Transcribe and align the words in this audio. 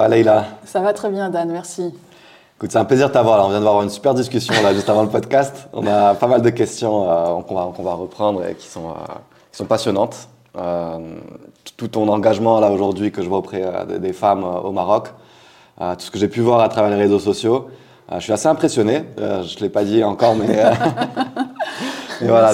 va 0.00 0.08
Leïla 0.08 0.44
Ça 0.64 0.80
va 0.80 0.92
très 0.92 1.10
bien 1.10 1.28
Dan, 1.28 1.50
merci. 1.50 1.92
Écoute, 2.56 2.72
c'est 2.72 2.78
un 2.78 2.84
plaisir 2.84 3.08
de 3.08 3.12
t'avoir. 3.12 3.44
On 3.44 3.50
vient 3.50 3.60
d'avoir 3.60 3.82
une 3.82 3.90
super 3.90 4.14
discussion 4.14 4.54
là, 4.62 4.72
juste 4.72 4.88
avant 4.88 5.02
le 5.02 5.08
podcast. 5.08 5.68
On 5.72 5.86
a 5.86 6.14
pas 6.14 6.26
mal 6.26 6.40
de 6.40 6.50
questions 6.50 7.10
euh, 7.10 7.42
qu'on 7.42 7.54
va, 7.54 7.70
va, 7.78 7.94
reprendre 7.94 8.44
et 8.46 8.54
qui 8.54 8.66
sont, 8.66 8.88
euh, 8.88 9.14
qui 9.50 9.58
sont 9.58 9.66
passionnantes. 9.66 10.28
Euh, 10.58 10.98
tout 11.76 11.88
ton 11.88 12.08
engagement 12.08 12.60
là 12.60 12.70
aujourd'hui 12.70 13.12
que 13.12 13.22
je 13.22 13.28
vois 13.28 13.38
auprès 13.38 13.62
des 14.00 14.12
femmes 14.12 14.44
au 14.44 14.72
Maroc, 14.72 15.08
tout 15.78 16.00
ce 16.00 16.10
que 16.10 16.18
j'ai 16.18 16.28
pu 16.28 16.40
voir 16.40 16.60
à 16.60 16.68
travers 16.68 16.90
les 16.90 16.96
réseaux 16.96 17.20
sociaux, 17.20 17.68
je 18.12 18.20
suis 18.20 18.32
assez 18.32 18.48
impressionné. 18.48 19.04
je 19.16 19.22
ne 19.22 19.60
l'ai 19.60 19.68
pas 19.68 19.84
dit 19.84 20.02
encore, 20.02 20.34
mais, 20.34 20.48
mais 22.20 22.26
voilà, 22.28 22.52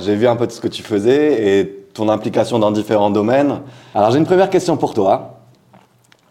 j'ai 0.00 0.16
vu 0.16 0.26
un 0.26 0.36
peu 0.36 0.46
tout 0.46 0.54
ce 0.54 0.60
que 0.60 0.68
tu 0.68 0.82
faisais 0.82 1.60
et 1.60 1.86
ton 1.94 2.08
implication 2.08 2.58
dans 2.58 2.72
différents 2.72 3.10
domaines. 3.10 3.60
Alors 3.94 4.10
j'ai 4.10 4.18
une 4.18 4.26
première 4.26 4.50
question 4.50 4.76
pour 4.76 4.92
toi. 4.92 5.35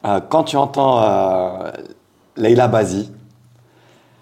Euh, 0.05 0.19
quand 0.21 0.43
tu 0.43 0.55
entends 0.55 1.01
euh, 1.01 1.71
Leila 2.37 2.67
Bazi, 2.67 3.09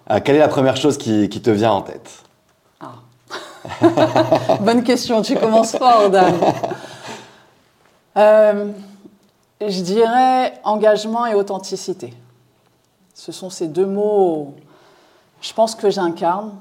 euh, 0.10 0.20
quelle 0.24 0.38
est 0.38 0.40
la 0.40 0.48
première 0.48 0.78
chose 0.78 0.98
qui, 0.98 1.30
te 1.30 1.50
vient 1.50 1.74
en 1.74 1.82
tête 1.82 2.24
ah. 2.80 2.94
Bonne 4.62 4.84
question, 4.84 5.22
tu 5.22 5.36
commences 5.36 5.76
fort, 5.76 6.10
Dan. 6.10 6.36
je 9.62 9.82
dirais 9.82 10.54
engagement 10.64 11.26
et 11.26 11.36
authenticité. 11.36 12.14
Ce 13.14 13.32
sont 13.34 13.50
ces 13.50 13.68
deux 13.68 13.86
mots, 13.86 14.54
je 15.42 15.54
pense 15.54 15.76
que 15.76 15.90
j'incarne 15.90 16.54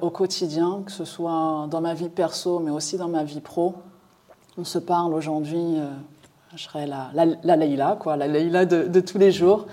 au 0.00 0.10
quotidien, 0.10 0.82
que 0.84 0.92
ce 0.92 1.04
soit 1.04 1.66
dans 1.70 1.80
ma 1.80 1.94
vie 1.94 2.08
perso, 2.08 2.60
mais 2.60 2.70
aussi 2.70 2.96
dans 2.96 3.08
ma 3.08 3.24
vie 3.24 3.40
pro. 3.40 3.74
On 4.58 4.64
se 4.64 4.78
parle 4.78 5.12
aujourd'hui 5.12 5.78
je 6.54 6.62
serais 6.62 6.86
la, 6.86 7.10
la, 7.42 7.56
Leïla, 7.56 7.96
quoi, 7.98 8.16
la 8.16 8.28
Leïla 8.28 8.64
de, 8.66 9.00
tous 9.00 9.18
les 9.18 9.32
jours, 9.32 9.66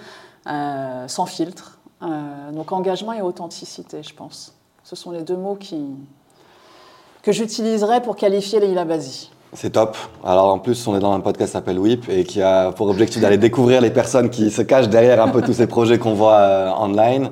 euh, 0.47 1.07
sans 1.07 1.25
filtre. 1.25 1.79
Euh, 2.01 2.51
donc 2.51 2.71
engagement 2.71 3.13
et 3.13 3.21
authenticité, 3.21 4.01
je 4.03 4.13
pense. 4.13 4.53
Ce 4.83 4.95
sont 4.95 5.11
les 5.11 5.21
deux 5.21 5.37
mots 5.37 5.55
qui, 5.55 5.81
que 7.21 7.31
j'utiliserais 7.31 8.01
pour 8.01 8.15
qualifier 8.15 8.59
Leïla 8.59 8.85
Bazi. 8.85 9.31
C'est 9.53 9.69
top. 9.69 9.95
Alors 10.25 10.51
en 10.51 10.59
plus, 10.59 10.87
on 10.87 10.95
est 10.97 10.99
dans 10.99 11.13
un 11.13 11.19
podcast 11.19 11.51
qui 11.51 11.53
s'appelle 11.53 11.79
WIP 11.79 12.09
et 12.09 12.23
qui 12.23 12.41
a 12.41 12.71
pour 12.71 12.89
objectif 12.89 13.21
d'aller 13.21 13.37
découvrir 13.37 13.79
les 13.79 13.91
personnes 13.91 14.29
qui 14.29 14.49
se 14.49 14.63
cachent 14.63 14.89
derrière 14.89 15.21
un 15.21 15.29
peu 15.29 15.41
tous 15.41 15.53
ces 15.53 15.67
projets 15.67 15.99
qu'on 15.99 16.15
voit 16.15 16.39
euh, 16.39 16.71
online. 16.71 17.29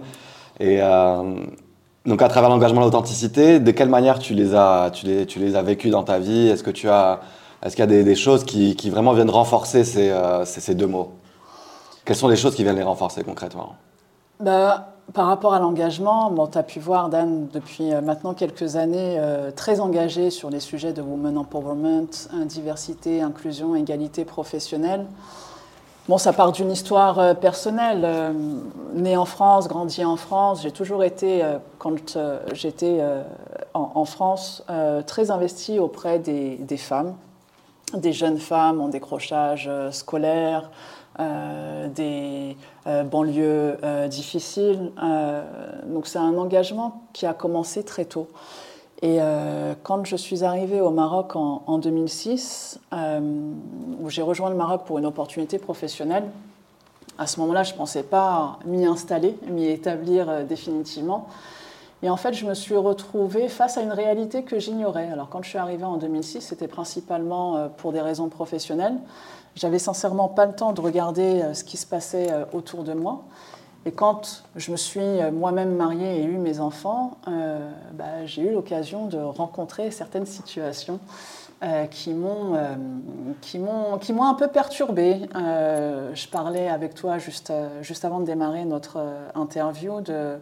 Et 0.60 0.80
donc 2.06 2.22
à 2.22 2.28
travers 2.28 2.52
l'engagement 2.52 2.82
et 2.82 2.84
l'authenticité, 2.84 3.60
de 3.60 3.72
quelle 3.72 3.90
manière 3.90 4.20
tu 4.20 4.36
les 4.36 4.54
as, 4.54 4.92
tu 4.94 5.08
les, 5.08 5.26
tu 5.26 5.40
les 5.40 5.56
as 5.56 5.64
vécus 5.64 5.92
dans 5.92 6.04
ta 6.04 6.20
vie? 6.20 6.50
Est-ce 6.50 6.62
que 6.62 6.70
tu 6.70 6.88
as 6.88 7.22
est-ce 7.64 7.76
qu'il 7.76 7.86
y 7.86 8.00
a 8.00 8.04
des, 8.04 8.16
choses 8.16 8.44
qui, 8.44 8.90
vraiment 8.90 9.14
viennent 9.14 9.30
renforcer 9.30 9.84
euh, 9.98 10.46
ces, 10.46 10.74
deux 10.74 10.88
mots? 10.88 11.12
Quelles 12.06 12.16
sont 12.16 12.28
les 12.28 12.36
choses 12.36 12.56
qui 12.56 12.64
viennent 12.64 12.76
les 12.76 12.84
renforcer 12.84 13.24
concrètement? 13.24 13.76
Bah, 14.40 14.96
Par 15.14 15.28
rapport 15.28 15.54
à 15.54 15.60
l'engagement, 15.60 16.32
bon, 16.32 16.48
tu 16.48 16.58
as 16.58 16.64
pu 16.64 16.80
voir 16.80 17.10
Dan 17.10 17.48
depuis 17.54 17.94
euh, 17.94 18.02
maintenant 18.02 18.34
quelques 18.34 18.78
années 18.78 19.18
euh, 19.20 19.52
très 19.52 19.80
engagé 19.80 20.32
sur 20.32 20.50
les 20.50 20.60
sujets 20.60 20.92
de 20.92 21.04
women 21.04 21.38
empowerment, 21.38 22.08
diversité, 22.46 23.22
inclusion, 23.22 23.76
égalité 23.76 24.26
professionnelle. 24.26 25.06
Bon, 26.10 26.18
ça 26.18 26.34
part 26.34 26.52
d'une 26.52 26.72
histoire 26.72 27.36
personnelle. 27.36 28.34
née 28.96 29.16
en 29.16 29.26
France, 29.26 29.68
grandi 29.68 30.04
en 30.04 30.18
France, 30.18 30.64
j'ai 30.64 30.72
toujours 30.72 31.04
été, 31.04 31.44
quand 31.78 32.18
j'étais 32.54 33.00
en, 33.76 34.06
France, 34.06 34.66
très 35.06 35.30
investie 35.30 35.78
auprès 35.78 36.18
des 36.18 36.78
femmes, 36.78 37.14
des 37.94 38.14
jeunes 38.14 38.38
femmes 38.38 38.82
en 38.82 38.88
décrochage 38.88 39.68
euh, 39.70 39.92
scolaire, 39.92 40.70
euh, 41.20 41.88
des 41.90 42.56
euh, 42.88 43.04
banlieues 43.04 43.78
difficiles. 44.08 44.92
donc 45.86 46.08
c'est 46.08 46.20
un 46.20 46.38
engagement 46.38 47.04
qui 47.14 47.26
a 47.26 47.34
commencé 47.34 47.84
très 47.84 48.06
tôt. 48.06 48.28
Et 49.04 49.18
quand 49.82 50.06
je 50.06 50.16
suis 50.16 50.44
arrivée 50.44 50.80
au 50.80 50.92
Maroc 50.92 51.36
en, 51.36 51.80
2006, 51.80 52.80
où 54.00 54.10
j'ai 54.12 54.22
rejoint 54.22 54.52
le 54.52 54.56
Maroc 54.56 54.84
pour 54.86 55.00
une 55.00 55.08
opportunité 55.08 55.58
professionnelle, 55.58 56.26
à 57.18 57.26
ce 57.26 57.40
moment-là, 57.40 57.64
je 57.64 57.74
ne 57.74 57.78
pensais 57.78 58.04
pas 58.04 58.60
m'y 58.64 58.86
installer, 58.86 59.36
m'y 59.48 59.66
établir 59.66 60.46
définitivement. 60.46 61.28
Et 62.04 62.10
en 62.10 62.18
fait, 62.18 62.34
je 62.34 62.46
me 62.46 62.54
suis 62.54 62.76
retrouvée 62.76 63.48
face 63.48 63.78
à 63.78 63.82
une 63.82 63.92
réalité 63.92 64.44
que 64.44 64.58
j'ignorais. 64.58 65.10
Alors, 65.12 65.30
quand 65.30 65.44
je 65.44 65.50
suis 65.50 65.60
arrivée 65.60 65.84
en 65.84 65.98
2006, 65.98 66.42
c'était 66.42 66.68
principalement 66.68 67.58
euh, 67.58 67.68
pour 67.68 67.92
des 67.92 68.02
raisons 68.02 68.28
professionnelles. 68.28 68.98
J'avais 69.56 69.80
sincèrement 69.80 70.28
pas 70.28 70.48
le 70.48 70.54
temps 70.54 70.74
de 70.74 70.82
regarder 70.82 71.42
euh, 71.42 71.54
ce 71.54 71.64
qui 71.64 71.78
se 71.78 71.86
passait 71.86 72.32
euh, 72.32 72.46
autour 72.54 72.84
de 72.84 72.94
moi. 72.94 73.24
Et 73.86 73.92
quand 73.92 74.44
je 74.56 74.72
me 74.72 74.78
suis 74.78 75.02
moi-même 75.34 75.76
mariée 75.76 76.22
et 76.22 76.24
eu 76.24 76.38
mes 76.38 76.60
enfants, 76.60 77.18
bah, 77.26 78.28
j'ai 78.28 78.44
eu 78.44 78.52
l'occasion 78.52 79.08
de 79.08 79.18
rencontrer 79.18 79.90
certaines 79.90 80.28
situations 80.28 81.00
qui 81.90 82.14
m'ont 82.14 82.54
qui 83.42 83.58
m'ont 83.58 84.24
un 84.24 84.36
peu 84.36 84.50
perturbée. 84.50 85.22
je 85.34 86.28
parlais 86.28 86.70
avec 86.70 86.94
toi 86.94 87.18
juste, 87.18 87.52
juste 87.82 88.06
avant 88.06 88.20
de 88.20 88.26
démarrer 88.26 88.66
notre 88.66 89.00
interview 89.34 90.00
de 90.02 90.38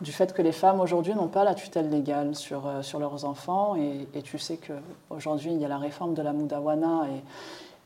du 0.00 0.12
fait 0.12 0.32
que 0.32 0.42
les 0.42 0.52
femmes 0.52 0.80
aujourd'hui 0.80 1.14
n'ont 1.14 1.28
pas 1.28 1.44
la 1.44 1.54
tutelle 1.54 1.88
légale 1.88 2.34
sur, 2.34 2.66
euh, 2.66 2.82
leurs 2.98 3.24
enfants. 3.24 3.76
Et, 3.76 4.08
et 4.14 4.22
tu 4.22 4.38
sais 4.38 4.58
qu'aujourd'hui, 4.58 5.52
il 5.52 5.60
y 5.60 5.64
a 5.64 5.68
la 5.68 5.78
réforme 5.78 6.14
de 6.14 6.22
la 6.22 6.32
Moudawana 6.32 7.06
et, 7.08 7.22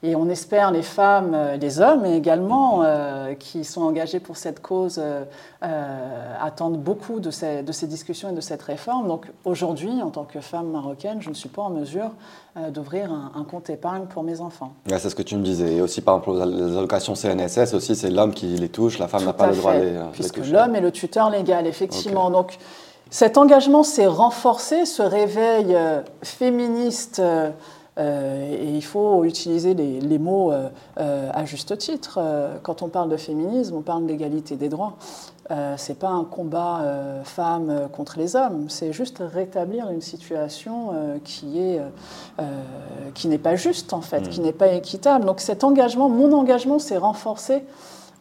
et 0.04 0.14
on 0.14 0.28
espère 0.28 0.70
les 0.70 0.82
femmes, 0.82 1.32
euh, 1.34 1.56
les 1.56 1.80
hommes 1.80 2.04
également, 2.04 2.82
euh, 2.84 3.34
qui 3.34 3.64
sont 3.64 3.82
engagés 3.82 4.20
pour 4.20 4.36
cette 4.36 4.60
cause, 4.60 5.00
euh, 5.00 5.24
attendent 6.40 6.78
beaucoup 6.78 7.18
de 7.18 7.32
ces, 7.32 7.64
de 7.64 7.72
ces, 7.72 7.88
discussions 7.88 8.30
et 8.30 8.32
de 8.32 8.40
cette 8.40 8.62
réforme. 8.62 9.08
Donc 9.08 9.26
aujourd'hui, 9.44 10.00
en 10.00 10.10
tant 10.10 10.22
que 10.22 10.40
femme 10.40 10.70
marocaine, 10.70 11.20
je 11.20 11.30
ne 11.30 11.34
suis 11.34 11.48
pas 11.48 11.62
en 11.62 11.70
mesure 11.70 12.10
d'ouvrir 12.70 13.12
un, 13.12 13.44
compte 13.44 13.70
épargne 13.70 14.06
pour 14.06 14.24
mes 14.24 14.40
enfants. 14.40 14.72
c'est 14.86 15.10
ce 15.10 15.14
que 15.14 15.22
tu 15.22 15.36
me 15.36 15.44
disais. 15.44 15.74
Et 15.74 15.80
aussi, 15.80 16.00
par 16.00 16.18
exemple, 16.18 16.46
les 16.48 16.76
allocations 16.76 17.14
CNSS, 17.14 17.72
aussi, 17.74 17.94
c'est 17.94 18.10
l'homme 18.10 18.34
qui 18.34 18.46
les 18.46 18.68
touche, 18.68 18.98
la 18.98 19.06
femme 19.06 19.24
n'a 19.24 19.32
pas 19.32 19.46
le 19.46 19.56
droit 19.56 19.74
de 19.74 19.80
les, 19.80 19.98
Puisque 20.12 20.38
l'homme 20.38 20.74
est 20.74 20.80
le 20.80 20.90
tuteur 20.90 21.30
légal, 21.30 21.66
effectivement. 21.66 22.30
Donc 22.30 22.58
cet 23.10 23.38
engagement 23.38 23.84
s'est 23.84 24.08
renforcé, 24.08 24.86
ce 24.86 25.02
réveil 25.02 25.76
féministe. 26.22 27.22
Euh, 27.98 28.52
et 28.52 28.76
il 28.76 28.84
faut 28.84 29.24
utiliser 29.24 29.74
les, 29.74 30.18
mots 30.18 30.52
euh, 30.52 30.68
euh, 30.98 31.30
à 31.32 31.44
juste 31.44 31.76
titre. 31.78 32.20
quand 32.62 32.82
on 32.82 32.88
parle 32.88 33.08
de 33.08 33.16
féminisme, 33.16 33.76
on 33.76 33.82
parle 33.82 34.06
d'égalité 34.06 34.56
des 34.56 34.68
droits. 34.68 34.94
Euh, 35.50 35.74
c'est 35.78 35.98
pas 35.98 36.10
un 36.10 36.24
combat 36.24 36.84
femmes 37.24 37.88
contre 37.92 38.18
les 38.18 38.36
hommes, 38.36 38.66
c'est 38.68 38.92
juste 38.92 39.22
rétablir 39.32 39.88
une 39.88 40.02
situation 40.02 40.92
qui 41.24 41.58
est 41.58 41.80
qui 43.14 43.28
n'est 43.28 43.38
pas 43.38 43.56
juste 43.56 43.92
en 43.92 44.02
fait, 44.02 44.28
qui 44.28 44.40
mm. 44.40 44.44
n'est 44.44 44.52
pas 44.52 44.68
équitable. 44.68 45.24
Donc 45.24 45.40
cet 45.40 45.64
engagement, 45.64 46.08
mon 46.08 46.32
engagement, 46.32 46.78
s'est 46.78 46.98
renforcé 46.98 47.64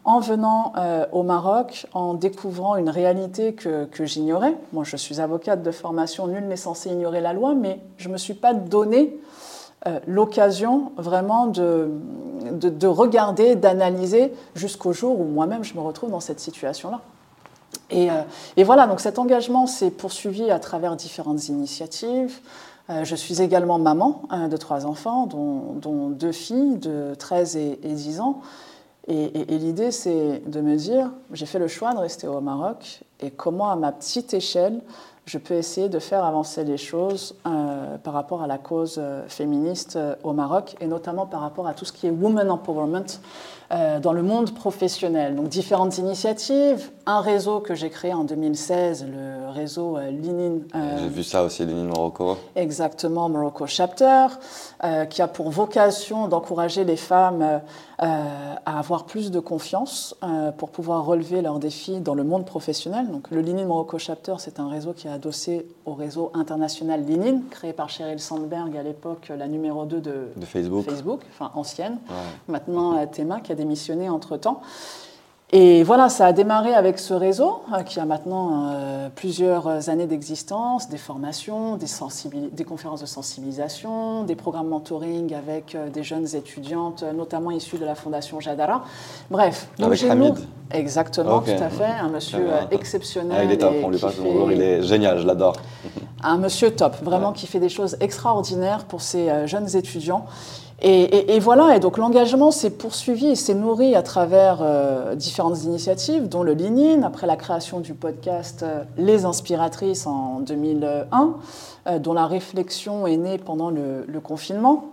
en 0.06 0.22
venant 0.22 0.72
au 1.12 1.24
Maroc, 1.24 1.86
en 1.94 2.14
découvrant 2.14 2.78
une 2.78 2.90
réalité 2.90 3.54
que, 3.54 3.84
que 3.84 4.06
j'ignorais. 4.06 4.56
Moi, 4.72 4.86
je 4.86 4.96
suis 4.96 5.20
avocate 5.20 5.62
de 5.64 5.72
formation, 5.72 6.28
nul 6.28 6.48
n'est 6.48 6.56
censé 6.56 6.90
ignorer 6.90 7.20
la 7.20 7.34
loi, 7.34 7.56
mais 7.56 7.82
je 7.98 8.08
ne 8.08 8.14
me 8.14 8.18
suis 8.18 8.36
pas 8.36 8.54
donné 8.54 9.20
euh, 9.86 10.00
l'occasion 10.08 10.92
vraiment 10.98 11.46
de, 11.46 11.92
de, 12.52 12.88
regarder, 12.88 13.56
d'analyser 13.56 14.34
jusqu'au 14.56 14.92
jour 14.92 15.20
où 15.20 15.24
moi-même 15.24 15.64
je 15.64 15.76
me 15.76 15.82
retrouve 15.82 16.10
dans 16.10 16.20
cette 16.20 16.40
situation-là. 16.40 17.02
Et, 17.92 18.10
euh, 18.10 18.24
et, 18.58 18.64
voilà, 18.64 18.88
donc 18.88 19.00
cet 19.00 19.20
engagement 19.20 19.68
s'est 19.68 19.92
poursuivi 19.92 20.50
à 20.50 20.58
travers 20.58 20.96
différentes 20.96 21.48
initiatives. 21.50 22.40
Euh, 22.90 23.04
je 23.04 23.16
suis 23.16 23.40
également 23.40 23.78
maman 23.78 24.24
de 24.50 24.58
trois 24.58 24.88
enfants, 24.88 25.28
dont, 25.28 26.10
deux 26.10 26.32
filles 26.32 26.78
de 26.78 27.14
13 27.14 27.56
et, 27.58 27.78
10 27.84 28.20
ans. 28.20 28.42
Et, 29.08 29.54
et 29.54 29.58
l'idée, 29.60 29.92
c'est 29.92 30.42
de 30.48 30.60
me 30.60 30.76
dire, 30.76 31.12
j'ai 31.34 31.46
fait 31.46 31.60
le 31.60 31.68
choix 31.68 31.94
de 31.94 32.00
rester 32.00 32.28
au 32.28 32.42
Maroc, 32.42 33.04
et 33.22 33.30
comment 33.30 33.70
à 33.70 33.76
ma 33.76 33.92
petite 33.92 34.34
échelle, 34.34 34.82
je 35.28 35.38
peux 35.38 35.56
essayer 35.56 35.90
de 35.90 36.00
faire 36.00 36.24
avancer 36.24 36.64
les 36.64 36.78
choses 36.78 37.36
euh, 37.46 37.98
par 37.98 38.14
rapport 38.14 38.42
à 38.42 38.48
la 38.48 38.58
cause 38.58 38.96
euh, 38.98 39.28
féministe 39.28 39.98
euh, 39.98 40.16
au 40.24 40.32
Maroc 40.32 40.76
et 40.80 40.88
notamment 40.88 41.26
par 41.26 41.42
rapport 41.42 41.68
à 41.68 41.74
tout 41.74 41.84
ce 41.84 41.92
qui 41.92 42.08
est 42.08 42.12
woman 42.12 42.50
empowerment 42.50 43.20
dans 43.70 44.14
le 44.14 44.24
monde 44.24 44.54
professionnel. 44.54 45.36
Donc 45.36 45.50
différentes 45.50 45.98
initiatives, 45.98 46.90
un 47.06 47.20
réseau 47.20 47.60
que 47.60 47.76
j'ai 47.76 47.90
créé 47.90 48.14
en 48.14 48.24
2016, 48.24 49.06
le 49.12 49.50
réseau 49.50 49.98
Linin. 50.00 50.60
j'ai 51.00 51.08
vu 51.10 51.24
ça 51.24 51.44
aussi, 51.44 51.66
Linin 51.66 51.86
Morocco. 51.86 52.38
Exactement, 52.56 53.30
Morocco 53.30 53.66
Chapter, 53.68 54.28
qui 55.10 55.22
a 55.22 55.28
pour 55.28 55.50
vocation 55.50 56.28
d'encourager 56.28 56.84
les 56.84 56.98
femmes 56.98 57.62
à 58.00 58.80
avoir 58.80 59.06
plus 59.06 59.32
de 59.32 59.40
confiance 59.40 60.16
pour 60.58 60.70
pouvoir 60.70 61.06
relever 61.06 61.42
leurs 61.42 61.60
défis 61.60 62.00
dans 62.00 62.14
le 62.14 62.24
monde 62.24 62.46
professionnel. 62.46 63.10
Donc 63.10 63.30
le 63.32 63.42
Linin 63.42 63.66
Morocco 63.66 63.98
Chapter, 63.98 64.36
c'est 64.38 64.60
un 64.60 64.70
réseau 64.70 64.94
qui 64.94 65.08
a 65.08 65.14
adossé 65.14 65.68
au 65.86 65.94
réseau 65.94 66.32
international 66.34 67.04
LinkedIn, 67.06 67.42
créé 67.50 67.74
par 67.74 67.90
Sheryl 67.90 68.20
Sandberg 68.20 68.76
à 68.78 68.84
l'époque, 68.84 69.32
la 69.36 69.48
numéro 69.48 69.86
2 69.86 70.02
de, 70.02 70.28
Facebook. 70.46 70.86
Facebook, 70.86 71.22
enfin 71.30 71.52
ancienne. 71.56 71.98
Maintenant, 72.48 73.06
Théma 73.08 73.40
qui 73.40 73.52
a 73.52 73.56
démissionné 73.58 74.10
entre-temps. 74.10 74.62
Et 75.54 75.84
voilà, 75.84 76.10
ça 76.10 76.26
a 76.26 76.34
démarré 76.34 76.74
avec 76.74 77.00
ce 77.00 77.14
réseau 77.14 77.62
euh, 77.74 77.82
qui 77.84 78.02
a 78.02 78.06
maintenant 78.06 78.70
euh, 78.74 79.08
plusieurs 79.16 79.90
années 79.90 80.06
d'existence, 80.06 80.90
des 80.90 80.98
formations, 80.98 81.78
des, 81.78 81.88
des, 82.52 82.64
conférences 82.66 83.00
de 83.00 83.06
sensibilisation, 83.06 84.26
des 84.26 84.36
programmes 84.36 84.68
mentoring 84.68 85.34
avec 85.34 85.74
euh, 85.74 85.90
des 85.90 86.04
jeunes 86.04 86.28
étudiantes, 86.36 87.06
notamment 87.16 87.52
issues 87.52 87.78
de 87.78 87.86
la 87.86 87.96
fondation 87.96 88.42
Jadara. 88.42 88.84
Bref. 89.32 89.70
Avec 89.82 90.04
Hamid 90.04 90.36
Exactement, 90.70 91.40
tout 91.40 91.52
à 91.52 91.70
fait. 91.70 91.86
Un 91.86 92.10
monsieur 92.10 92.46
exceptionnel. 92.72 93.38
Ah, 93.40 93.44
il 93.46 93.52
est 93.54 93.58
top, 93.58 93.74
on 93.82 93.90
lui 93.90 94.00
passe 94.00 94.18
bonjour, 94.18 94.52
il 94.52 94.62
est 94.62 94.84
génial, 94.84 95.20
je 95.20 95.26
l'adore. 95.26 95.56
Un 96.30 96.38
monsieur 96.38 96.72
top, 96.72 96.96
vraiment 97.02 97.32
qui 97.32 97.48
fait 97.48 97.60
des 97.60 97.70
choses 97.70 97.96
extraordinaires 98.02 98.86
pour 98.86 99.02
ces 99.02 99.48
jeunes 99.48 99.76
étudiants. 99.76 100.26
Et, 100.80 101.40
voilà, 101.40 101.76
et 101.76 101.80
donc 101.80 101.98
l'engagement 101.98 102.52
s'est 102.52 102.70
poursuivi 102.70 103.28
et 103.28 103.36
s'est 103.36 103.56
nourri 103.56 103.96
à 103.96 104.04
travers 104.04 104.60
euh, 104.62 105.16
différentes 105.16 105.64
initiatives, 105.64 106.30
dont 106.30 106.44
le 106.44 106.54
LinkedIn, 106.54 107.02
après 107.02 107.26
la 107.26 107.36
création 107.36 107.80
du 107.80 107.96
podcast 107.96 108.62
euh, 108.62 108.84
Les 108.96 109.26
Inspiratrices 109.26 110.06
en 110.06 110.40
2001, 110.42 111.34
euh, 111.88 111.98
dont 111.98 112.14
la 112.14 112.28
réflexion 112.28 113.08
est 113.08 113.18
née 113.18 113.40
pendant 113.40 113.72
le, 113.72 114.06
le 114.08 114.20
confinement. 114.20 114.92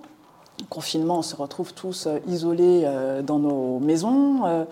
Confinement, 0.71 1.19
on 1.19 1.23
se 1.23 1.37
retrouve 1.37 1.75
tous 1.75 2.09
isolés 2.29 2.89
dans 3.27 3.41
nos 3.41 3.81
maisons. 3.81 4.67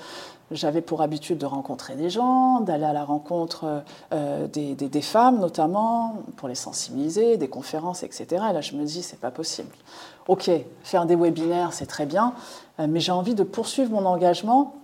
J'avais 0.53 0.81
pour 0.81 1.03
habitude 1.03 1.39
de 1.39 1.47
rencontrer 1.47 1.95
des 1.95 2.11
gens, 2.11 2.61
d'aller 2.61 2.85
à 2.85 2.93
la 2.93 3.05
rencontre 3.05 3.83
des, 4.11 4.75
des, 4.75 5.03
femmes 5.03 5.41
notamment, 5.41 6.17
pour 6.37 6.49
les 6.49 6.55
sensibiliser, 6.55 7.37
des 7.37 7.49
conférences, 7.49 8.03
etc. 8.03 8.27
Et 8.31 8.53
là, 8.53 8.61
je 8.61 8.75
me 8.77 8.85
dis, 8.85 9.03
c'est 9.03 9.21
pas 9.21 9.31
possible. 9.31 9.75
OK, 10.29 10.51
faire 10.83 11.07
des 11.07 11.17
webinaires, 11.17 11.73
c'est 11.73 11.87
très 11.87 12.07
bien, 12.07 12.35
euh, 12.79 12.87
mais 12.89 13.01
j'ai 13.01 13.13
envie 13.13 13.35
de 13.35 13.43
poursuivre 13.43 13.91
mon 13.91 14.07
engagement 14.07 14.75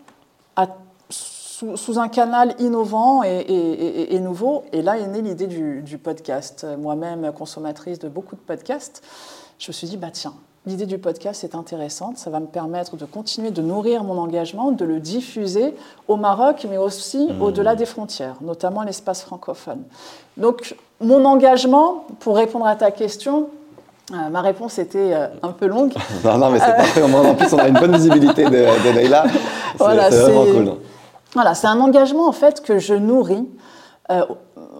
sous, 1.11 1.99
un 1.99 2.09
canal 2.09 2.55
innovant 2.61 3.25
et, 3.25 4.21
nouveau. 4.21 4.63
Et 4.73 4.81
là 4.81 4.97
est 4.97 5.09
née 5.09 5.23
l'idée 5.23 5.49
du, 5.49 5.99
podcast. 5.99 6.65
Moi-même, 6.79 7.33
consommatrice 7.33 7.99
de 7.99 8.09
beaucoup 8.09 8.37
de 8.37 8.41
podcasts, 8.41 9.03
je 9.59 9.69
me 9.69 9.73
suis 9.73 9.89
dit, 9.89 9.97
bah 9.97 10.11
tiens, 10.13 10.35
l'idée 10.67 10.87
du 10.87 10.99
podcast 10.99 11.45
est 11.45 11.55
intéressante. 11.55 12.19
Ça 12.19 12.31
va 12.31 12.41
me 12.41 12.47
permettre 12.47 12.97
de 12.97 13.05
continuer 13.05 13.51
de 13.51 13.63
nourrir 13.63 14.05
mon 14.05 14.19
engagement, 14.19 14.71
de 14.71 14.85
le 14.85 15.01
diffuser 15.01 15.75
au 16.09 16.17
Maroc, 16.17 16.67
mais 16.69 16.77
aussi 16.77 17.27
mmh. 17.27 17.43
au-delà 17.43 17.75
des 17.75 17.87
frontières, 17.87 18.37
notamment 18.41 18.83
l'espace 18.83 19.23
francophone. 19.23 19.83
Donc, 20.37 20.77
mon 21.01 21.25
engagement, 21.25 22.07
pour 22.21 22.37
répondre 22.37 22.67
à 22.67 22.77
ta 22.77 22.91
question, 22.91 23.49
euh, 24.13 24.31
ma 24.31 24.41
réponse 24.41 24.79
était 24.79 25.13
euh, 25.13 25.27
un 25.43 25.53
peu 25.53 25.67
longue. 25.67 25.93
non, 26.25 26.39
non, 26.39 26.51
mais 26.51 26.59
c'est 26.59 26.71
euh, 26.71 26.77
parfait. 26.77 27.03
En 27.03 27.35
plus, 27.35 27.53
on 27.53 27.59
a 27.59 27.69
une 27.69 27.79
bonne 27.79 27.95
visibilité 27.95 28.45
de, 28.45 28.51
de 28.51 28.97
Leïla. 28.97 29.25
C'est 29.79 29.85
vraiment 29.85 30.45
cool. 30.45 30.75
Voilà, 31.35 31.55
c'est 31.55 31.67
un 31.67 31.79
engagement 31.79 32.27
en 32.27 32.33
fait 32.33 32.63
que 32.63 32.79
je 32.79 32.95
nourris 32.95 33.47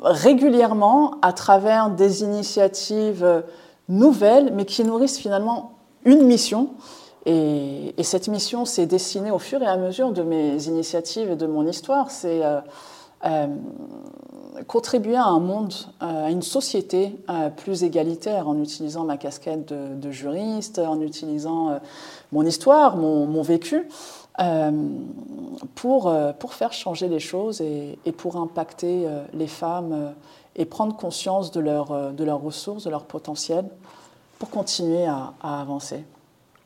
régulièrement 0.03 1.17
à 1.21 1.35
travers 1.35 1.91
des 1.91 2.23
initiatives 2.23 3.43
nouvelles, 3.89 4.53
mais 4.55 4.65
qui 4.65 4.85
nourrissent 4.85 5.19
finalement 5.19 5.73
une 6.05 6.23
mission. 6.23 6.71
Et, 7.27 7.95
et 7.99 8.03
cette 8.03 8.29
mission 8.29 8.65
s'est 8.65 8.87
dessinée 8.87 9.31
au 9.31 9.39
fur 9.39 9.63
et 9.63 9.67
à 9.67 9.77
mesure 9.77 10.13
de 10.13 10.23
mes 10.23 10.67
initiatives 10.67 11.31
et 11.31 11.37
de 11.37 11.47
mon 11.47 11.67
histoire. 11.67 12.11
C'est 12.11 12.43
contribuer 14.67 15.17
à 15.17 15.27
un 15.27 15.41
monde, 15.41 15.75
euh, 16.03 16.27
à 16.27 16.31
une 16.31 16.43
société 16.43 17.17
euh, 17.29 17.51
plus 17.51 17.85
égalitaire 17.85 18.49
en 18.49 18.61
utilisant 18.61 19.05
ma 19.05 19.17
casquette 19.17 19.73
de, 19.73 20.11
juriste, 20.11 20.79
en 20.79 21.01
utilisant 21.01 21.71
euh, 21.71 21.79
mon 22.33 22.45
histoire, 22.45 22.97
mon, 22.97 23.43
vécu, 23.43 23.89
pour 25.75 26.13
faire 26.51 26.73
changer 26.73 27.09
les 27.09 27.19
choses 27.19 27.61
et, 27.61 27.99
pour 28.17 28.37
impacter 28.37 29.09
les 29.33 29.49
femmes 29.49 30.15
et 30.59 30.67
prendre 30.67 30.95
conscience 30.97 31.51
de, 31.51 31.61
leur, 31.61 32.13
de 32.13 32.25
leurs 32.25 32.43
ressources, 32.43 32.85
de 32.85 32.91
leur 32.91 33.05
potentiel, 33.05 33.65
pour 34.39 34.51
continuer 34.51 35.07
à, 35.07 35.33
avancer. 35.43 36.05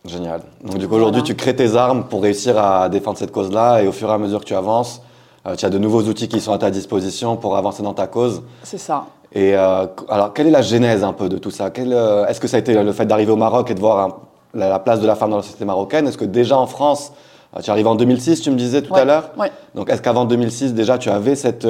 Génial. 0.05 0.43
Donc 0.65 0.79
du 0.79 0.89
coup 0.89 0.97
aujourd'hui 0.97 1.23
tu 1.23 1.37
crées 1.37 1.55
tes 1.55 1.77
armes 1.77 2.05
pour 2.09 2.23
réussir 2.23 2.59
à 2.59 2.89
défendre 2.89 3.19
cette 3.19 3.31
cause-là 3.31 3.83
et 3.83 3.87
au 3.87 3.93
fur 3.93 4.09
et 4.09 4.13
à 4.13 4.19
mesure 4.19 4.41
que 4.41 4.47
tu 4.47 4.55
avances, 4.55 5.01
euh, 5.47 5.55
tu 5.55 5.65
as 5.65 5.71
de 5.71 5.79
nouveaux 5.79 6.03
outils 6.03 6.29
qui 6.29 6.41
sont 6.41 6.53
à 6.53 6.59
ta 6.59 6.71
disposition 6.71 7.37
pour 7.37 7.57
avancer 7.57 7.83
dans 7.83 7.95
ta 7.95 8.07
cause. 8.07 8.43
C'est 8.65 8.79
ça. 8.79 9.07
Et 9.33 9.57
euh, 9.57 9.87
alors, 10.09 10.35
quelle 10.35 10.49
est 10.49 10.53
la 10.53 10.63
genèse 10.63 11.05
un 11.05 11.13
peu 11.13 11.29
de 11.29 11.39
tout 11.39 11.51
ça? 11.51 11.71
Euh, 11.79 12.27
Est-ce 12.27 12.41
que 12.41 12.49
ça 12.49 12.57
a 12.57 12.61
été 12.61 12.81
le 12.81 12.93
fait 12.93 13.07
d'arriver 13.07 13.33
au 13.33 13.37
Maroc 13.37 13.71
et 13.71 13.75
de 13.75 13.81
voir 13.81 14.21
la, 14.55 14.79
place 14.79 15.01
de 15.01 15.07
la 15.07 15.15
femme 15.15 15.31
dans 15.31 15.39
la 15.39 15.43
société 15.43 15.65
marocaine? 15.65 16.07
Est-ce 16.07 16.19
que 16.19 16.25
déjà 16.25 16.59
en 16.59 16.67
France, 16.67 17.13
tu 17.61 17.71
arrives 17.71 17.87
en 17.87 17.95
2006, 17.95 18.41
tu 18.41 18.51
me 18.51 18.57
disais 18.57 18.83
tout 18.83 18.95
à 18.95 19.05
l'heure 19.05 19.31
Oui. 19.39 19.49
Donc, 19.75 19.91
est-ce 19.91 20.01
qu'avant 20.03 20.25
2006, 20.25 20.75
déjà, 20.75 20.99
tu 20.99 21.11
avais 21.11 21.35
cette, 21.35 21.67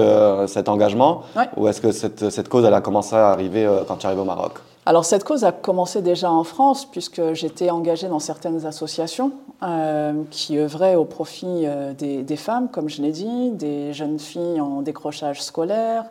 cet 0.46 0.69
engagement 0.69 1.23
Ou 1.56 1.69
est-ce 1.69 1.81
que 1.81 1.93
cette, 1.93 2.31
cette, 2.31 2.49
cause, 2.49 2.64
elle 2.64 2.75
a 2.75 2.81
commencé 2.81 3.17
à 3.17 3.31
arriver 3.31 3.69
quand 3.88 3.96
tu 3.96 4.06
arrives 4.06 4.20
au 4.20 4.25
Maroc? 4.25 4.55
Alors 4.84 5.05
cette 5.05 5.23
cause 5.23 5.44
a 5.44 5.52
commencé 5.52 6.02
déjà 6.02 6.31
en 6.31 6.43
France 6.43 6.87
puisque 6.87 7.34
j'étais 7.34 7.70
engagée 7.70 8.08
dans 8.08 8.19
certaines 8.19 8.67
associations 8.67 9.31
euh, 9.62 10.25
qui 10.31 10.58
œuvraient 10.58 10.96
au 10.96 11.05
profit 11.05 11.67
euh, 11.67 11.93
des, 11.94 12.37
femmes, 12.37 12.69
comme 12.69 12.88
je 12.88 13.00
l'ai 13.00 13.12
dit, 13.12 13.50
des 13.52 13.93
jeunes 13.93 14.19
filles 14.19 14.61
en 14.61 14.82
décrochage 14.82 15.40
scolaire, 15.40 16.05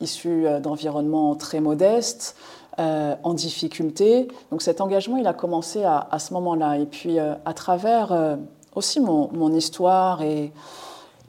issues 0.00 0.48
euh, 0.48 0.58
d'environnements 0.58 1.36
très 1.36 1.60
modestes, 1.60 2.36
en 2.80 3.34
difficulté. 3.34 4.28
Donc 4.52 4.62
cet 4.62 4.80
engagement, 4.80 5.16
il 5.16 5.26
a 5.26 5.32
commencé 5.32 5.82
à, 5.82 6.16
ce 6.20 6.32
moment-là. 6.34 6.78
Et 6.78 6.86
puis 6.86 7.18
à 7.18 7.52
travers 7.52 8.38
aussi 8.78 9.00
mon, 9.00 9.52
histoire 9.52 10.22
et, 10.22 10.52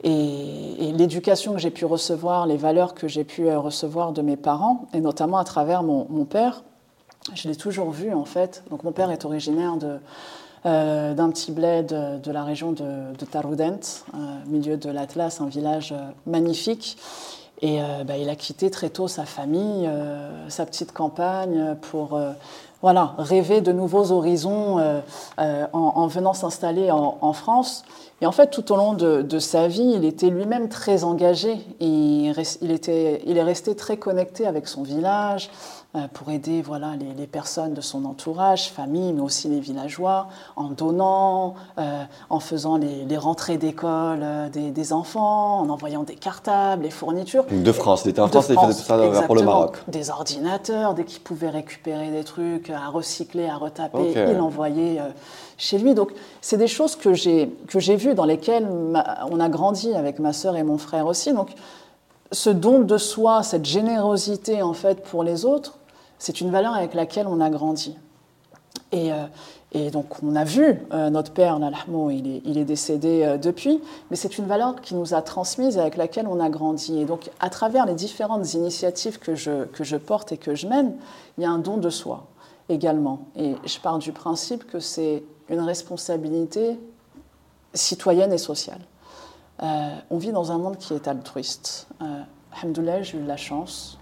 et, 0.02 0.92
l'éducation 0.92 1.52
que 1.52 1.58
j'ai 1.58 1.70
pu 1.70 1.84
recevoir, 1.84 2.46
les 2.46 2.56
valeurs 2.56 2.94
que 2.94 3.08
j'ai 3.08 3.24
pu 3.24 3.50
recevoir 3.54 4.12
de 4.12 4.22
mes 4.22 4.36
parents, 4.36 4.86
et 4.94 5.00
notamment 5.00 5.38
à 5.38 5.44
travers 5.44 5.82
mon, 5.82 6.06
mon 6.08 6.24
père, 6.24 6.62
je 7.34 7.48
l'ai 7.48 7.56
toujours 7.56 7.90
vu 7.90 8.14
en 8.14 8.24
fait. 8.24 8.62
Donc 8.70 8.82
mon 8.82 8.92
père 8.92 9.10
est 9.10 9.24
originaire 9.24 9.76
de, 9.76 9.98
euh, 10.66 11.14
d'un 11.14 11.30
petit 11.30 11.52
bled 11.52 11.86
de, 11.86 12.30
la 12.30 12.44
région 12.44 12.72
de, 12.72 13.16
de 13.18 13.24
Taroudent, 13.24 13.80
euh, 14.14 14.18
milieu 14.46 14.76
de 14.76 14.90
l'Atlas, 14.90 15.40
un 15.40 15.46
village 15.46 15.92
euh, 15.92 16.10
magnifique. 16.26 16.98
Et 17.62 17.78
bah, 18.06 18.16
il 18.16 18.30
a 18.30 18.36
quitté 18.36 18.70
très 18.70 18.88
tôt 18.88 19.06
sa 19.06 19.26
famille, 19.26 19.86
sa 20.48 20.64
petite 20.64 20.92
campagne 20.92 21.76
pour 21.82 22.18
voilà, 22.82 23.14
rêver 23.18 23.60
de 23.60 23.72
nouveaux 23.72 24.10
horizons 24.12 24.78
en, 25.38 26.06
venant 26.06 26.32
s'installer 26.32 26.90
en, 26.90 27.32
France. 27.32 27.84
Et 28.22 28.26
en 28.26 28.32
fait, 28.32 28.50
tout 28.50 28.72
au 28.72 28.76
long 28.76 28.94
de, 28.94 29.38
sa 29.38 29.68
vie, 29.68 29.92
il 29.96 30.04
était 30.04 30.30
lui-même 30.30 30.68
très 30.68 31.04
engagé. 31.04 31.58
il, 31.80 32.34
était, 32.70 33.22
il 33.26 33.36
est 33.36 33.42
resté 33.42 33.74
très 33.76 33.96
connecté 33.96 34.46
avec 34.46 34.66
son 34.66 34.82
village, 34.82 35.50
euh, 35.50 35.79
pour 36.14 36.30
aider 36.30 36.62
voilà, 36.62 36.92
les, 37.18 37.26
personnes 37.26 37.74
de 37.74 37.80
son 37.80 38.04
entourage, 38.04 38.70
famille, 38.70 39.12
mais 39.12 39.20
aussi 39.20 39.48
les 39.48 39.58
villageois, 39.58 40.28
en 40.54 40.68
donnant, 40.68 41.54
euh, 41.78 42.04
en 42.28 42.38
faisant 42.38 42.76
les, 42.76 43.16
rentrées 43.16 43.56
d'école 43.56 44.20
euh, 44.22 44.48
des, 44.48 44.92
enfants, 44.92 45.58
en 45.58 45.68
envoyant 45.68 46.04
des 46.04 46.14
cartables, 46.14 46.82
des 46.82 46.90
fournitures. 46.90 47.44
De 47.50 47.72
France, 47.72 48.02
il 48.04 48.10
était 48.10 48.20
en 48.20 48.28
France, 48.28 48.46
il 48.50 48.58
faisait 48.58 48.74
tout 48.74 49.14
ça 49.14 49.22
pour 49.22 49.34
le 49.34 49.42
Maroc. 49.42 49.78
Des 49.88 50.10
ordinateurs, 50.10 50.94
dès 50.94 51.04
qu'il 51.04 51.22
pouvait 51.22 51.50
récupérer 51.50 52.10
des 52.10 52.22
trucs 52.22 52.70
à 52.70 52.88
recycler, 52.88 53.48
à 53.48 53.56
retaper, 53.56 54.14
il 54.14 54.40
envoyait 54.40 55.00
chez 55.58 55.78
lui. 55.78 55.94
Donc, 55.94 56.12
c'est 56.40 56.56
des 56.56 56.68
choses 56.68 56.94
que 56.94 57.14
j'ai 57.14 57.96
vues, 57.96 58.14
dans 58.14 58.26
lesquelles 58.26 58.68
on 58.68 59.40
a 59.40 59.48
grandi 59.48 59.92
avec 59.94 60.20
ma 60.20 60.32
sœur 60.32 60.56
et 60.56 60.62
mon 60.62 60.78
frère 60.78 61.06
aussi. 61.06 61.32
Donc, 61.32 61.50
ce 62.32 62.50
don 62.50 62.80
de 62.80 62.98
soi, 62.98 63.42
cette 63.42 63.64
générosité 63.64 64.62
en 64.62 64.72
fait 64.72 65.02
pour 65.02 65.24
les 65.24 65.44
autres, 65.44 65.78
c'est 66.20 66.40
une 66.40 66.50
valeur 66.50 66.74
avec 66.74 66.94
laquelle 66.94 67.26
on 67.26 67.40
a 67.40 67.50
grandi. 67.50 67.96
Et, 68.92 69.10
euh, 69.12 69.90
donc 69.90 70.22
on 70.22 70.36
a 70.36 70.44
vu 70.44 70.80
euh, 70.92 71.10
notre 71.10 71.32
père, 71.32 71.58
Nalhamo, 71.58 72.10
il 72.10 72.58
est, 72.58 72.64
décédé 72.64 73.22
euh, 73.22 73.38
depuis, 73.38 73.80
mais 74.10 74.16
c'est 74.16 74.36
une 74.36 74.46
valeur 74.46 74.80
qui 74.80 74.94
nous 74.94 75.14
a 75.14 75.22
transmise 75.22 75.76
et 75.76 75.80
avec 75.80 75.96
laquelle 75.96 76.26
on 76.28 76.38
a 76.38 76.50
grandi. 76.50 77.00
Et 77.00 77.04
donc 77.06 77.30
à 77.40 77.48
travers 77.48 77.86
les 77.86 77.94
différentes 77.94 78.52
initiatives 78.52 79.18
que 79.18 79.34
je, 79.34 79.64
que 79.64 79.82
je 79.82 79.96
porte 79.96 80.32
et 80.32 80.36
que 80.36 80.54
je 80.54 80.66
mène, 80.66 80.94
il 81.38 81.44
y 81.44 81.46
a 81.46 81.50
un 81.50 81.58
don 81.58 81.78
de 81.78 81.88
soi 81.88 82.26
également. 82.68 83.20
Et 83.36 83.54
je 83.64 83.78
pars 83.78 83.98
du 83.98 84.12
principe 84.12 84.66
que 84.66 84.78
c'est 84.78 85.24
une 85.48 85.60
responsabilité 85.60 86.78
citoyenne 87.72 88.32
et 88.32 88.38
sociale. 88.38 88.80
on 89.60 90.18
vit 90.18 90.32
dans 90.32 90.52
un 90.52 90.58
monde 90.58 90.76
qui 90.76 90.92
est 90.92 91.08
altruiste. 91.08 91.86
Euh, 92.02 92.22
j'ai 93.02 93.18
eu 93.18 93.24
la 93.24 93.36
chance 93.36 93.98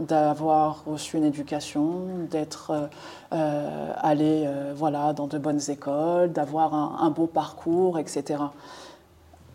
d'avoir 0.00 0.84
reçu 0.84 1.16
une 1.16 1.24
éducation, 1.24 2.26
d'être 2.30 2.70
euh, 2.70 2.86
euh, 3.32 3.92
allé 3.96 4.44
euh, 4.46 4.72
voilà, 4.76 5.12
dans 5.12 5.26
de 5.26 5.38
bonnes 5.38 5.60
écoles, 5.68 6.32
d'avoir 6.32 6.74
un, 6.74 7.10
beau 7.10 7.26
parcours, 7.26 7.98
etc. 7.98 8.42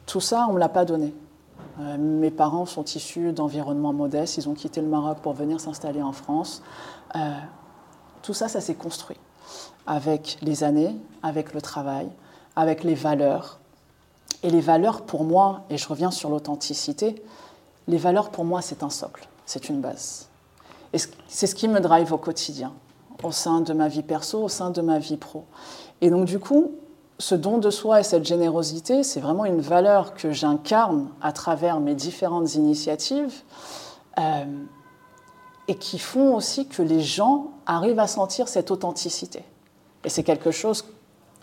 Tout 0.05 0.19
ça, 0.19 0.45
on 0.47 0.50
ne 0.50 0.55
me 0.55 0.59
l'a 0.59 0.69
pas 0.69 0.85
donné. 0.85 1.13
Mes 1.97 2.29
parents 2.29 2.65
sont 2.65 2.83
issus 2.83 3.31
d'environnements 3.31 3.93
modestes. 3.93 4.38
Ils 4.38 4.47
ont 4.47 4.53
quitté 4.53 4.79
le 4.79 4.88
Maroc 4.88 5.19
pour 5.23 5.33
venir 5.33 5.59
s'installer 5.59 6.03
en 6.03 6.12
France. 6.12 6.62
Tout 8.21 8.33
ça, 8.33 8.47
ça 8.47 8.62
s'est 8.62 8.75
construit 8.75 9.17
avec 9.88 10.38
les 10.41 10.63
années, 10.63 10.95
avec 11.23 11.53
le 11.53 11.62
travail, 11.62 12.09
avec 12.55 12.83
les 12.83 12.93
valeurs. 12.93 13.59
Et 14.43 14.50
les 14.50 14.62
valeurs, 14.62 15.03
pour 15.03 15.23
moi, 15.23 15.62
et 15.69 15.77
je 15.77 15.88
reviens 15.88 16.12
sur 16.12 16.29
l'authenticité, 16.29 17.23
les 17.88 17.97
valeurs, 17.97 18.29
pour 18.29 18.45
moi, 18.45 18.62
c'est 18.62 18.83
un 18.83 18.89
socle, 18.89 19.27
c'est 19.45 19.69
une 19.69 19.81
base. 19.81 20.27
Et 20.93 20.97
c'est 21.27 21.47
ce 21.47 21.55
qui 21.55 21.67
me 21.67 21.79
drive 21.79 22.13
au 22.13 22.17
quotidien, 22.17 22.71
au 23.23 23.31
sein 23.31 23.62
de 23.62 23.73
ma 23.73 23.88
vie 23.88 24.03
perso, 24.03 24.43
au 24.43 24.50
sein 24.50 24.69
de 24.69 24.81
ma 24.81 25.00
vie 25.00 25.17
pro. 25.17 25.45
Et 26.01 26.09
donc, 26.09 26.25
du 26.25 26.39
coup, 26.39 26.71
ce 27.19 27.35
don 27.35 27.57
de 27.57 27.69
soi 27.69 28.00
et 28.01 28.03
cette 28.03 28.25
générosité, 28.25 29.03
c'est 29.03 29.19
vraiment 29.19 29.45
une 29.45 29.62
valeur 29.62 30.13
que 30.13 30.31
j'incarne 30.31 31.07
à 31.21 31.31
travers 31.31 31.79
mes 31.79 31.95
différentes 31.95 32.55
initiatives 32.55 33.33
euh, 34.19 34.43
et 35.67 35.75
qui 35.75 36.00
font 36.00 36.35
aussi 36.35 36.67
que 36.67 36.81
les 36.81 37.01
gens 37.01 37.47
arrivent 37.65 38.00
à 38.00 38.07
sentir 38.07 38.47
cette 38.47 38.71
authenticité. 38.71 39.43
Et 40.03 40.09
c'est 40.09 40.23
quelque 40.23 40.51
chose. 40.51 40.83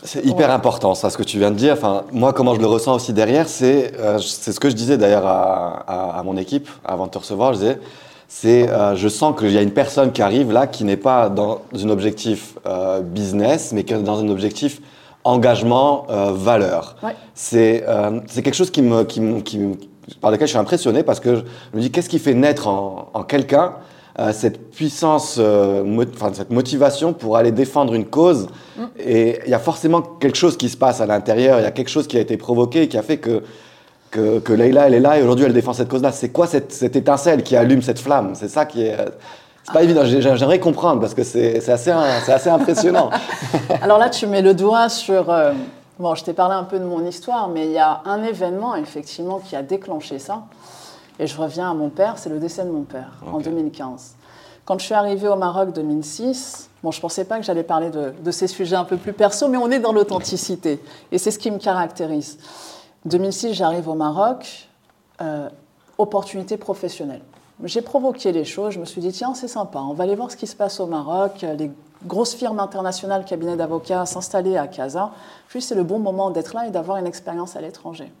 C'est 0.03 0.25
hyper 0.25 0.51
important, 0.51 0.95
ça, 0.95 1.09
ce 1.09 1.17
que 1.17 1.23
tu 1.23 1.37
viens 1.37 1.51
de 1.51 1.55
dire. 1.55 1.73
Enfin, 1.73 2.05
moi, 2.11 2.33
comment 2.33 2.55
je 2.55 2.59
le 2.59 2.65
ressens 2.65 2.95
aussi 2.95 3.13
derrière, 3.13 3.47
c'est 3.47 3.93
euh, 3.99 4.17
c'est 4.19 4.51
ce 4.51 4.59
que 4.59 4.69
je 4.69 4.75
disais 4.75 4.97
d'ailleurs 4.97 5.27
à, 5.27 6.17
à, 6.17 6.23
mon 6.23 6.37
équipe 6.37 6.67
avant 6.83 7.05
de 7.05 7.11
te 7.11 7.19
recevoir. 7.19 7.53
Je 7.53 7.59
disais, 7.59 7.79
c'est, 8.33 8.69
euh, 8.69 8.95
je 8.95 9.09
sens 9.09 9.37
qu'il 9.37 9.51
y 9.51 9.57
a 9.57 9.61
une 9.61 9.73
personne 9.73 10.13
qui 10.13 10.21
arrive 10.21 10.53
là 10.53 10.65
qui 10.65 10.85
n'est 10.85 10.95
pas 10.95 11.29
dans 11.29 11.61
un 11.73 11.89
objectif 11.89 12.57
business, 13.03 13.73
mais 13.73 13.83
qui 13.83 13.93
est 13.93 14.01
dans 14.01 14.19
un 14.19 14.29
objectif 14.29 14.81
engagement, 15.23 16.05
euh, 16.09 16.31
valeur. 16.33 16.95
C'est 17.33 17.83
euh, 17.87 18.19
c'est 18.27 18.41
quelque 18.41 18.55
chose 18.55 18.71
qui 18.71 18.81
me, 18.81 19.03
qui, 19.03 19.21
qui, 19.43 19.59
par 20.19 20.31
lequel 20.31 20.47
je 20.47 20.51
suis 20.51 20.59
impressionné 20.59 21.03
parce 21.03 21.19
que 21.19 21.35
je 21.35 21.77
me 21.77 21.81
dis 21.81 21.91
qu'est-ce 21.91 22.09
qui 22.09 22.19
fait 22.19 22.33
naître 22.33 22.67
en, 22.67 23.09
en 23.13 23.23
quelqu'un 23.23 23.73
euh, 24.19 24.33
cette 24.33 24.71
puissance, 24.71 25.39
enfin, 25.39 26.31
cette 26.33 26.51
motivation 26.51 27.13
pour 27.13 27.37
aller 27.37 27.51
défendre 27.51 27.93
une 27.93 28.05
cause? 28.05 28.47
Mm. 28.77 28.83
Et 28.99 29.39
il 29.45 29.51
y 29.51 29.53
a 29.53 29.59
forcément 29.59 30.01
quelque 30.01 30.37
chose 30.37 30.57
qui 30.57 30.69
se 30.69 30.77
passe 30.77 31.01
à 31.01 31.05
l'intérieur, 31.05 31.59
il 31.59 31.63
y 31.63 31.67
a 31.67 31.71
quelque 31.71 31.89
chose 31.89 32.07
qui 32.07 32.17
a 32.17 32.21
été 32.21 32.37
provoqué 32.37 32.87
qui 32.87 32.97
a 32.97 33.03
fait 33.03 33.17
que, 33.17 33.43
que, 34.11 34.39
que 34.39 34.53
Leïla, 34.53 34.87
elle 34.87 34.93
est 34.93 34.99
là 34.99 35.17
et 35.17 35.23
aujourd'hui 35.23 35.45
elle 35.45 35.53
défend 35.53 35.73
cette 35.73 35.89
cause-là. 35.89 36.11
C'est 36.11 36.29
quoi 36.29 36.45
cette, 36.45 36.71
cette, 36.71 36.95
étincelle 36.95 37.43
qui 37.43 37.55
allume 37.55 37.81
cette 37.81 37.99
flamme? 37.99 38.35
C'est 38.35 38.49
ça 38.49 38.65
qui 38.65 38.83
est. 38.83 38.97
C'est 39.63 39.73
pas 39.73 39.83
évident, 39.83 40.01
j'aimerais 40.03 40.59
comprendre 40.59 40.99
parce 40.99 41.13
que 41.13 41.23
c'est 41.23 41.69
assez, 41.69 41.91
assez 41.91 42.49
impressionnant. 42.49 43.11
Alors 43.81 43.99
là, 43.99 44.09
tu 44.09 44.25
mets 44.27 44.41
le 44.41 44.53
doigt 44.53 44.89
sur. 44.89 45.29
Euh, 45.29 45.53
bon, 45.99 46.15
je 46.15 46.23
t'ai 46.23 46.33
parlé 46.33 46.55
un 46.55 46.63
peu 46.63 46.79
de 46.79 46.83
mon 46.83 47.05
histoire, 47.05 47.47
mais 47.47 47.65
il 47.67 47.71
y 47.71 47.77
a 47.77 48.01
un 48.05 48.23
événement 48.23 48.75
effectivement 48.75 49.39
qui 49.39 49.55
a 49.55 49.61
déclenché 49.61 50.17
ça. 50.17 50.43
Et 51.19 51.27
je 51.27 51.37
reviens 51.39 51.69
à 51.69 51.73
mon 51.75 51.89
père, 51.89 52.15
c'est 52.17 52.29
le 52.29 52.39
décès 52.39 52.63
de 52.65 52.71
mon 52.71 52.81
père 52.81 53.11
en 53.31 53.39
2015. 53.39 54.15
Quand 54.65 54.79
je 54.79 54.85
suis 54.85 54.95
arrivée 54.95 55.27
au 55.27 55.35
Maroc 55.35 55.73
2006, 55.73 56.69
bon, 56.81 56.89
je 56.89 56.97
ne 56.97 57.01
pensais 57.01 57.25
pas 57.25 57.37
que 57.37 57.45
j'allais 57.45 57.63
parler 57.63 57.91
de, 57.91 58.13
de, 58.23 58.31
ces 58.31 58.47
sujets 58.47 58.75
un 58.75 58.83
peu 58.83 58.97
plus 58.97 59.13
perso, 59.13 59.47
mais 59.47 59.57
on 59.57 59.69
est 59.69 59.79
dans 59.79 59.93
l'authenticité. 59.93 60.81
Et 61.11 61.19
c'est 61.19 61.29
ce 61.29 61.37
qui 61.37 61.51
me 61.51 61.59
caractérise. 61.59 62.39
2006, 63.05 63.53
j'arrive 63.53 63.87
au 63.89 63.95
Maroc, 63.95 64.69
euh, 65.21 65.49
opportunité 65.97 66.57
professionnelle 66.57 67.21
j'ai 67.63 67.81
provoqué 67.81 68.31
les 68.31 68.45
choses. 68.45 68.73
Je 68.73 68.79
me 68.79 68.85
suis 68.85 69.01
dit, 69.01 69.11
tiens, 69.11 69.33
c'est 69.33 69.47
sympa, 69.47 69.79
on 69.79 69.93
va 69.93 70.03
aller 70.03 70.15
voir 70.15 70.31
ce 70.31 70.37
qui 70.37 70.47
se 70.47 70.55
passe 70.55 70.79
au 70.79 70.87
Maroc. 70.87 71.45
Les 71.57 71.71
grosses 72.05 72.33
firmes 72.33 72.59
internationales, 72.59 73.25
cabinets 73.25 73.55
d'avocats 73.55 74.05
s'installer 74.05 74.57
à 74.57 74.67
Casa. 74.67 75.11
Puis 75.47 75.61
c'est 75.61 75.75
le 75.75 75.83
bon 75.83 75.99
moment 75.99 76.31
d'être 76.31 76.53
là 76.55 76.67
et 76.67 76.71
d'avoir 76.71 76.97
une 76.97 77.07
expérience 77.07 77.55
à 77.55 77.61
l'étranger. 77.61 78.11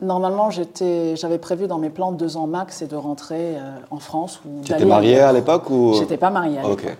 Normalement, 0.00 0.50
j'avais 0.50 1.38
prévu 1.38 1.66
dans 1.66 1.78
mes 1.78 1.88
plans 1.88 2.12
de 2.12 2.18
deux 2.18 2.36
ans 2.36 2.46
max 2.46 2.82
et 2.82 2.86
de 2.86 2.96
rentrer 2.96 3.56
euh, 3.56 3.78
en 3.90 3.98
France. 3.98 4.40
tu 4.62 4.72
étais 4.72 4.84
mariée 4.84 5.20
à 5.20 5.32
l'époque 5.32 5.70
ou... 5.70 5.94
J'étais 5.98 6.18
pas 6.18 6.28
mariée 6.28 6.58
à 6.58 6.62
l'époque. 6.62 6.98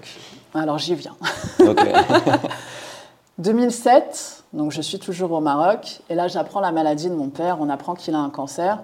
Alors 0.54 0.78
j'y 0.78 0.94
viens. 0.94 1.14
2007, 3.37 4.44
donc 4.56 4.72
je 4.72 4.80
suis 4.80 4.98
toujours 4.98 5.30
au 5.30 5.40
Maroc, 5.40 6.00
et 6.10 6.16
là 6.16 6.26
j'apprends 6.26 6.60
la 6.60 6.72
maladie 6.72 7.08
de 7.08 7.14
mon 7.14 7.28
père, 7.28 7.58
on 7.60 7.68
apprend 7.68 7.94
qu'il 7.94 8.14
a 8.14 8.18
un 8.18 8.30
cancer. 8.30 8.80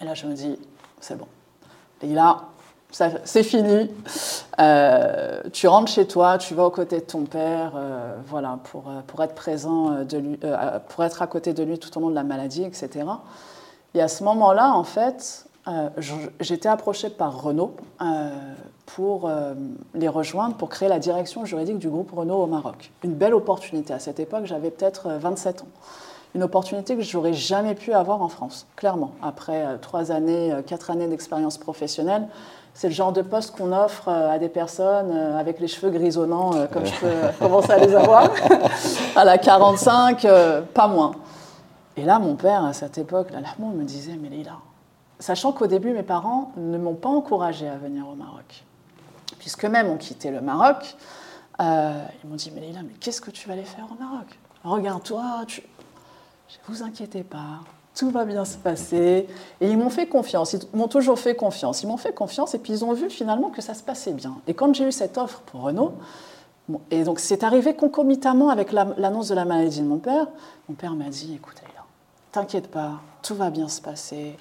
Et 0.00 0.04
là, 0.04 0.14
je 0.14 0.26
me 0.26 0.34
dis, 0.34 0.58
c'est 1.00 1.16
bon. 1.16 1.26
Et 2.02 2.08
là, 2.08 2.42
c'est 2.90 3.42
fini. 3.42 3.90
Euh, 4.60 5.42
tu 5.52 5.66
rentres 5.66 5.90
chez 5.90 6.06
toi, 6.06 6.38
tu 6.38 6.54
vas 6.54 6.64
aux 6.64 6.70
côtés 6.70 7.00
de 7.00 7.04
ton 7.04 7.24
père, 7.24 7.72
euh, 7.76 8.16
voilà, 8.26 8.58
pour, 8.64 8.88
euh, 8.88 9.00
pour 9.06 9.22
être 9.22 9.34
présent, 9.34 10.04
de 10.04 10.18
lui, 10.18 10.38
pour 10.88 11.04
être 11.04 11.20
à 11.20 11.26
côté 11.26 11.52
de 11.52 11.62
lui 11.62 11.78
tout 11.78 11.96
au 11.98 12.00
long 12.00 12.10
de 12.10 12.14
la 12.14 12.24
maladie, 12.24 12.62
etc. 12.62 13.04
Et 13.94 14.00
à 14.00 14.08
ce 14.08 14.22
moment-là, 14.24 14.72
en 14.72 14.84
fait, 14.84 15.46
j'étais 16.40 16.68
approchée 16.68 17.10
par 17.10 17.42
Renault 17.42 17.74
pour 18.96 19.30
les 19.94 20.08
rejoindre, 20.08 20.54
pour 20.56 20.68
créer 20.68 20.88
la 20.88 20.98
direction 20.98 21.44
juridique 21.44 21.78
du 21.78 21.88
groupe 21.88 22.10
Renault 22.10 22.42
au 22.42 22.46
Maroc. 22.46 22.90
Une 23.04 23.14
belle 23.14 23.34
opportunité. 23.34 23.92
À 23.92 23.98
cette 23.98 24.18
époque, 24.18 24.46
j'avais 24.46 24.70
peut-être 24.70 25.10
27 25.20 25.62
ans 25.62 25.68
une 26.34 26.42
opportunité 26.42 26.96
que 26.96 27.02
j'aurais 27.02 27.32
jamais 27.32 27.74
pu 27.74 27.92
avoir 27.92 28.22
en 28.22 28.28
France, 28.28 28.66
clairement. 28.76 29.12
Après 29.22 29.64
euh, 29.64 29.76
trois 29.78 30.12
années, 30.12 30.52
euh, 30.52 30.62
quatre 30.62 30.90
années 30.90 31.06
d'expérience 31.06 31.58
professionnelle, 31.58 32.28
c'est 32.74 32.88
le 32.88 32.94
genre 32.94 33.12
de 33.12 33.22
poste 33.22 33.56
qu'on 33.56 33.72
offre 33.72 34.08
euh, 34.08 34.30
à 34.30 34.38
des 34.38 34.48
personnes 34.48 35.10
avec 35.12 35.58
les 35.58 35.68
cheveux 35.68 35.90
grisonnants, 35.90 36.52
comme 36.72 36.86
je 36.86 36.94
peux 37.00 37.38
commencer 37.38 37.72
à 37.72 37.78
les 37.78 37.94
avoir, 37.94 38.30
à 39.16 39.24
la 39.24 39.38
45, 39.38 40.26
pas 40.74 40.86
moins. 40.86 41.12
Et 41.96 42.04
là, 42.04 42.18
mon 42.18 42.36
père, 42.36 42.64
à 42.64 42.72
cette 42.72 42.98
époque, 42.98 43.32
là, 43.32 43.40
il 43.58 43.64
me 43.64 43.84
disait, 43.84 44.16
mais 44.20 44.28
Lila, 44.28 44.58
sachant 45.18 45.50
qu'au 45.52 45.66
début, 45.66 45.90
mes 45.90 46.04
parents 46.04 46.52
ne 46.56 46.78
m'ont 46.78 46.94
pas 46.94 47.08
encouragé 47.08 47.66
à 47.66 47.76
venir 47.76 48.04
au 48.08 48.14
Maroc, 48.14 48.64
puisque 49.38 49.64
même 49.64 49.88
ont 49.88 49.96
quitté 49.96 50.30
le 50.30 50.40
Maroc, 50.40 50.96
ils 51.60 52.28
m'ont 52.28 52.36
dit, 52.36 52.52
mais 52.54 52.60
Lila, 52.60 52.82
mais 52.82 52.94
qu'est-ce 53.00 53.20
que 53.20 53.30
tu 53.30 53.48
vas 53.48 53.54
aller 53.54 53.64
faire 53.64 53.86
au 53.90 54.02
Maroc? 54.02 54.38
Regarde-toi, 54.64 55.44
tu, 55.46 55.62
vous 56.68 56.82
inquiétez 56.82 57.22
pas, 57.22 57.60
tout 57.94 58.10
va 58.10 58.24
bien 58.24 58.44
se 58.44 58.56
passer. 58.56 59.26
Et 59.60 59.70
ils 59.70 59.76
m'ont 59.76 59.90
fait 59.90 60.06
confiance, 60.06 60.52
ils 60.52 60.60
m'ont 60.72 60.88
toujours 60.88 61.18
fait 61.18 61.34
confiance. 61.34 61.82
Ils 61.82 61.86
m'ont 61.88 61.96
fait 61.96 62.12
confiance 62.12 62.54
et 62.54 62.58
puis 62.58 62.72
ils 62.72 62.84
ont 62.84 62.92
vu 62.92 63.10
finalement 63.10 63.50
que 63.50 63.60
ça 63.60 63.74
se 63.74 63.82
passait 63.82 64.12
bien. 64.12 64.36
Et 64.46 64.54
quand 64.54 64.74
j'ai 64.74 64.86
eu 64.86 64.92
cette 64.92 65.18
offre 65.18 65.40
pour 65.40 65.62
Renault, 65.62 65.94
et 66.90 67.02
donc 67.02 67.18
c'est 67.18 67.42
arrivé 67.42 67.74
concomitamment 67.74 68.50
avec 68.50 68.72
l'annonce 68.72 69.28
de 69.28 69.34
la 69.34 69.44
maladie 69.44 69.80
de 69.80 69.86
mon 69.86 69.98
père, 69.98 70.28
mon 70.68 70.74
père 70.74 70.92
m'a 70.94 71.08
dit, 71.08 71.34
écoutez, 71.34 71.62
t'inquiète 72.30 72.70
pas, 72.70 73.00
tout 73.22 73.34
va 73.34 73.50
bien 73.50 73.68
se 73.68 73.80
passer, 73.80 74.36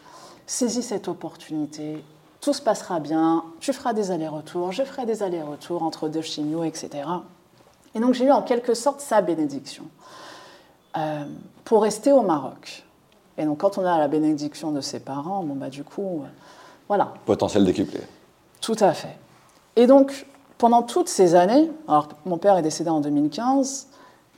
saisis 0.45 0.83
cette 0.83 1.07
opportunité, 1.07 2.03
tout 2.47 2.53
se 2.53 2.61
passera 2.61 3.01
bien, 3.01 3.43
tu 3.59 3.73
feras 3.73 3.91
des 3.91 4.09
allers-retours, 4.09 4.71
je 4.71 4.83
ferai 4.83 5.05
des 5.05 5.21
allers-retours 5.21 5.83
entre 5.83 6.07
deux 6.07 6.21
chignaux, 6.21 6.63
etc. 6.63 6.89
Et 7.93 7.99
donc 7.99 8.13
j'ai 8.13 8.23
eu 8.23 8.31
en 8.31 8.41
quelque 8.41 8.73
sorte 8.73 9.01
sa 9.01 9.21
bénédiction. 9.21 9.83
Euh, 10.95 11.25
pour 11.65 11.83
rester 11.83 12.13
au 12.13 12.21
Maroc. 12.21 12.85
Et 13.37 13.43
donc, 13.43 13.57
quand 13.57 13.77
on 13.77 13.85
a 13.85 13.99
la 13.99 14.07
bénédiction 14.07 14.71
de 14.71 14.79
ses 14.79 15.01
parents, 15.01 15.43
bon, 15.43 15.55
bah, 15.55 15.69
du 15.69 15.83
coup, 15.83 16.21
euh, 16.23 16.27
voilà. 16.87 17.13
Potentiel 17.25 17.65
décuplé. 17.65 17.99
Tout 18.61 18.77
à 18.79 18.93
fait. 18.93 19.17
Et 19.75 19.85
donc, 19.85 20.25
pendant 20.57 20.83
toutes 20.83 21.09
ces 21.09 21.35
années, 21.35 21.69
alors 21.85 22.07
mon 22.25 22.37
père 22.37 22.57
est 22.57 22.61
décédé 22.61 22.89
en 22.89 23.01
2015, 23.01 23.89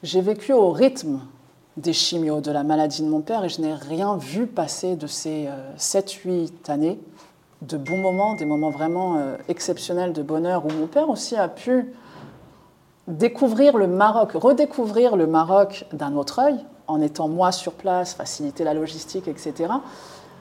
j'ai 0.01 0.21
vécu 0.21 0.51
au 0.51 0.71
rythme 0.71 1.19
des 1.77 1.93
chimios, 1.93 2.41
de 2.41 2.51
la 2.51 2.63
maladie 2.63 3.03
de 3.03 3.07
mon 3.07 3.21
père, 3.21 3.45
et 3.45 3.49
je 3.49 3.61
n'ai 3.61 3.75
rien 3.75 4.17
vu 4.17 4.47
passer 4.47 4.95
de 4.95 5.05
ces 5.05 5.47
7-8 5.77 6.27
euh, 6.27 6.47
années, 6.73 6.99
de 7.61 7.77
bons 7.77 7.97
moments, 7.97 8.35
des 8.35 8.45
moments 8.45 8.69
vraiment 8.69 9.21
exceptionnels 9.49 10.13
de 10.13 10.21
bonheur, 10.21 10.65
où 10.65 10.69
mon 10.69 10.87
père 10.87 11.09
aussi 11.09 11.35
a 11.35 11.47
pu 11.49 11.93
découvrir 13.09 13.77
le 13.77 13.87
Maroc, 13.87 14.31
redécouvrir 14.33 15.17
le 15.17 15.27
Maroc 15.27 15.85
d'un 15.91 16.15
autre 16.15 16.39
œil, 16.39 16.63
en 16.87 17.01
étant 17.01 17.27
moi 17.27 17.51
sur 17.51 17.73
place, 17.73 18.13
faciliter 18.13 18.63
la 18.63 18.73
logistique, 18.73 19.27
etc. 19.27 19.73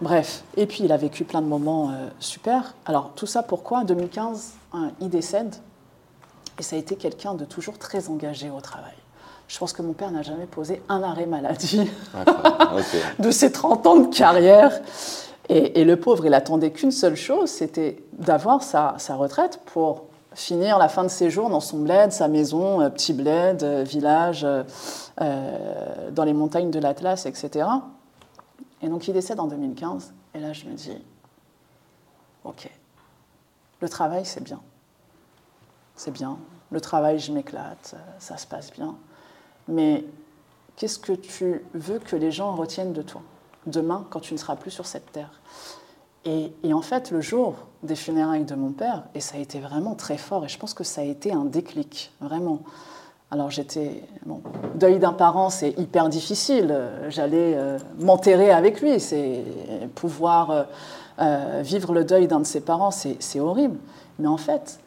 Bref, 0.00 0.44
et 0.56 0.66
puis 0.66 0.84
il 0.84 0.92
a 0.92 0.96
vécu 0.96 1.24
plein 1.24 1.42
de 1.42 1.46
moments 1.46 1.90
euh, 1.90 2.08
super. 2.20 2.74
Alors 2.86 3.10
tout 3.16 3.26
ça 3.26 3.42
pourquoi? 3.42 3.80
En 3.80 3.84
2015, 3.84 4.52
il 5.00 5.08
décède, 5.08 5.56
et 6.58 6.62
ça 6.62 6.76
a 6.76 6.78
été 6.78 6.96
quelqu'un 6.96 7.34
de 7.34 7.44
toujours 7.44 7.78
très 7.78 8.08
engagé 8.08 8.50
au 8.50 8.60
travail. 8.60 8.94
Je 9.48 9.58
pense 9.58 9.72
que 9.72 9.80
mon 9.80 9.94
père 9.94 10.10
n'a 10.10 10.22
jamais 10.22 10.46
posé 10.46 10.82
un 10.88 11.02
arrêt 11.02 11.26
maladie 11.26 11.90
de 13.18 13.30
ses 13.30 13.50
30 13.50 13.86
ans 13.86 13.96
de 13.96 14.14
carrière. 14.14 14.78
Et, 15.50 15.84
le 15.84 15.98
pauvre, 15.98 16.26
il 16.26 16.34
attendait 16.34 16.72
qu'une 16.72 16.90
seule 16.90 17.16
chose, 17.16 17.48
c'était 17.48 18.02
d'avoir 18.12 18.62
sa, 18.62 18.96
retraite 19.16 19.60
pour 19.64 20.04
finir 20.34 20.78
la 20.78 20.88
fin 20.88 21.04
de 21.04 21.08
ses 21.08 21.30
jours 21.30 21.48
dans 21.48 21.60
son 21.60 21.78
bled, 21.78 22.12
sa 22.12 22.28
maison, 22.28 22.82
euh, 22.82 22.90
petit 22.90 23.14
bled, 23.14 23.62
euh, 23.62 23.82
village, 23.82 24.46
euh, 24.46 26.10
dans 26.12 26.24
les 26.24 26.34
montagnes 26.34 26.70
de 26.70 26.78
l'Atlas, 26.78 27.24
etc. 27.24 27.66
Et 28.82 28.88
donc 28.88 29.08
il 29.08 29.14
décède 29.14 29.40
en 29.40 29.46
2015. 29.46 30.12
Et 30.34 30.40
là, 30.40 30.52
je 30.52 30.66
me 30.66 30.74
dis, 30.74 30.92
ok, 32.44 32.70
le 33.80 33.88
travail, 33.88 34.26
c'est 34.26 34.44
bien. 34.44 34.60
C'est 35.96 36.12
bien. 36.12 36.38
Le 36.70 36.80
travail, 36.80 37.18
je 37.18 37.32
m'éclate, 37.32 37.96
ça 38.18 38.36
se 38.36 38.46
passe 38.46 38.70
bien. 38.70 38.94
Mais 39.66 40.04
qu'est-ce 40.76 40.98
que 40.98 41.14
tu 41.14 41.64
veux 41.72 41.98
que 41.98 42.16
les 42.16 42.30
gens 42.30 42.54
retiennent 42.54 42.92
de 42.92 43.02
toi? 43.02 43.22
Demain 43.68 44.06
quand 44.10 44.20
tu 44.20 44.34
ne 44.34 44.38
seras 44.38 44.56
plus 44.56 44.70
sur 44.70 44.86
cette 44.86 45.10
terre. 45.12 45.40
Et, 46.24 46.74
en 46.74 46.82
fait, 46.82 47.10
le 47.10 47.22
jour 47.22 47.54
des 47.82 47.96
funérailles 47.96 48.44
de 48.44 48.54
mon 48.54 48.72
père, 48.72 49.04
et 49.14 49.20
ça 49.20 49.36
a 49.36 49.40
été 49.40 49.60
vraiment 49.60 49.94
très 49.94 50.18
fort, 50.18 50.44
et 50.44 50.48
je 50.48 50.58
pense 50.58 50.74
que 50.74 50.84
ça 50.84 51.00
a 51.00 51.04
été 51.04 51.32
un 51.32 51.44
déclic, 51.44 52.12
vraiment. 52.20 52.60
Alors 53.30 53.50
j'étais... 53.50 54.02
Bon, 54.26 54.42
deuil 54.74 54.98
d'un 54.98 55.12
parent, 55.12 55.50
c'est 55.50 55.78
hyper 55.78 56.08
difficile. 56.08 56.74
J'allais 57.08 57.54
euh, 57.56 57.78
m'enterrer 57.98 58.50
avec 58.50 58.80
lui. 58.80 59.00
C'est 59.00 59.44
pouvoir 59.94 60.50
euh, 60.50 60.62
euh, 61.20 61.62
vivre 61.64 61.92
le 61.92 62.04
deuil 62.04 62.26
d'un 62.26 62.40
de 62.40 62.46
ses 62.46 62.60
parents, 62.60 62.90
c'est 62.90 63.40
horrible. 63.40 63.78
Mais 64.18 64.28
en 64.28 64.36
fait, 64.36 64.80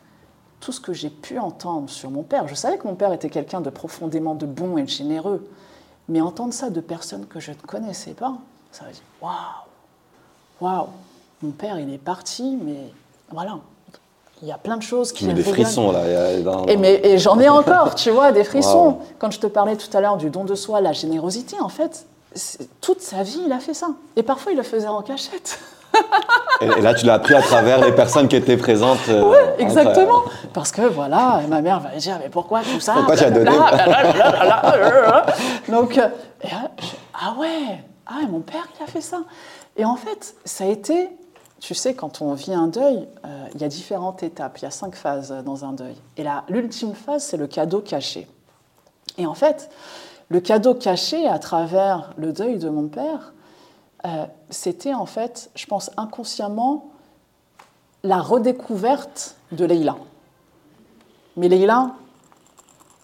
tout 0.60 0.72
ce 0.72 0.80
que 0.80 0.94
j'ai 0.94 1.10
pu 1.10 1.38
entendre 1.40 1.90
sur 1.90 2.10
mon 2.10 2.24
père, 2.24 2.48
je 2.48 2.56
savais 2.56 2.78
que 2.78 2.88
mon 2.88 2.96
père 2.96 3.14
était 3.14 3.30
quelqu'un 3.30 3.62
de 3.62 3.70
profondément 3.70 4.36
de 4.36 4.46
bon 4.46 4.78
et 4.78 4.84
de 4.84 4.90
généreux, 4.90 5.48
mais 6.08 6.22
entendre 6.22 6.54
ça 6.54 6.70
de 6.70 6.82
personnes 6.82 7.26
que 7.26 7.40
je 7.40 7.52
ne 7.52 7.58
connaissais 7.58 8.14
pas, 8.14 8.38
ça 8.72 8.86
m'a 8.86 8.92
dit 8.92 9.02
waouh, 9.22 9.32
waouh, 10.60 10.88
mon 11.42 11.52
père 11.52 11.80
il 11.80 11.94
est 11.94 11.98
parti, 11.98 12.58
mais 12.64 12.92
voilà, 13.32 13.58
il 14.42 14.48
y 14.48 14.52
a 14.52 14.58
plein 14.58 14.78
de 14.78 14.84
choses 14.84 15.12
qui. 15.12 15.28
Tu 15.28 15.34
des 15.34 15.44
frissons 15.44 15.92
là. 15.92 16.02
Et, 16.68 17.14
et 17.14 17.18
j'en 17.18 17.40
ai 17.40 17.50
encore, 17.50 17.96
tu 17.96 18.10
vois, 18.10 18.32
des 18.32 18.44
frissons. 18.44 18.98
Quand 19.20 19.32
je 19.32 19.40
te 19.40 19.48
parlais 19.48 19.76
tout 19.76 19.96
à 19.96 20.02
l'heure 20.02 20.18
du 20.18 20.30
don 20.30 20.46
de 20.46 20.56
soi, 20.56 20.82
la 20.82 20.94
générosité, 20.94 21.58
en 21.62 21.70
fait, 21.70 22.06
toute 22.80 23.02
sa 23.02 23.24
vie, 23.24 23.42
il 23.46 23.52
a 23.52 23.60
fait 23.60 23.74
ça. 23.74 23.90
Et 24.16 24.24
parfois, 24.24 24.52
il 24.52 24.58
le 24.58 24.64
faisait 24.64 24.88
en 24.88 25.02
cachette. 25.02 25.60
et, 26.62 26.82
là, 26.82 26.94
tu 26.94 27.06
l'as 27.06 27.16
appris 27.16 27.36
à 27.36 27.42
travers 27.42 27.84
les 27.84 27.92
personnes 27.92 28.28
qui 28.28 28.36
étaient 28.36 28.58
présentes. 28.58 29.10
Euh, 29.10 29.30
oui, 29.30 29.38
exactement. 29.60 30.24
Parce 30.54 30.72
que 30.72 30.84
voilà, 30.84 31.42
ma 31.50 31.62
mère 31.62 31.80
va 31.82 31.90
dire 31.98 32.18
Mais 32.20 32.30
pourquoi 32.30 32.62
tout 32.62 32.80
ça? 32.80 32.94
Pourquoi 32.94 33.18
tu 33.18 33.26
as 33.26 33.32
donné? 33.32 33.52
Donc, 35.70 35.98
euh, 35.98 36.08
ah 37.14 37.36
ouais, 37.38 37.84
ah, 38.06 38.26
mon 38.30 38.42
père, 38.42 38.68
il 38.80 38.84
a 38.84 38.88
fait 38.88 39.02
ça. 39.02 39.24
Et 39.78 39.86
en 39.86 39.96
fait, 39.96 40.36
ça 40.46 40.66
a 40.66 40.68
été 40.68 41.10
tu 41.62 41.76
sais, 41.76 41.94
quand 41.94 42.24
on 42.24 42.34
vit 42.34 42.56
un 42.56 42.68
deuil, 42.68 43.08
euh, 43.24 43.46
il 43.54 43.62
y 43.62 43.64
a 43.64 43.68
différentes 43.68 44.24
étapes, 44.24 44.58
il 44.58 44.64
y 44.64 44.66
a 44.66 44.72
cinq 44.72 44.96
phases 44.96 45.32
dans 45.46 45.64
un 45.64 45.74
deuil. 45.74 45.96
Et 46.18 46.26
l'ultime 46.50 46.96
phase, 46.96 47.24
c'est 47.24 47.38
le 47.38 47.46
cadeau 47.46 47.82
caché. 47.82 48.28
Et 49.20 49.28
en 49.28 49.36
fait, 49.36 49.70
le 50.30 50.40
cadeau 50.40 50.74
caché 50.74 51.28
à 51.28 51.38
travers 51.38 52.14
le 52.18 52.34
deuil 52.34 52.58
de 52.58 52.68
mon 52.68 52.88
père, 52.88 53.34
euh, 54.06 54.26
c'était 54.50 54.96
en 54.96 55.06
fait, 55.06 55.52
je 55.54 55.68
pense 55.68 55.92
inconsciemment, 55.98 56.90
la 58.04 58.20
redécouverte 58.20 59.36
de 59.52 59.64
Leïla. 59.64 59.98
Mais 61.38 61.48
Leïla, 61.48 61.92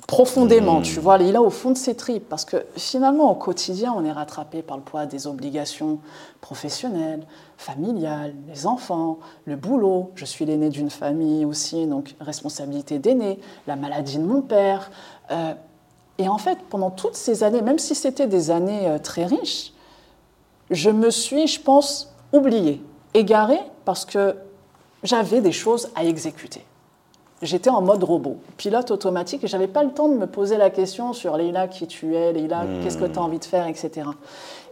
profondément, 0.08 0.82
tu 0.82 1.02
vois, 1.02 1.18
il 1.18 1.36
a 1.36 1.42
au 1.42 1.50
fond 1.50 1.72
de 1.72 1.78
ses 1.78 1.94
tripes, 1.94 2.28
parce 2.30 2.46
que 2.46 2.66
finalement, 2.78 3.30
au 3.30 3.36
quotidien, 3.36 3.94
on 3.96 4.06
est 4.06 4.12
rattrapé 4.12 4.62
par 4.62 4.78
le 4.78 4.84
poids 4.84 5.06
des 5.06 5.28
obligations 5.28 6.00
professionnelles, 6.40 7.28
familiales, 7.58 8.34
les 8.48 8.66
enfants, 8.66 9.20
le 9.44 9.58
boulot. 9.58 10.12
Je 10.16 10.24
suis 10.24 10.46
l'aîné 10.46 10.70
d'une 10.70 10.90
famille 10.90 11.44
aussi, 11.44 11.86
donc 11.88 12.16
responsabilité 12.22 13.00
d'aîné, 13.00 13.40
la 13.68 13.76
maladie 13.76 14.18
de 14.18 14.24
mon 14.24 14.42
père. 14.42 14.92
Euh, 15.30 15.54
et 16.18 16.30
en 16.30 16.38
fait, 16.38 16.58
pendant 16.70 16.90
toutes 16.90 17.16
ces 17.16 17.44
années, 17.44 17.62
même 17.62 17.78
si 17.78 17.94
c'était 17.94 18.28
des 18.28 18.50
années 18.50 18.88
euh, 18.88 19.00
très 19.00 19.26
riches, 19.26 19.74
je 20.72 20.90
me 20.90 21.10
suis, 21.10 21.48
je 21.48 21.60
pense, 21.60 22.14
oubliée, 22.32 22.82
égarée, 23.14 23.60
parce 23.84 24.06
que 24.06 24.38
j'avais 25.04 25.42
des 25.42 25.52
choses 25.52 25.90
à 25.96 26.06
exécuter 26.06 26.66
j'étais 27.42 27.70
en 27.70 27.82
mode 27.82 28.04
robot, 28.04 28.38
pilote 28.58 28.92
automatique, 28.92 29.44
et 29.44 29.48
j'avais 29.48 29.68
pas 29.68 29.84
le 29.84 29.92
temps 29.92 30.08
de 30.08 30.16
me 30.16 30.28
poser 30.28 30.58
la 30.58 30.70
question 30.70 31.14
sur 31.14 31.38
Leïla, 31.38 31.68
qui 31.68 31.88
tu 31.88 32.16
es, 32.16 32.34
Leïla, 32.34 32.66
qu'est-ce 32.84 32.98
que 32.98 33.06
tu 33.06 33.20
as 33.20 33.22
envie 33.22 33.40
de 33.40 33.46
faire, 33.46 33.68
etc. 33.68 34.10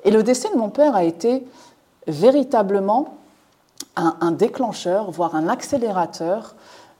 Et 0.03 0.11
le 0.11 0.23
décès 0.23 0.49
de 0.49 0.57
mon 0.57 0.69
père 0.69 0.95
a 0.95 1.03
été 1.03 1.45
véritablement 2.07 3.17
un, 3.95 4.31
déclencheur, 4.31 5.09
voire 5.11 5.35
un 5.35 5.47
accélérateur 5.47 6.55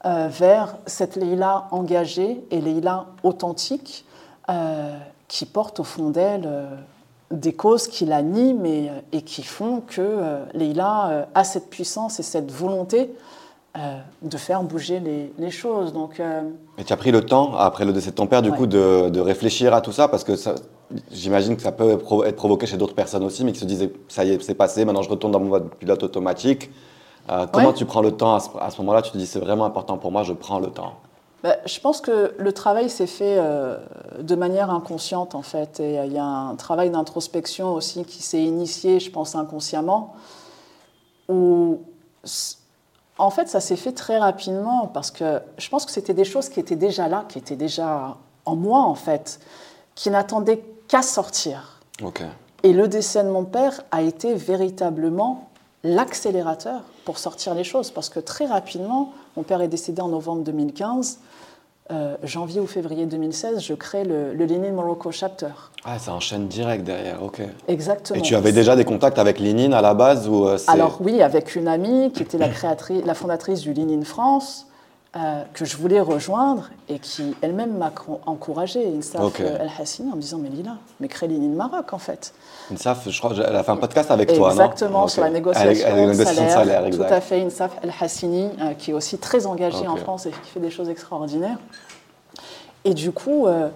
euh, 0.06 0.28
vers 0.30 0.78
cette 0.86 1.16
Leïla 1.16 1.68
engagée 1.72 2.46
et 2.52 2.62
Leïla 2.62 3.08
authentique 3.24 4.06
euh, 4.50 4.98
qui 5.28 5.46
porte 5.46 5.80
au 5.80 5.84
fond 5.84 6.10
d'elle 6.10 6.44
euh, 6.46 6.76
des 7.32 7.54
causes 7.54 7.88
qui 7.88 8.06
l'animent 8.06 8.66
et, 8.66 8.92
et, 9.12 9.24
qui 9.24 9.44
font 9.44 9.82
que 9.82 10.40
Leïla 10.54 11.28
a 11.34 11.44
cette 11.44 11.70
puissance 11.70 12.20
et 12.20 12.24
cette 12.24 12.52
volonté 12.52 13.14
euh, 13.78 14.00
de 14.22 14.38
faire 14.38 14.64
bouger 14.64 15.02
les, 15.02 15.52
choses. 15.52 15.92
Donc, 15.92 16.22
euh, 16.22 16.44
Et 16.78 16.86
tu 16.86 16.94
as 16.94 16.96
pris 16.98 17.12
le 17.12 17.26
temps, 17.26 17.56
après 17.58 17.84
le 17.84 17.92
décès 17.92 18.12
de 18.12 18.16
ton 18.16 18.26
père, 18.26 18.42
du 18.42 18.52
coup, 18.52 18.68
de, 18.68 19.20
réfléchir 19.20 19.74
à 19.74 19.82
tout 19.82 19.92
ça 19.92 20.08
Parce 20.08 20.24
que 20.24 20.34
j'imagine 21.12 21.58
que 21.58 21.62
ça 21.62 21.74
peut 21.74 21.92
être 22.26 22.36
provoqué 22.38 22.68
chez 22.68 22.78
d'autres 22.78 22.96
personnes 22.96 23.26
aussi, 23.26 23.44
mais 23.44 23.52
qui 23.52 23.60
se 23.60 23.66
disaient, 23.66 23.92
ça 24.08 24.24
y 24.24 24.32
est, 24.32 24.42
c'est 24.42 24.54
passé, 24.54 24.86
maintenant 24.86 25.02
je 25.02 25.10
retourne 25.10 25.34
dans 25.34 25.42
mon 25.42 25.50
mode 25.50 25.70
pilote 25.76 26.04
automatique. 26.04 26.72
Euh, 27.30 27.48
comment 27.52 27.74
tu 27.74 27.84
prends 27.84 28.02
le 28.02 28.12
temps 28.12 28.36
à 28.36 28.70
ce, 28.70 28.78
moment-là? 28.78 29.02
Tu 29.02 29.12
te 29.12 29.18
dis, 29.18 29.26
c'est 29.26 29.40
vraiment 29.40 29.66
important 29.66 29.98
pour 29.98 30.12
moi, 30.12 30.24
je 30.24 30.32
prends 30.32 30.60
le 30.60 30.68
temps 30.68 30.94
bah, 31.44 31.58
je 31.66 31.80
pense 31.80 32.02
que 32.02 32.34
le 32.40 32.54
travail 32.54 32.90
s'est 32.90 33.06
fait 33.06 33.38
de 34.20 34.36
manière 34.36 34.72
inconsciente 34.72 35.36
en 35.36 35.44
fait. 35.44 35.80
Et 35.80 36.00
il 36.06 36.14
y 36.14 36.18
a 36.18 36.26
un 36.26 36.56
travail 36.56 36.90
d'introspection 36.90 37.74
aussi 37.74 38.04
qui 38.06 38.24
s'est 38.24 38.42
initié, 38.42 39.00
je 39.00 39.12
pense, 39.12 39.36
inconsciemment, 39.36 40.16
où 41.30 41.82
en 43.18 43.30
fait, 43.30 43.48
ça 43.48 43.60
s'est 43.60 43.76
fait 43.76 43.94
très 43.94 44.18
rapidement 44.18 44.88
parce 44.88 45.12
que 45.12 45.42
je 45.58 45.70
pense 45.70 45.86
que 45.86 45.92
c'était 45.92 46.14
des 46.14 46.26
choses 46.26 46.50
qui 46.50 46.60
étaient 46.60 46.76
déjà 46.76 47.08
là, 47.08 47.26
qui 47.30 47.38
étaient 47.38 47.56
déjà 47.56 48.18
en 48.46 48.56
moi, 48.56 48.82
en 48.82 48.96
fait, 48.96 49.40
qui 49.96 50.10
n'attendaient 50.10 50.62
qu'à 50.88 51.02
sortir. 51.02 51.82
Et 52.64 52.74
le 52.74 52.88
décès 52.88 53.24
de 53.24 53.30
mon 53.30 53.46
père 53.46 53.82
a 53.92 54.02
été 54.02 54.34
véritablement 54.34 55.50
l'accélérateur 55.84 56.82
pour 57.06 57.20
sortir 57.20 57.54
les 57.54 57.64
choses 57.64 57.92
parce 57.92 58.10
que 58.10 58.20
très 58.20 58.48
rapidement, 58.48 59.14
mon 59.38 59.44
père 59.44 59.62
est 59.62 59.68
décédé 59.68 60.02
en 60.02 60.10
novembre 60.10 60.44
2015. 60.44 61.20
Euh, 61.92 62.16
janvier 62.24 62.60
ou 62.60 62.66
février 62.66 63.06
2016, 63.06 63.62
je 63.62 63.76
crée 63.76 64.04
le, 64.04 64.34
le 64.34 64.72
Morocco 64.72 65.12
Chapter. 65.12 65.52
Ah, 65.84 66.00
ça 66.00 66.16
enchaîne 66.16 66.48
direct 66.48 66.84
derrière, 66.84 67.22
ok. 67.22 67.42
Exactement. 67.68 68.18
Et 68.18 68.24
tu 68.24 68.34
avais 68.34 68.52
déjà 68.52 68.76
des 68.76 68.86
contacts 68.86 69.20
avec 69.20 69.38
Lénine 69.40 69.72
à 69.72 69.82
la 69.82 69.94
base 69.94 70.28
ou 70.28 70.48
euh, 70.48 70.58
Alors 70.66 70.98
oui, 71.00 71.22
avec 71.22 71.56
une 71.56 71.68
amie 71.68 72.12
qui 72.12 72.24
était 72.24 72.40
la, 72.40 72.50
créatrice, 72.50 73.06
la 73.06 73.14
fondatrice 73.14 73.62
du 73.62 73.72
Lénine 73.72 74.04
France, 74.04 74.66
euh, 75.16 75.44
que 75.54 75.64
je 75.66 75.78
voulais 75.78 76.02
rejoindre 76.02 76.70
et 76.90 77.00
qui 77.00 77.36
elle-même 77.42 77.78
m'a 77.78 77.92
encouragée, 78.26 78.86
Insaf 78.98 79.22
okay. 79.22 79.44
El 79.44 79.72
Hassini, 79.80 80.12
en 80.12 80.16
me 80.16 80.22
disant 80.22 80.40
Mais 80.40 80.50
Lila, 80.50 80.78
mais 81.00 81.08
crée 81.08 81.28
Lénine 81.28 81.56
Maroc 81.56 81.94
en 81.94 81.98
fait. 81.98 82.34
Insaf, 82.72 83.10
je 83.10 83.18
crois 83.18 83.34
qu'elle 83.34 83.56
a 83.56 83.64
fait 83.64 83.72
un 83.72 83.78
podcast 83.78 84.12
avec 84.12 84.34
toi, 84.34 84.50
non? 84.54 84.62
Exactement, 84.62 85.08
sur 85.08 85.22
la 85.22 85.30
négociation, 85.30 86.08
de 86.08 86.14
salaire. 86.24 86.90
Tout 86.90 87.02
à 87.02 87.22
fait, 87.22 87.42
Insaf 87.42 87.72
El 87.82 87.92
Hassini, 88.00 88.50
qui 88.78 88.92
est 88.92 88.94
aussi 88.94 89.18
très 89.18 89.46
engagée 89.46 89.88
en 89.88 89.96
France 89.96 90.26
et 90.26 90.32
qui 90.32 90.50
fait 90.50 90.60
des 90.60 90.72
choses 90.72 90.90
extraordinaires. 90.90 91.58
Et 92.86 92.94
du 92.94 93.12
coup, 93.12 93.48
euh, 93.48 93.68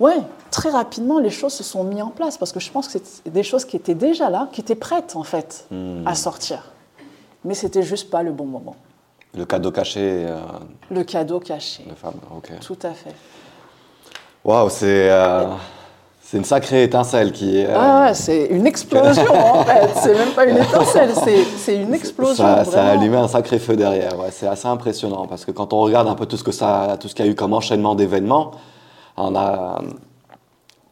ouais, 0.00 0.16
très 0.50 0.70
rapidement, 0.70 1.18
les 1.18 1.30
choses 1.30 1.52
se 1.52 1.62
sont 1.62 1.84
mises 1.84 2.02
en 2.02 2.08
place 2.08 2.38
parce 2.38 2.50
que 2.50 2.58
je 2.58 2.70
pense 2.70 2.88
que 2.88 2.98
c'est 2.98 3.30
des 3.30 3.42
choses 3.42 3.64
qui 3.64 3.76
étaient 3.76 3.94
déjà 3.94 4.30
là, 4.30 4.48
qui 4.52 4.62
étaient 4.62 4.74
prêtes 4.74 5.14
en 5.14 5.22
fait 5.22 5.66
hmm. 5.70 6.06
à 6.06 6.14
sortir. 6.14 6.72
Mais 7.44 7.54
c'était 7.54 7.82
juste 7.82 8.10
pas 8.10 8.22
le 8.22 8.32
bon 8.32 8.46
moment. 8.46 8.74
Le 9.36 9.44
cadeau 9.44 9.70
caché. 9.70 10.26
Euh, 10.28 10.40
le 10.90 11.04
cadeau 11.04 11.40
caché. 11.40 11.84
Les 11.88 11.94
femmes, 11.94 12.20
ok. 12.36 12.50
Tout 12.60 12.78
à 12.82 12.90
fait. 12.90 13.14
Waouh, 14.44 14.68
c'est. 14.68 15.10
Euh, 15.10 15.46
c'est 16.20 16.38
une 16.38 16.44
sacrée 16.44 16.84
étincelle 16.84 17.32
qui 17.32 17.58
est. 17.58 17.68
Ah, 17.74 18.14
c'est 18.14 18.46
une 18.46 18.66
explosion 18.66 19.22
en 19.30 19.64
fait. 19.64 19.90
C'est 19.96 20.14
même 20.14 20.30
pas 20.30 20.46
une 20.46 20.56
étincelle, 20.56 21.10
c'est 21.58 21.76
une 21.76 21.92
explosion. 21.92 22.42
Ça, 22.42 22.64
ça, 22.64 22.86
a 22.86 22.90
allumé 22.92 23.18
un 23.18 23.28
sacré 23.28 23.58
feu 23.58 23.76
derrière. 23.76 24.18
Ouais, 24.18 24.30
c'est 24.30 24.46
assez 24.46 24.66
impressionnant 24.66 25.26
parce 25.26 25.44
que 25.44 25.50
quand 25.50 25.74
on 25.74 25.80
regarde 25.80 26.08
un 26.08 26.14
peu 26.14 26.24
tout 26.24 26.38
ce 26.38 26.44
que 26.44 26.52
ça, 26.52 26.96
tout 26.98 27.08
ce 27.08 27.14
qu'il 27.14 27.26
y 27.26 27.28
a 27.28 27.30
eu 27.30 27.34
comme 27.34 27.52
enchaînement 27.52 27.94
d'événements, 27.94 28.52
on 29.18 29.36
a. 29.36 29.82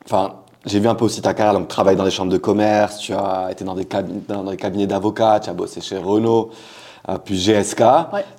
Enfin, 0.05 0.35
j'ai 0.66 0.79
vu 0.79 0.88
un 0.88 0.94
peu 0.94 1.07
aussi 1.07 1.22
ta 1.22 1.33
carrière, 1.33 1.55
donc 1.55 1.68
travailler 1.68 1.96
dans 1.96 2.05
des 2.05 2.11
chambres 2.11 2.33
de 2.33 2.38
commerce, 2.38 2.98
tu 2.98 3.14
as 3.14 3.48
été 3.50 3.64
dans 3.64 3.74
des, 3.74 3.87
cabinets, 3.87 4.20
dans 4.29 4.44
des 4.44 4.57
cabinets 4.57 4.87
d'avocats, 4.87 5.40
tu 5.40 5.48
as 5.48 5.55
bossé 5.55 5.81
chez 5.81 5.96
Renault, 5.96 6.50
euh, 6.50 6.55
puis 7.25 7.37
GSK, 7.37 7.83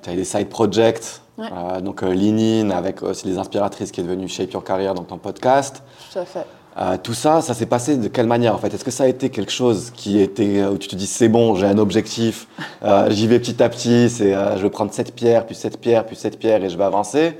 tu 0.01 0.09
as 0.09 0.13
eu 0.13 0.15
des 0.15 0.25
side 0.25 0.49
projects, 0.49 1.21
euh, 1.39 1.81
donc 1.81 2.03
euh, 2.03 2.13
Linin 2.13 2.69
avec 2.69 3.01
aussi 3.01 3.27
les 3.27 3.37
inspiratrices 3.37 3.91
qui 3.91 4.01
est 4.01 4.03
devenue 4.03 4.27
Shape 4.27 4.51
Your 4.51 4.63
Career 4.63 4.93
dans 4.93 5.03
ton 5.03 5.17
podcast. 5.17 5.83
Tout 6.11 6.19
à 6.19 6.25
fait. 6.25 6.45
Euh, 6.77 6.97
tout 7.01 7.13
ça, 7.13 7.41
ça 7.41 7.53
s'est 7.53 7.65
passé 7.65 7.97
de 7.97 8.07
quelle 8.07 8.27
manière 8.27 8.55
en 8.55 8.57
fait? 8.57 8.73
Est-ce 8.73 8.85
que 8.85 8.91
ça 8.91 9.03
a 9.03 9.07
été 9.07 9.29
quelque 9.29 9.51
chose 9.51 9.91
qui 9.93 10.21
était 10.21 10.63
où 10.65 10.77
tu 10.77 10.87
te 10.87 10.95
dis 10.95 11.07
c'est 11.07 11.27
bon, 11.27 11.55
j'ai 11.55 11.65
un 11.65 11.77
objectif, 11.77 12.47
euh, 12.83 13.09
j'y 13.09 13.27
vais 13.27 13.39
petit 13.39 13.61
à 13.61 13.67
petit, 13.67 14.09
c'est 14.09 14.33
euh, 14.33 14.55
je 14.57 14.63
vais 14.63 14.69
prendre 14.69 14.93
cette 14.93 15.13
pierre, 15.13 15.45
puis 15.45 15.55
cette 15.55 15.81
pierre, 15.81 16.05
puis 16.05 16.15
cette 16.15 16.39
pierre 16.39 16.63
et 16.63 16.69
je 16.69 16.77
vais 16.77 16.85
avancer? 16.85 17.37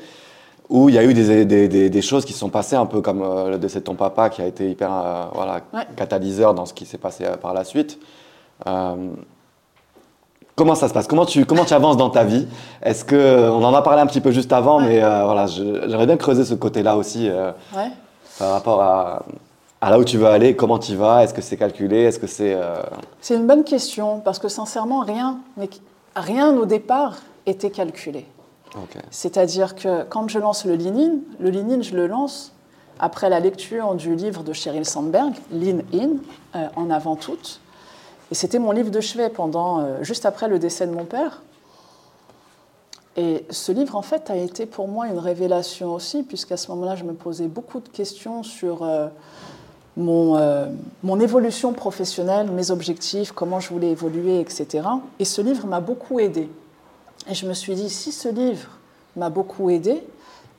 Ou 0.69 0.89
il 0.89 0.95
y 0.95 0.97
a 0.97 1.03
eu 1.03 1.13
des, 1.13 1.45
des, 1.45 1.89
des, 1.89 2.01
choses 2.01 2.23
qui 2.23 2.31
sont 2.31 2.49
passées 2.49 2.77
un 2.77 2.85
peu 2.85 3.01
comme 3.01 3.21
le 3.49 3.57
décès 3.57 3.79
de 3.79 3.83
ton 3.83 3.95
papa 3.95 4.29
qui 4.29 4.41
a 4.41 4.47
été 4.47 4.69
hyper 4.69 5.29
voilà, 5.33 5.59
catalyseur 5.97 6.53
dans 6.53 6.65
ce 6.65 6.73
qui 6.73 6.85
s'est 6.85 6.97
passé 6.97 7.25
par 7.41 7.53
la 7.53 7.65
suite 7.65 7.99
Comment 10.61 10.75
ça 10.75 10.87
se 10.87 10.93
passe? 10.93 11.07
Comment 11.07 11.25
tu, 11.25 11.45
comment 11.45 11.65
tu 11.65 11.73
avances 11.73 11.97
dans 11.97 12.11
ta 12.11 12.23
vie? 12.23 12.45
Est-ce 12.83 13.03
que 13.03 13.49
on 13.49 13.63
en 13.63 13.73
a 13.73 13.81
parlé 13.81 13.99
un 13.99 14.05
petit 14.05 14.21
peu 14.21 14.29
juste 14.29 14.53
avant, 14.53 14.79
mais 14.79 14.99
voilà, 14.99 15.47
j'aimerais 15.47 16.05
bien 16.05 16.17
creuser 16.17 16.45
ce 16.45 16.53
côté-là 16.53 16.97
aussi. 16.97 17.29
Ouais 17.75 17.89
par 18.37 18.51
rapport 18.51 18.81
à 18.81 19.23
à 19.83 19.89
là 19.89 19.97
où 19.97 20.03
tu 20.03 20.17
veux 20.17 20.27
aller, 20.27 20.55
comment 20.55 20.77
tu 20.77 20.95
vas, 20.95 21.23
est-ce 21.23 21.33
que 21.33 21.41
c'est 21.41 21.57
calculé, 21.57 22.03
est-ce 22.03 22.19
que 22.19 22.27
c'est... 22.27 22.53
Euh, 22.53 22.83
c'est 23.19 23.35
une 23.35 23.47
bonne 23.47 23.63
question, 23.63 24.19
parce 24.19 24.37
que 24.37 24.47
sincèrement, 24.47 24.99
rien, 24.99 25.39
rien 26.15 26.55
au 26.55 26.65
départ 26.65 27.15
était 27.47 27.71
calculé. 27.71 28.27
C'est-à-dire 29.09 29.73
que 29.73 30.03
quand 30.03 30.27
je 30.29 30.37
lance 30.37 30.65
le 30.65 30.75
Lean 30.75 31.15
le 31.39 31.49
Lean 31.49 31.81
je 31.81 31.95
le 31.95 32.05
lance 32.05 32.53
après 32.99 33.27
la 33.29 33.39
lecture 33.39 33.95
du 33.95 34.15
livre 34.15 34.43
de 34.43 34.53
Sheryl 34.53 34.85
Sandberg, 34.85 35.33
Lean 35.51 35.79
In, 35.93 36.09
euh, 36.55 36.67
en 36.75 36.91
avant 36.91 37.15
toute. 37.15 37.59
Et 38.31 38.35
c'était 38.35 38.59
mon 38.59 38.71
livre 38.71 38.91
de 38.91 39.01
chevet 39.01 39.29
pendant, 39.29 39.81
euh, 39.81 40.03
juste 40.03 40.25
après 40.25 40.47
le 40.47 40.57
décès 40.57 40.87
de 40.87 40.93
mon 40.93 41.05
père. 41.05 41.41
Et 43.17 43.45
ce 43.49 43.73
livre, 43.73 43.95
en 43.97 44.01
fait, 44.01 44.29
a 44.29 44.37
été 44.37 44.65
pour 44.65 44.87
moi 44.87 45.07
une 45.07 45.19
révélation 45.19 45.93
aussi, 45.93 46.23
puisqu'à 46.23 46.55
ce 46.55 46.71
moment-là, 46.71 46.95
je 46.95 47.03
me 47.03 47.13
posais 47.13 47.47
beaucoup 47.47 47.81
de 47.81 47.89
questions 47.89 48.41
sur 48.41 48.83
euh, 48.83 49.07
mon, 49.97 50.39
mon, 51.03 51.19
évolution 51.19 51.73
professionnelle, 51.73 52.49
mes 52.49 52.71
objectifs, 52.71 53.33
comment 53.33 53.59
je 53.59 53.69
voulais 53.69 53.91
évoluer, 53.91 54.39
etc. 54.39 54.87
Et 55.19 55.25
ce 55.25 55.41
livre 55.41 55.67
m'a 55.67 55.81
beaucoup 55.81 56.21
aidé. 56.21 56.49
Et 57.29 57.33
je 57.33 57.45
me 57.45 57.53
suis 57.53 57.75
dit, 57.75 57.89
si 57.89 58.13
ce 58.13 58.29
livre 58.29 58.69
m'a 59.17 59.29
beaucoup 59.29 59.69
aidé, 59.69 60.01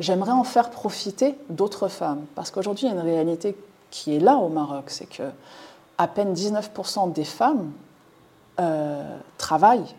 j'aimerais 0.01 0.33
en 0.33 0.45
faire 0.45 0.71
profiter 0.71 1.35
d'autres 1.49 1.89
femmes. 1.89 2.25
Parce 2.35 2.51
qu'aujourd'hui, 2.51 2.87
il 2.87 2.91
y 2.91 2.93
a 2.93 2.95
une 3.01 3.07
réalité 3.07 3.57
qui 3.91 4.17
est 4.17 4.21
là 4.21 4.37
au 4.37 4.49
Maroc, 4.49 4.85
c'est 4.89 5.09
que 5.09 5.23
à 6.03 6.09
peine 6.09 6.35
19% 6.35 7.13
des 7.13 7.25
femmes 7.25 7.71
euh, 8.59 9.05
travaillent 9.39 9.95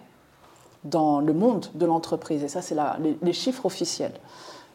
dans 0.84 1.22
le 1.22 1.32
monde 1.32 1.68
de 1.76 1.86
l'entreprise. 1.86 2.44
Et 2.44 2.50
ça, 2.50 2.62
c'est 2.62 2.76
les, 3.00 3.18
les, 3.22 3.32
chiffres 3.32 3.66
officiels. 3.66 4.12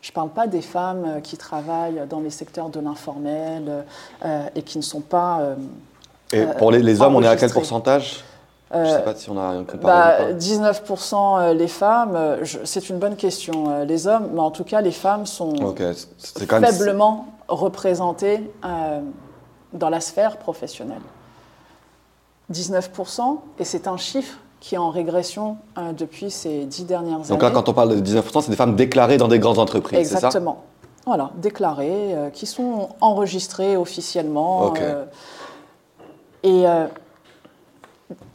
Je 0.01 0.11
ne 0.11 0.15
parle 0.15 0.31
pas 0.31 0.47
des 0.47 0.63
femmes 0.63 1.05
euh, 1.05 1.21
qui 1.21 1.37
travaillent 1.37 2.03
dans 2.09 2.21
les 2.21 2.31
secteurs 2.31 2.71
de 2.71 2.81
l'informel 2.81 3.85
euh, 4.25 4.47
et 4.55 4.63
qui 4.63 4.79
ne 4.79 4.83
sont 4.83 5.03
pas... 5.03 5.43
et 6.33 6.47
pour 6.57 6.71
les, 6.71 7.01
hommes, 7.03 7.15
on 7.15 7.23
est 7.23 7.29
à 7.29 7.37
quel 7.37 7.53
pourcentage? 7.53 8.25
Je 8.73 8.79
ne 8.79 8.87
sais 8.87 9.03
pas 9.03 9.15
si 9.15 9.29
on 9.29 9.39
a 9.39 9.43
un 9.43 9.63
bah, 9.63 10.33
19% 10.33 11.53
les 11.53 11.69
femmes, 11.69 12.39
c'est 12.65 12.91
une 12.91 12.99
bonne 12.99 13.17
question. 13.17 13.85
Les 13.85 14.07
hommes, 14.07 14.31
mais 14.33 14.41
en 14.41 14.51
tout 14.51 14.65
cas, 14.65 14.83
les 14.83 14.93
femmes 14.93 15.25
sont 15.25 15.75
faiblement 16.37 17.29
représentées 17.49 18.51
dans 19.73 19.89
la 19.89 20.01
sphère 20.01 20.37
professionnelle. 20.37 21.01
19%, 22.53 23.39
et 23.59 23.65
c'est 23.65 23.87
un 23.87 23.97
chiffre 23.97 24.39
qui 24.61 24.75
est 24.75 24.79
en 24.79 24.91
régression 24.91 25.59
euh, 25.77 25.93
depuis 25.93 26.31
ces 26.31 26.65
dix 26.65 26.85
dernières 26.85 27.19
années. 27.19 27.29
Donc 27.29 27.43
là, 27.43 27.51
quand 27.51 27.69
on 27.69 27.75
parle 27.75 28.01
de 28.01 28.01
19%, 28.01 28.43
c'est 28.43 28.51
des 28.51 28.57
femmes 28.57 28.77
déclarées 28.77 29.17
dans 29.17 29.29
des 29.29 29.39
grandes 29.39 29.59
entreprises, 29.59 30.09
c'est 30.09 30.15
ça? 30.19 30.29
Exactement. 30.29 30.65
Voilà, 31.07 31.31
déclarées, 31.37 32.15
euh, 32.15 32.31
qui 32.31 32.47
sont 32.47 32.91
enregistrées 33.01 33.77
officiellement. 33.77 34.75
Euh, 34.81 35.05
et 36.43 36.65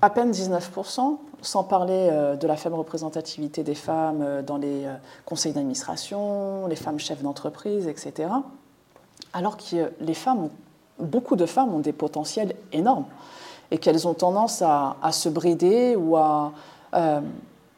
à 0.01 0.09
peine 0.09 0.31
19%, 0.31 1.17
sans 1.41 1.63
parler 1.63 2.09
de 2.39 2.47
la 2.47 2.57
faible 2.57 2.75
représentativité 2.75 3.63
des 3.63 3.75
femmes 3.75 4.43
dans 4.45 4.57
les 4.57 4.85
conseils 5.25 5.53
d'administration, 5.53 6.67
les 6.67 6.75
femmes 6.75 6.99
chefs 6.99 7.23
d'entreprise, 7.23 7.87
etc. 7.87 8.29
Alors 9.31 9.55
que 9.55 9.91
les 10.01 10.13
femmes, 10.13 10.49
beaucoup 10.99 11.37
de 11.37 11.45
femmes 11.45 11.73
ont 11.73 11.79
des 11.79 11.93
potentiels 11.93 12.55
énormes 12.73 13.05
et 13.73 13.79
qu'elles 13.79 14.07
ont 14.07 14.13
tendance 14.13 14.61
à, 14.61 14.95
se 15.11 15.27
brider 15.29 15.95
ou 15.95 16.15
à 16.15 16.51
euh, 16.93 17.21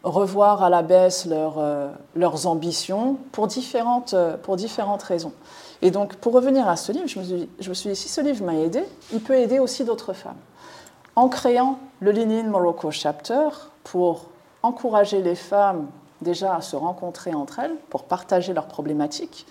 revoir 0.03 0.61
à 0.61 0.69
la 0.69 0.81
baisse 0.81 1.25
euh, 1.31 1.89
leurs 2.15 2.47
ambitions 2.47 3.17
pour 3.31 3.47
différentes, 3.47 4.13
euh, 4.13 4.35
pour 4.35 4.57
différentes 4.57 5.03
raisons. 5.03 5.31
Et 5.81 5.91
donc, 5.91 6.15
pour 6.15 6.33
revenir 6.33 6.67
à 6.67 6.75
ce 6.75 6.91
livre, 6.91 7.07
je 7.07 7.19
me, 7.69 7.73
suis, 7.73 7.89
dit, 7.89 7.95
si 7.95 8.09
ce 8.09 8.19
livre 8.19 8.43
m'a 8.43 8.55
aidé, 8.55 8.83
il 9.13 9.21
peut 9.21 9.35
aider 9.35 9.57
aussi 9.57 9.85
d'autres 9.85 10.11
femmes. 10.11 10.35
En 11.15 11.29
créant 11.29 11.79
le 12.01 12.11
Lean 12.11 12.43
Morocco 12.43 12.91
Chapter 12.91 13.47
pour 13.85 14.25
encourager 14.63 15.21
les 15.21 15.35
femmes 15.35 15.87
déjà 16.21 16.55
à 16.55 16.61
se 16.61 16.75
rencontrer 16.75 17.33
entre 17.33 17.59
elles, 17.59 17.75
pour 17.89 18.03
partager 18.03 18.53
leurs 18.53 18.67
problématiques. 18.67 19.47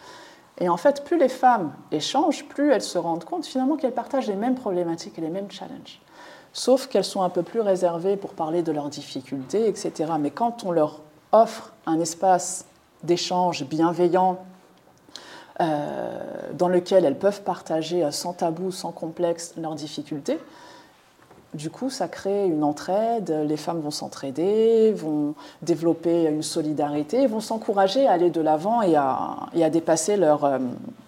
Et 0.59 0.68
en 0.68 0.76
fait, 0.76 1.04
plus 1.04 1.18
les 1.18 1.30
femmes 1.30 1.72
échangent, 1.90 2.44
plus 2.44 2.70
elles 2.70 2.83
se 2.83 2.98
rendent 2.98 3.24
compte 3.24 3.46
finalement 3.46 3.76
qu'elles 3.76 3.94
partagent 3.94 4.28
les 4.28 4.37
mêmes 4.37 4.57
problématiques 4.57 5.18
et 5.18 5.22
les 5.22 5.30
mêmes 5.30 5.50
challenges 5.50 6.02
sauf 6.55 6.87
qu'elles 6.87 7.05
sont 7.05 7.23
un 7.23 7.29
peu 7.29 7.43
plus 7.43 7.61
réservées 7.61 8.17
pour 8.17 8.33
parler 8.33 8.62
de 8.62 8.73
leurs 8.73 8.88
difficultés, 8.88 9.69
etc. 9.69 10.12
Mais 10.19 10.31
quand 10.31 10.64
on 10.64 10.71
leur 10.71 11.01
offre 11.33 11.73
un 11.85 12.01
espace 12.01 12.64
d'échange 13.03 13.64
bienveillant 13.64 14.38
euh, 15.61 16.19
dans 16.55 16.69
lequel 16.69 17.05
elles 17.05 17.19
peuvent 17.19 17.43
partager 17.43 18.11
sans 18.11 18.33
tabou, 18.33 18.71
sans 18.71 18.93
complexe 18.93 19.53
leurs 19.59 19.75
difficultés, 19.75 20.38
du 21.55 21.71
coup, 21.71 21.88
ça 21.88 22.09
crée 22.09 22.47
une 22.47 22.64
entraide, 22.64 23.31
les 23.47 23.57
femmes 23.57 23.81
vont 23.81 23.93
s'entraider, 23.93 24.93
vont 24.93 25.35
développer 25.62 26.25
une 26.25 26.43
solidarité, 26.43 27.29
vont 27.29 27.40
s'encourager 27.40 28.09
à 28.09 28.12
aller 28.12 28.31
de 28.31 28.40
l'avant 28.40 28.83
et 28.83 28.97
à, 28.97 29.71
dépasser 29.71 30.17
leur, 30.17 30.45
euh, 30.45 30.59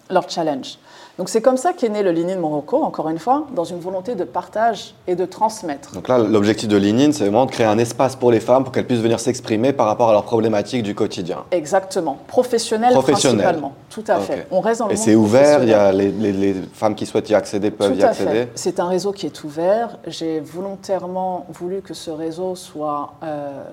leur 0.09 0.29
challenge. 0.29 0.77
Donc 1.17 1.29
c'est 1.29 1.41
comme 1.41 1.57
ça 1.57 1.73
qu'est 1.73 1.89
né 1.89 2.03
le 2.03 2.11
Lean 2.11 2.29
in 2.29 2.37
Morocco, 2.37 2.83
encore 2.83 3.09
une 3.09 3.17
fois, 3.17 3.47
dans 3.55 3.63
une 3.63 3.79
volonté 3.79 4.13
de 4.13 4.23
partage 4.23 4.93
et 5.07 5.15
de 5.15 5.25
transmettre. 5.25 5.91
Donc 5.93 6.07
là, 6.07 6.19
l'objectif 6.19 6.69
de 6.69 6.77
Lean 6.77 6.99
in, 6.99 7.11
c'est 7.11 7.23
vraiment 7.23 7.47
de 7.47 7.51
créer 7.51 7.65
un 7.65 7.79
espace 7.79 8.15
pour 8.15 8.29
les 8.29 8.39
femmes 8.39 8.63
pour 8.63 8.71
qu'elles 8.71 8.85
puissent 8.85 8.99
venir 8.99 9.19
s'exprimer 9.19 9.73
par 9.73 9.87
rapport 9.87 10.09
à 10.09 10.11
leurs 10.11 10.25
problématiques 10.25 10.83
du 10.83 10.93
quotidien. 10.93 11.43
Exactement. 11.49 12.19
Professionnel, 12.27 12.93
principalement. 12.93 13.73
Tout 13.89 14.03
à 14.07 14.19
fait. 14.19 14.45
On 14.51 14.59
reste 14.59 14.81
dans 14.81 14.87
le 14.87 14.93
Et 14.93 14.95
c'est 14.95 15.15
ouvert, 15.15 15.63
il 15.63 15.69
y 15.69 15.73
a 15.73 15.91
les, 15.91 16.53
femmes 16.73 16.93
qui 16.93 17.07
souhaitent 17.07 17.29
y 17.29 17.35
accéder 17.35 17.71
peuvent 17.71 17.97
y 17.97 18.03
accéder. 18.03 18.49
C'est 18.53 18.79
un 18.79 18.87
réseau 18.87 19.11
qui 19.11 19.25
est 19.25 19.43
ouvert. 19.43 19.97
J'ai 20.05 20.39
volontairement 20.39 21.47
voulu 21.49 21.81
que 21.81 21.95
ce 21.95 22.11
réseau 22.11 22.55
soit 22.55 23.13
euh, 23.23 23.63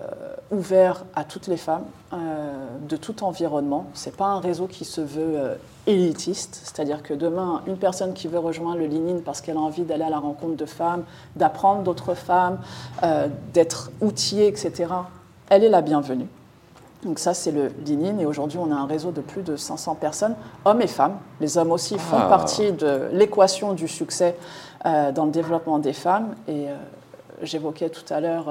ouvert 0.51 1.05
à 1.14 1.25
toutes 1.25 1.49
les 1.49 1.59
femmes 1.59 1.85
de 2.88 2.96
tout 2.96 3.24
environnement. 3.24 3.87
C'est 3.94 4.16
pas 4.16 4.27
un 4.27 4.40
réseau 4.40 4.66
qui 4.66 4.85
se 4.85 5.00
veut 5.00 5.37
euh, 5.37 5.55
élitiste, 5.87 6.61
c'est-à-dire 6.64 7.03
que 7.03 7.14
demain, 7.14 7.62
une 7.66 7.77
personne 7.77 8.14
qui 8.14 8.29
veut 8.29 8.38
rejoindre 8.38 8.79
le 8.79 8.87
Lean 8.87 9.20
parce 9.24 9.40
qu'elle 9.40 9.57
a 9.57 9.61
envie 9.61 9.83
d'aller 9.83 10.05
à 10.05 10.11
la 10.11 10.18
rencontre 10.18 10.57
de 10.57 10.66
femmes, 10.66 11.05
d'apprendre 11.37 11.83
d'autres 11.83 12.14
femmes, 12.14 12.59
euh, 13.03 13.29
d'être 13.53 13.90
outillée, 14.00 14.46
etc., 14.48 14.87
elle 15.50 15.64
est 15.64 15.68
la 15.68 15.83
bienvenue. 15.83 16.27
Donc 17.05 17.18
ça, 17.18 17.35
c'est 17.35 17.53
le 17.53 17.70
Lean 17.87 18.18
et 18.18 18.24
aujourd'hui, 18.24 18.59
on 18.59 18.72
a 18.72 18.74
un 18.74 18.87
réseau 18.87 19.11
de 19.11 19.20
plus 19.20 19.42
de 19.42 19.57
500 19.57 19.96
personnes, 19.96 20.35
hommes 20.64 20.81
et 20.81 20.87
femmes. 20.87 21.18
Les 21.40 21.59
hommes 21.59 21.72
aussi 21.72 21.98
font 21.98 22.16
ah. 22.18 22.29
partie 22.29 22.72
de 22.72 23.09
l'équation 23.12 23.74
du 23.74 23.88
succès 23.88 24.37
euh, 24.87 25.12
dans 25.12 25.27
le 25.27 25.31
développement 25.31 25.79
des 25.79 25.92
femmes. 25.92 26.35
Et 26.48 26.68
euh, 26.68 26.74
j'évoquais 27.42 27.90
tout 27.90 28.11
à 28.11 28.20
l'heure 28.20 28.46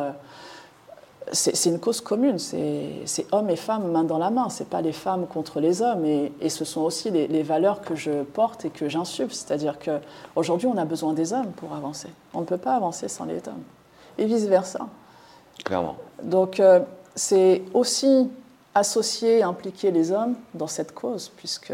c'est 1.32 1.70
une 1.70 1.80
cause 1.80 2.02
commune, 2.02 2.38
c'est 2.40 3.26
hommes 3.32 3.50
et 3.50 3.56
femmes 3.56 3.92
main 3.92 4.04
dans 4.04 4.18
la 4.18 4.30
main, 4.30 4.50
c'est 4.50 4.70
pas 4.70 4.82
les 4.82 4.92
femmes 4.92 5.26
contre 5.28 5.60
les 5.60 5.82
hommes, 5.82 6.06
et, 6.06 6.50
ce 6.50 6.66
sont 6.66 6.82
aussi 6.82 7.12
les, 7.12 7.44
valeurs 7.44 7.82
que 7.82 7.96
je 7.96 8.24
porte 8.24 8.66
et 8.66 8.70
que 8.70 8.90
j'insuffle, 8.90 9.34
c'est-à-dire 9.34 9.78
qu'aujourd'hui 9.80 10.68
on 10.68 10.78
a 10.78 10.86
besoin 10.86 11.14
des 11.14 11.34
hommes 11.34 11.52
pour 11.56 11.74
avancer, 11.74 12.10
on 12.34 12.42
ne 12.42 12.46
peut 12.46 12.58
pas 12.58 12.76
avancer 12.76 13.08
sans 13.08 13.26
les 13.26 13.38
hommes, 13.38 13.64
et 14.18 14.26
vice-versa. 14.26 14.88
Clairement. 15.64 15.96
Donc 16.22 16.60
euh, 16.60 16.80
c'est 17.16 17.64
aussi 17.74 18.30
associer, 18.76 19.44
impliquer 19.44 19.92
les 19.92 20.12
hommes 20.12 20.36
dans 20.54 20.68
cette 20.68 20.94
cause, 20.94 21.32
puisque 21.38 21.74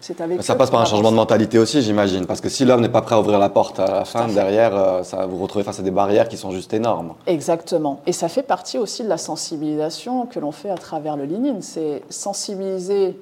ça 0.00 0.54
passe 0.54 0.70
par 0.70 0.80
un 0.80 0.84
changement 0.84 1.10
de 1.10 1.16
mentalité 1.16 1.58
aussi, 1.58 1.82
j'imagine. 1.82 2.26
Parce 2.26 2.40
que 2.40 2.48
si 2.48 2.64
l'homme 2.64 2.80
n'est 2.80 2.88
pas 2.88 3.02
prêt 3.02 3.14
à 3.14 3.20
ouvrir 3.20 3.38
la 3.38 3.48
porte 3.48 3.80
à 3.80 3.86
la 3.86 4.04
femme, 4.04 4.34
derrière, 4.34 4.76
euh, 4.76 5.02
ça 5.02 5.18
va 5.18 5.26
vous 5.26 5.38
retrouver 5.38 5.64
face 5.64 5.80
à 5.80 5.82
des 5.82 5.90
barrières 5.90 6.28
qui 6.28 6.36
sont 6.36 6.50
juste 6.50 6.72
énormes. 6.74 7.14
Exactement. 7.26 8.00
Et 8.06 8.12
ça 8.12 8.28
fait 8.28 8.42
partie 8.42 8.78
aussi 8.78 9.02
de 9.02 9.08
la 9.08 9.18
sensibilisation 9.18 10.26
que 10.26 10.38
l'on 10.38 10.52
fait 10.52 10.70
à 10.70 10.76
travers 10.76 11.16
le 11.16 11.24
Lean 11.24 11.58
C'est 11.60 12.02
sensibiliser 12.10 13.18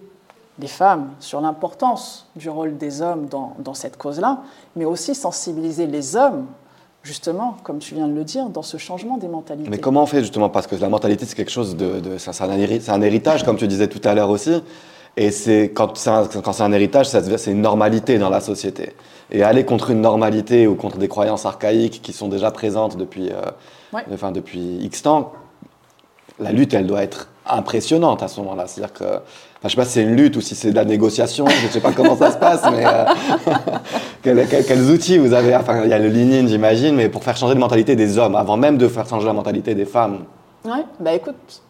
les 0.58 0.68
femmes 0.68 1.10
sur 1.20 1.40
l'importance 1.40 2.26
du 2.36 2.48
rôle 2.48 2.76
des 2.76 3.02
hommes 3.02 3.26
dans, 3.26 3.54
dans 3.58 3.74
cette 3.74 3.96
cause-là, 3.96 4.38
mais 4.76 4.84
aussi 4.84 5.14
sensibiliser 5.14 5.86
les 5.86 6.16
hommes 6.16 6.46
justement, 7.04 7.56
comme 7.62 7.78
tu 7.78 7.94
viens 7.94 8.08
de 8.08 8.14
le 8.14 8.24
dire, 8.24 8.48
dans 8.48 8.62
ce 8.62 8.78
changement 8.78 9.18
des 9.18 9.28
mentalités. 9.28 9.68
Mais 9.68 9.78
comment 9.78 10.02
on 10.02 10.06
fait 10.06 10.20
justement 10.20 10.48
Parce 10.48 10.66
que 10.66 10.74
la 10.74 10.88
mentalité, 10.88 11.26
c'est 11.26 11.36
quelque 11.36 11.50
chose 11.50 11.76
de... 11.76 12.00
de 12.00 12.18
c'est 12.18 12.30
un, 12.42 13.02
héritage, 13.02 13.44
comme 13.44 13.56
tu 13.56 13.68
disais 13.68 13.88
tout 13.88 14.00
à 14.04 14.14
l'heure 14.14 14.30
aussi. 14.30 14.62
Et 15.16 15.30
c'est 15.30 15.70
quand 15.72 15.96
c'est 15.96 16.10
un, 16.10 16.72
héritage, 16.72 17.06
c'est 17.06 17.50
une 17.50 17.62
normalité 17.62 18.18
dans 18.18 18.30
la 18.30 18.40
société. 18.40 18.94
Et 19.30 19.42
aller 19.42 19.64
contre 19.64 19.90
une 19.90 20.00
normalité 20.00 20.66
ou 20.66 20.74
contre 20.74 20.98
des 20.98 21.08
croyances 21.08 21.46
archaïques 21.46 22.00
qui 22.02 22.12
sont 22.12 22.28
déjà 22.28 22.50
présentes 22.50 22.96
depuis, 22.96 23.30
euh, 23.30 24.00
enfin, 24.12 24.32
depuis 24.32 24.78
X 24.82 25.02
temps, 25.02 25.32
la 26.40 26.50
lutte, 26.50 26.74
elle 26.74 26.86
doit 26.86 27.02
être 27.02 27.28
impressionnante 27.46 28.22
à 28.22 28.28
ce 28.28 28.40
moment-là. 28.40 28.66
C'est-à-dire 28.66 28.92
que, 28.92 29.04
enfin, 29.04 29.20
je 29.64 29.68
sais 29.68 29.76
pas 29.76 29.84
si 29.84 29.92
c'est 29.92 30.02
une 30.02 30.16
lutte 30.16 30.36
ou 30.36 30.40
si 30.40 30.54
c'est 30.54 30.70
de 30.70 30.76
la 30.76 30.84
négociation, 30.84 31.46
je 31.46 31.66
ne 31.66 31.70
sais 31.70 31.80
pas 31.80 31.92
comment 31.92 32.16
ça 32.16 32.32
se 32.32 32.38
passe, 32.38 32.62
mais 32.72 32.84
euh, 32.84 33.04
quels, 34.66 34.90
outils 34.90 35.18
vous 35.18 35.32
avez? 35.32 35.54
Enfin, 35.54 35.82
il 35.84 35.90
y 35.90 35.92
a 35.92 35.98
le 35.98 36.08
lean 36.08 36.48
j'imagine, 36.48 36.96
mais 36.96 37.08
pour 37.08 37.22
faire 37.22 37.36
changer 37.36 37.54
de 37.54 37.60
mentalité 37.60 37.94
des 37.94 38.18
hommes, 38.18 38.34
avant 38.34 38.56
même 38.56 38.78
de 38.78 38.88
faire 38.88 39.06
changer 39.06 39.26
la 39.26 39.32
mentalité 39.32 39.74
des 39.74 39.84
femmes. 39.84 40.24
Oui, 40.64 40.78
bah 40.98 41.12
écoute, 41.12 41.62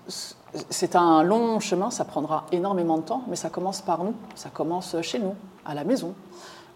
c'est 0.71 0.97
un 0.97 1.23
long 1.23 1.61
chemin, 1.61 1.91
ça 1.91 2.05
prendra 2.05 2.47
énormément 2.53 2.99
de 2.99 3.03
temps, 3.03 3.23
mais 3.29 3.37
ça 3.37 3.51
commence 3.51 3.81
par 3.81 4.05
nous, 4.05 4.15
ça 4.35 4.51
commence 4.51 4.97
chez 5.03 5.19
nous, 5.19 5.35
à 5.65 5.75
la 5.75 5.85
maison. 5.85 6.15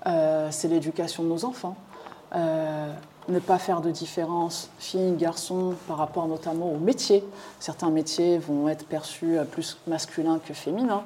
euh, 0.07 0.49
c'est 0.51 0.69
l'éducation 0.69 1.23
de 1.23 1.29
nos 1.29 1.45
enfants. 1.45 1.77
Euh, 2.35 2.93
ne 3.29 3.39
pas 3.41 3.59
faire 3.59 3.83
de 3.83 3.91
différence 3.91 4.71
filles, 4.79 5.13
garçons 5.13 5.75
par 5.87 5.99
rapport 5.99 6.27
notamment 6.29 6.73
au 6.73 6.79
métier. 6.79 7.23
Certains 7.61 7.91
métiers 7.91 8.39
vont 8.39 8.69
être 8.69 8.87
perçus 8.87 9.37
plus 9.51 9.77
masculins 9.87 10.39
que 10.39 10.55
féminins. 10.55 11.03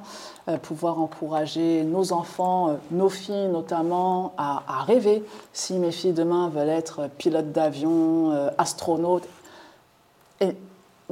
pouvoir 0.63 1.01
encourager 1.01 1.83
nos 1.83 2.13
enfants, 2.13 2.77
nos 2.93 3.09
filles 3.09 3.49
notamment, 3.49 4.35
à, 4.39 4.85
rêver. 4.87 5.25
Si 5.53 5.75
mes 5.75 5.91
filles 5.91 6.13
demain 6.13 6.49
veulent 6.49 6.69
être 6.69 7.09
pilotes 7.19 7.51
d'avion, 7.51 8.31
astronautes, 8.57 9.27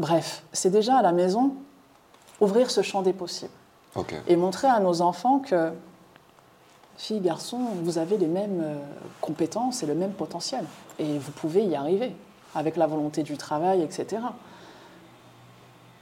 bref, 0.01 0.43
c'est 0.53 0.71
déjà 0.71 0.97
à 0.97 1.03
la 1.03 1.13
maison 1.13 1.55
ouvrir 2.41 2.71
ce 2.71 2.83
champ 2.83 3.03
des 3.03 3.13
possibles. 3.13 3.53
Et 4.29 4.37
montrer 4.37 4.69
à 4.69 4.81
nos 4.81 5.03
enfants 5.03 5.41
que, 5.41 5.73
filles, 6.97 7.21
garçons, 7.21 7.59
vous 7.83 7.99
avez 7.99 8.17
les 8.19 8.29
mêmes 8.29 8.61
euh, 8.63 8.77
compétences 9.21 9.83
et 9.83 9.87
le 9.87 9.95
même 9.95 10.13
potentiel. 10.13 10.65
Et 10.99 11.19
vous 11.19 11.33
pouvez 11.33 11.65
y 11.65 11.75
arriver, 11.75 12.15
avec 12.55 12.77
la 12.77 12.87
volonté 12.87 13.23
du 13.23 13.37
travail, 13.37 13.83
etc. 13.83 14.23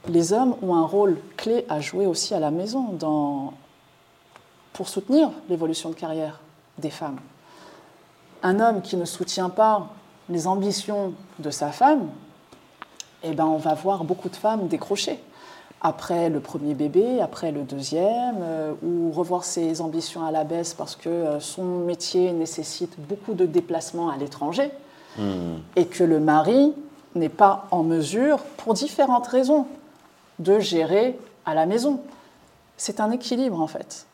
Les 0.07 0.33
hommes 0.33 0.55
ont 0.61 0.75
un 0.75 0.85
rôle 0.85 1.17
clé 1.35 1.65
à 1.67 1.81
jouer 1.81 2.05
aussi 2.05 2.33
à 2.33 2.39
la 2.39 2.51
maison 2.51 2.93
dans, 2.93 3.53
pour 4.73 4.87
soutenir 4.87 5.31
l'évolution 5.49 5.89
de 5.89 5.95
carrière 5.95 6.39
des 6.77 6.91
femmes. 6.91 7.19
Un 8.43 8.59
homme 8.59 8.81
qui 8.81 8.95
ne 8.95 9.05
soutient 9.05 9.49
pas 9.49 9.87
les 10.29 10.47
ambitions 10.47 11.13
de 11.39 11.49
sa 11.49 11.71
femme, 11.71 12.07
eh 13.23 13.33
ben, 13.33 13.45
on 13.45 13.57
va 13.57 13.73
voir 13.73 14.03
beaucoup 14.03 14.29
de 14.29 14.35
femmes 14.35 14.67
décrocher 14.67 15.19
après 15.81 16.29
le 16.29 16.39
premier 16.39 16.73
bébé, 16.73 17.21
après 17.21 17.51
le 17.51 17.61
deuxième, 17.61 18.37
euh, 18.41 18.73
ou 18.83 19.11
revoir 19.11 19.43
ses 19.43 19.81
ambitions 19.81 20.25
à 20.25 20.31
la 20.31 20.43
baisse 20.43 20.73
parce 20.73 20.95
que 20.95 21.09
euh, 21.09 21.39
son 21.39 21.63
métier 21.63 22.31
nécessite 22.33 22.99
beaucoup 22.99 23.33
de 23.33 23.45
déplacements 23.45 24.09
à 24.09 24.17
l'étranger, 24.17 24.71
hmm. 25.17 25.55
et 25.75 25.85
que 25.85 26.03
le 26.03 26.19
mari 26.19 26.73
n'est 27.15 27.29
pas 27.29 27.67
en 27.71 27.83
mesure, 27.83 28.39
pour 28.57 28.73
différentes 28.73 29.27
raisons, 29.27 29.67
de 30.39 30.59
gérer 30.59 31.17
à 31.45 31.53
la 31.53 31.65
maison. 31.65 32.01
C'est 32.77 32.99
un 32.99 33.11
équilibre 33.11 33.61
en 33.61 33.67
fait 33.67 34.05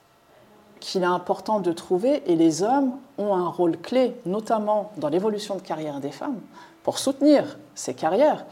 qu'il 0.80 1.02
est 1.02 1.08
important 1.08 1.60
de 1.60 1.72
trouver 1.72 2.22
et 2.28 2.36
les 2.36 2.62
hommes 2.62 2.92
ont 3.18 3.34
un 3.34 3.48
rôle 3.48 3.78
clé, 3.78 4.16
notamment 4.26 4.92
dans 4.98 5.10
l'évolution 5.10 5.56
de 5.56 5.62
carrière 5.62 6.00
des 6.00 6.12
femmes, 6.12 6.40
pour 6.84 7.00
soutenir 7.00 7.58
ces 7.74 7.96
carrières. 7.96 8.46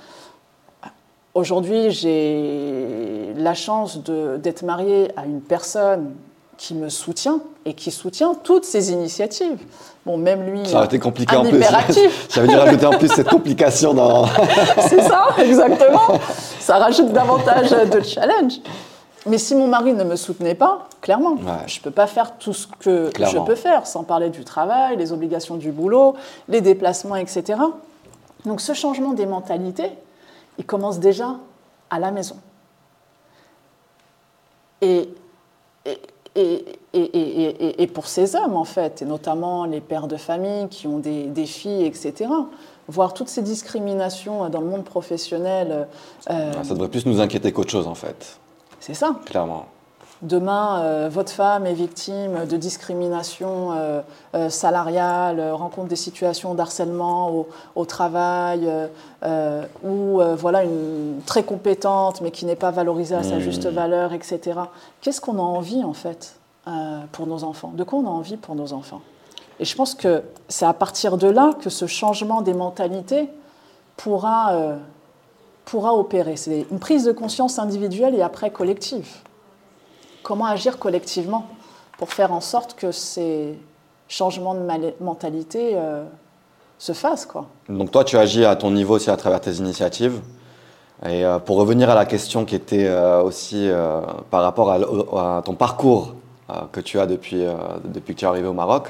Aujourd'hui, 1.35 1.89
j'ai 1.89 3.33
la 3.37 3.55
chance 3.55 3.97
d'être 4.03 4.61
mariée 4.61 5.09
à 5.17 5.25
une 5.25 5.41
personne 5.41 6.13
qui 6.57 6.75
me 6.75 6.89
soutient 6.89 7.39
et 7.65 7.73
qui 7.73 7.89
soutient 7.89 8.35
toutes 8.35 8.65
ces 8.65 8.91
initiatives. 8.91 9.57
Bon, 10.05 10.17
même 10.17 10.43
lui. 10.43 10.67
Ça 10.67 10.81
a 10.81 10.85
été 10.85 10.99
compliqué 10.99 11.35
en 11.35 11.43
plus. 11.43 11.59
Ça 12.29 12.41
veut 12.41 12.47
dire 12.47 12.59
rajouter 12.59 12.85
en 12.85 12.91
plus 12.91 13.07
cette 13.07 13.29
complication 13.29 13.95
dans. 13.95 14.27
C'est 14.87 15.01
ça, 15.01 15.29
exactement. 15.39 16.19
Ça 16.59 16.77
rajoute 16.77 17.11
davantage 17.11 17.71
de 17.71 18.01
challenge. 18.01 18.59
Mais 19.25 19.39
si 19.39 19.55
mon 19.55 19.67
mari 19.67 19.93
ne 19.93 20.03
me 20.03 20.15
soutenait 20.15 20.53
pas, 20.53 20.87
clairement, 21.01 21.37
je 21.65 21.79
ne 21.79 21.83
peux 21.83 21.91
pas 21.91 22.07
faire 22.07 22.37
tout 22.37 22.53
ce 22.53 22.67
que 22.67 23.09
je 23.17 23.39
peux 23.39 23.55
faire, 23.55 23.87
sans 23.87 24.03
parler 24.03 24.29
du 24.29 24.43
travail, 24.43 24.97
les 24.97 25.11
obligations 25.13 25.55
du 25.55 25.71
boulot, 25.71 26.13
les 26.47 26.61
déplacements, 26.61 27.15
etc. 27.15 27.59
Donc 28.45 28.61
ce 28.61 28.73
changement 28.73 29.13
des 29.13 29.25
mentalités, 29.25 29.91
il 30.57 30.65
commence 30.65 30.99
déjà 30.99 31.35
à 31.89 31.99
la 31.99 32.11
maison. 32.11 32.37
Et, 34.81 35.09
et, 35.85 37.87
pour 37.93 38.07
ces 38.07 38.35
hommes, 38.35 38.55
en 38.55 38.65
fait, 38.65 39.01
et 39.01 39.05
notamment 39.05 39.65
les 39.65 39.81
pères 39.81 40.07
de 40.07 40.17
famille 40.17 40.67
qui 40.69 40.87
ont 40.87 40.99
des, 40.99 41.25
des 41.25 41.45
filles, 41.45 41.85
etc., 41.85 42.29
voir 42.87 43.13
toutes 43.13 43.29
ces 43.29 43.41
discriminations 43.41 44.49
dans 44.49 44.59
le 44.59 44.67
monde 44.67 44.83
professionnel. 44.83 45.87
Euh, 46.29 46.63
ça 46.63 46.73
devrait 46.73 46.89
plus 46.89 47.05
nous 47.05 47.21
inquiéter 47.21 47.51
qu'autre 47.51 47.71
chose, 47.71 47.87
en 47.87 47.95
fait. 47.95 48.39
C'est 48.79 48.93
ça. 48.93 49.15
Clairement. 49.25 49.67
Demain, 50.23 50.81
euh, 50.81 51.09
votre 51.11 51.33
femme 51.33 51.65
est 51.65 51.73
victime 51.73 52.45
de 52.45 52.55
discrimination 52.55 53.73
euh, 53.73 54.01
euh, 54.35 54.49
salariale, 54.49 55.51
rencontre 55.51 55.89
des 55.89 55.97
situations 55.97 56.53
d'harcèlement 56.53 57.45
au, 57.75 57.85
travail, 57.85 58.69
ou 59.83 60.21
voilà 60.37 60.63
une 60.63 61.19
très 61.25 61.43
compétente 61.43 62.21
mais 62.21 62.31
qui 62.31 62.45
n'est 62.45 62.55
pas 62.55 62.71
valorisée 62.71 63.15
à 63.15 63.23
sa 63.23 63.35
mmh. 63.35 63.39
juste 63.41 63.65
valeur, 63.67 64.13
etc. 64.13 64.61
Qu'est-ce 65.01 65.19
qu'on 65.19 65.37
a 65.37 65.41
envie 65.41 65.83
en 65.83 65.93
fait 65.93 66.37
pour 67.11 67.27
nos 67.27 67.43
enfants? 67.43 67.73
De 67.75 67.83
quoi 67.83 67.99
on 67.99 68.07
a 68.07 68.09
envie 68.09 68.37
pour 68.37 68.55
nos 68.55 68.71
enfants? 68.71 69.01
Et 69.59 69.65
je 69.65 69.75
pense 69.75 69.93
que 69.93 70.23
c'est 70.47 70.65
à 70.65 70.73
partir 70.73 71.17
de 71.17 71.27
là 71.27 71.51
que 71.61 71.69
ce 71.69 71.85
changement 71.85 72.41
des 72.41 72.53
mentalités 72.53 73.29
pourra, 73.97 74.53
pourra 75.65 75.93
opérer. 75.93 76.37
C'est 76.37 76.65
une 76.71 76.79
prise 76.79 77.03
de 77.03 77.11
conscience 77.11 77.59
individuelle 77.59 78.15
et 78.15 78.21
après 78.21 78.49
collective 78.49 79.09
comment 80.23 80.45
agir 80.45 80.79
collectivement 80.79 81.47
pour 81.97 82.11
faire 82.11 82.31
en 82.31 82.41
sorte 82.41 82.75
que 82.75 82.91
ces 82.91 83.57
changements 84.07 84.55
de 84.55 84.93
mentalité 84.99 85.73
euh, 85.75 86.03
se 86.79 86.93
fassent. 86.93 87.25
Quoi. 87.25 87.47
Donc 87.69 87.91
toi, 87.91 88.03
tu 88.03 88.17
agis 88.17 88.45
à 88.45 88.55
ton 88.55 88.71
niveau 88.71 88.95
aussi 88.95 89.09
à 89.09 89.17
travers 89.17 89.41
tes 89.41 89.53
initiatives. 89.53 90.19
Et 91.05 91.25
euh, 91.25 91.39
pour 91.39 91.57
revenir 91.57 91.89
à 91.89 91.95
la 91.95 92.05
question 92.05 92.45
qui 92.45 92.55
était 92.55 92.87
euh, 92.87 93.21
aussi 93.21 93.69
par 94.31 94.41
rapport 94.41 94.71
à, 94.71 95.41
ton 95.43 95.53
parcours 95.53 96.15
que 96.71 96.79
tu 96.79 96.99
as 96.99 97.07
depuis, 97.07 97.43
depuis 97.85 98.13
que 98.13 98.19
tu 98.19 98.25
es 98.25 98.27
arrivé 98.27 98.47
au 98.47 98.53
Maroc, 98.53 98.89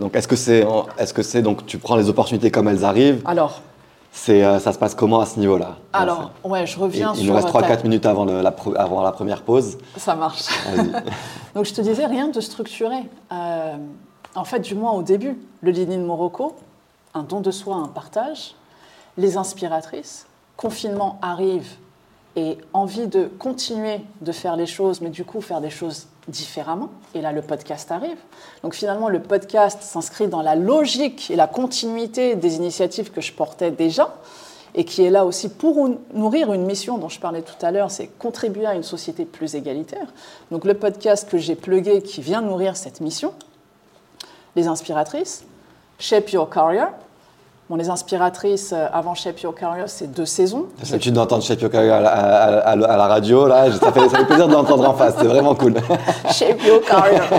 donc 0.00 0.14
est-ce 0.14 0.28
que 0.28 0.36
c'est, 0.36 0.66
que 1.14 1.22
c'est 1.22 1.40
donc 1.40 1.64
tu 1.66 1.78
prends 1.78 1.96
les 1.96 2.08
opportunités 2.08 2.50
comme 2.50 2.68
elles 2.68 2.84
arrivent? 2.84 3.22
Alors, 3.24 3.62
euh, 4.28 4.58
ça 4.58 4.72
se 4.72 4.78
passe 4.78 4.94
comment 4.94 5.20
à 5.20 5.26
ce 5.26 5.38
niveau-là 5.38 5.76
Alors, 5.92 6.30
ouais, 6.44 6.66
je 6.66 6.78
reviens 6.78 7.12
il, 7.12 7.16
sur. 7.16 7.24
Il 7.24 7.28
nous 7.28 7.34
reste 7.34 7.48
3-4 7.48 7.82
minutes 7.84 8.06
avant, 8.06 8.24
la, 8.24 8.54
avant 8.76 9.02
la 9.02 9.12
première 9.12 9.42
pause. 9.42 9.78
Ça 9.96 10.14
marche. 10.14 10.48
Donc, 11.54 11.64
je 11.64 11.74
te 11.74 11.80
disais 11.80 12.06
rien 12.06 12.28
de 12.28 12.40
structuré. 12.40 12.98
Euh, 13.32 13.76
en 14.34 14.44
fait, 14.44 14.60
du 14.60 14.74
moins 14.74 14.92
au 14.92 15.02
début, 15.02 15.38
le 15.60 15.70
Lini 15.70 15.96
de 15.96 16.02
Morocco, 16.02 16.54
un 17.14 17.22
don 17.22 17.40
de 17.40 17.50
soi, 17.50 17.76
un 17.76 17.88
partage, 17.88 18.54
les 19.16 19.36
inspiratrices, 19.36 20.26
confinement 20.56 21.18
arrive 21.22 21.68
et 22.36 22.58
envie 22.72 23.06
de 23.06 23.24
continuer 23.38 24.00
de 24.20 24.32
faire 24.32 24.56
les 24.56 24.66
choses, 24.66 25.00
mais 25.00 25.10
du 25.10 25.24
coup 25.24 25.40
faire 25.40 25.60
des 25.60 25.70
choses 25.70 26.06
différemment. 26.28 26.90
Et 27.14 27.20
là, 27.20 27.32
le 27.32 27.42
podcast 27.42 27.90
arrive. 27.90 28.18
Donc 28.62 28.74
finalement, 28.74 29.08
le 29.08 29.20
podcast 29.20 29.82
s'inscrit 29.82 30.28
dans 30.28 30.42
la 30.42 30.54
logique 30.54 31.30
et 31.30 31.36
la 31.36 31.46
continuité 31.46 32.36
des 32.36 32.56
initiatives 32.56 33.10
que 33.10 33.20
je 33.20 33.32
portais 33.32 33.70
déjà 33.70 34.14
et 34.74 34.84
qui 34.84 35.04
est 35.04 35.10
là 35.10 35.26
aussi 35.26 35.48
pour 35.48 35.90
nourrir 36.14 36.52
une 36.52 36.64
mission 36.64 36.96
dont 36.96 37.08
je 37.08 37.20
parlais 37.20 37.42
tout 37.42 37.54
à 37.64 37.70
l'heure, 37.70 37.90
c'est 37.90 38.06
contribuer 38.06 38.66
à 38.66 38.74
une 38.74 38.82
société 38.82 39.24
plus 39.24 39.54
égalitaire. 39.54 40.06
Donc 40.50 40.64
le 40.64 40.74
podcast 40.74 41.28
que 41.28 41.36
j'ai 41.36 41.56
plugué 41.56 42.02
qui 42.02 42.22
vient 42.22 42.40
nourrir 42.40 42.76
cette 42.76 43.00
mission, 43.00 43.34
les 44.56 44.68
inspiratrices, 44.68 45.44
Shape 45.98 46.30
Your 46.30 46.48
Career, 46.48 46.88
les 47.76 47.90
inspiratrices 47.90 48.72
euh, 48.72 48.86
avant 48.92 49.14
Shape 49.14 49.40
Your 49.40 49.54
Career, 49.54 49.84
c'est 49.86 50.12
deux 50.12 50.26
saisons. 50.26 50.66
J'ai 50.82 50.92
l'habitude 50.92 51.14
d'entendre 51.14 51.42
Shape 51.42 51.60
Your 51.60 51.70
Career 51.70 51.92
à 51.92 52.76
la, 52.76 53.06
radio, 53.06 53.46
là. 53.46 53.70
Ça 53.72 53.92
fait, 53.92 54.08
ça 54.08 54.18
fait 54.18 54.24
plaisir 54.26 54.48
de 54.48 54.52
l'entendre 54.52 54.88
en 54.88 54.94
face, 54.94 55.14
c'est 55.18 55.26
vraiment 55.26 55.54
cool. 55.54 55.74
Shape 56.30 56.62
Your 56.64 56.80
Career. 56.82 57.22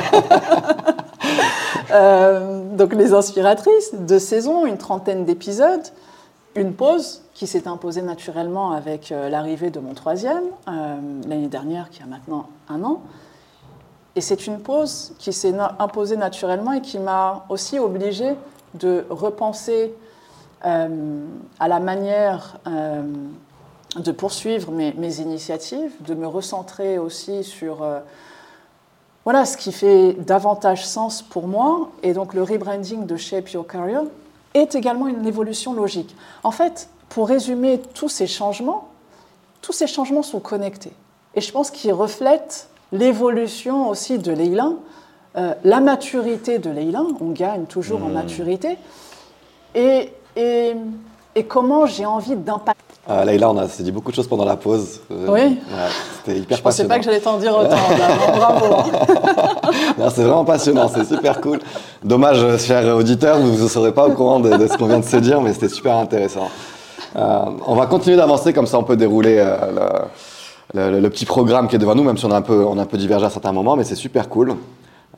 Euh, 1.92 2.76
donc 2.76 2.96
les 2.96 3.14
inspiratrices, 3.14 3.94
deux 3.94 4.18
saisons, 4.18 4.66
une 4.66 4.80
trentaine 4.80 5.26
d'épisodes, 5.26 5.84
une 6.56 6.74
pause 6.74 7.22
qui 7.36 7.46
s'est 7.46 7.68
imposée 7.68 8.02
naturellement 8.02 8.72
avec 8.72 9.12
euh, 9.12 9.30
l'arrivée 9.30 9.70
de 9.70 9.80
mon 9.80 9.94
troisième, 9.94 10.42
l'année 10.66 11.50
dernière, 11.50 11.92
qui 11.92 12.02
a 12.02 12.08
maintenant 12.08 12.48
un 12.68 12.84
an. 12.84 13.02
Et 14.16 14.22
c'est 14.22 14.48
une 14.48 14.60
pause 14.60 15.14
qui 15.20 15.34
s'est 15.34 15.54
imposée 15.78 16.18
naturellement 16.18 16.72
et 16.74 16.82
qui 16.82 16.98
m'a 16.98 17.46
aussi 17.50 17.78
obligée 17.78 18.34
de 18.74 19.06
repenser 19.12 19.94
à 20.64 21.68
la 21.68 21.80
manière 21.80 22.58
euh, 22.68 23.04
de 23.98 24.12
poursuivre 24.12 24.72
mes, 24.72 25.20
initiatives, 25.20 25.92
de 26.02 26.14
me 26.14 26.28
recentrer 26.28 26.98
aussi 26.98 27.44
sur 27.44 27.84
euh, 27.84 28.00
voilà, 29.24 29.46
ce 29.46 29.58
qui 29.58 29.72
fait 29.72 30.14
davantage 30.14 30.86
sens 30.86 31.22
pour 31.22 31.48
moi. 31.48 31.90
Et 32.02 32.14
donc 32.14 32.34
le 32.34 32.44
rebranding 32.44 33.06
de 33.06 33.18
Shape 33.18 33.50
Your 33.50 33.68
Career 33.68 34.02
est 34.54 34.76
également 34.76 35.08
une 35.08 35.26
évolution 35.26 35.74
logique. 35.74 36.16
En 36.44 36.52
fait, 36.52 36.90
pour 37.10 37.28
résumer 37.28 37.82
tous 37.94 38.10
ces 38.10 38.28
changements, 38.28 38.90
tous 39.62 39.74
ces 39.74 39.88
changements 39.88 40.24
sont 40.24 40.40
connectés. 40.40 40.94
Et 41.36 41.42
je 41.42 41.52
pense 41.52 41.72
qu'ils 41.72 41.94
reflètent 41.94 42.70
l'évolution 42.92 43.90
aussi 43.90 44.20
de 44.20 44.32
Leila, 44.32 44.74
la 45.36 45.80
maturité 45.80 46.60
de 46.60 46.70
Leila, 46.70 47.02
on 47.20 47.32
gagne 47.32 47.66
toujours 47.66 48.04
en 48.04 48.10
mmh. 48.10 48.14
maturité, 48.14 48.78
et 49.74 50.14
et 50.36 50.74
et 51.36 51.46
comment 51.46 51.88
j'ai 51.88 52.06
envie 52.06 52.36
d'impacter. 52.36 52.84
Euh, 53.10 53.26
Leïla, 53.26 53.50
on 53.50 53.68
s'est 53.68 53.82
dit 53.82 53.92
beaucoup 53.92 54.12
de 54.12 54.16
choses 54.16 54.28
pendant 54.28 54.46
la 54.46 54.56
pause. 54.56 55.02
Euh, 55.12 55.26
Oui. 55.28 55.40
ouais, 55.42 55.58
C'était 56.24 56.38
hyper 56.40 56.58
Je 56.58 56.62
pensais 56.62 56.84
passionnant. 56.86 56.90
pas 56.90 57.00
que 57.00 57.06
j'allais 57.06 57.20
t'en 57.22 57.38
dire 57.38 57.58
autant. 57.58 57.76
Bravo. 58.36 58.76
C'est 60.12 60.22
vraiment 60.24 60.46
passionnant, 60.46 60.88
c'est 60.88 61.06
super 61.06 61.42
cool. 61.42 61.60
Dommage, 62.04 62.44
euh, 62.44 62.58
chers 62.60 62.96
auditeurs, 62.96 63.40
vous 63.40 63.64
ne 63.64 63.68
serez 63.68 63.92
pas 63.94 64.08
au 64.08 64.12
courant 64.12 64.40
de, 64.40 64.56
de 64.56 64.68
ce 64.68 64.78
qu'on 64.78 64.86
vient 64.86 65.00
de 65.00 65.06
se 65.06 65.18
dire, 65.18 65.42
mais 65.42 65.54
c'était 65.54 65.70
super 65.70 65.98
intéressant. 65.98 66.50
Euh, 67.16 67.46
on 67.66 67.76
va 67.76 67.88
continuer 67.88 68.16
d'avancer, 68.18 68.54
comme 68.54 68.68
ça 68.68 68.78
on 68.78 68.84
peut 68.84 68.96
dérouler 68.96 69.38
euh, 69.40 70.08
le, 70.76 70.92
le- 70.92 71.00
le 71.00 71.10
petit 71.10 71.26
programme 71.26 71.68
qui 71.68 71.76
est 71.76 71.80
devant 71.80 71.96
nous, 71.96 72.04
même 72.04 72.18
si 72.20 72.26
on 72.26 72.32
a 72.32 72.38
un 72.38 72.42
peu, 72.44 72.64
on 72.64 72.78
a 72.78 72.84
un 72.84 72.86
peu 72.86 72.98
divergé 72.98 73.26
à 73.26 73.30
certains 73.32 73.52
moments, 73.52 73.76
mais 73.76 73.84
c'est 73.84 73.96
super 73.96 74.30
cool. 74.30 74.56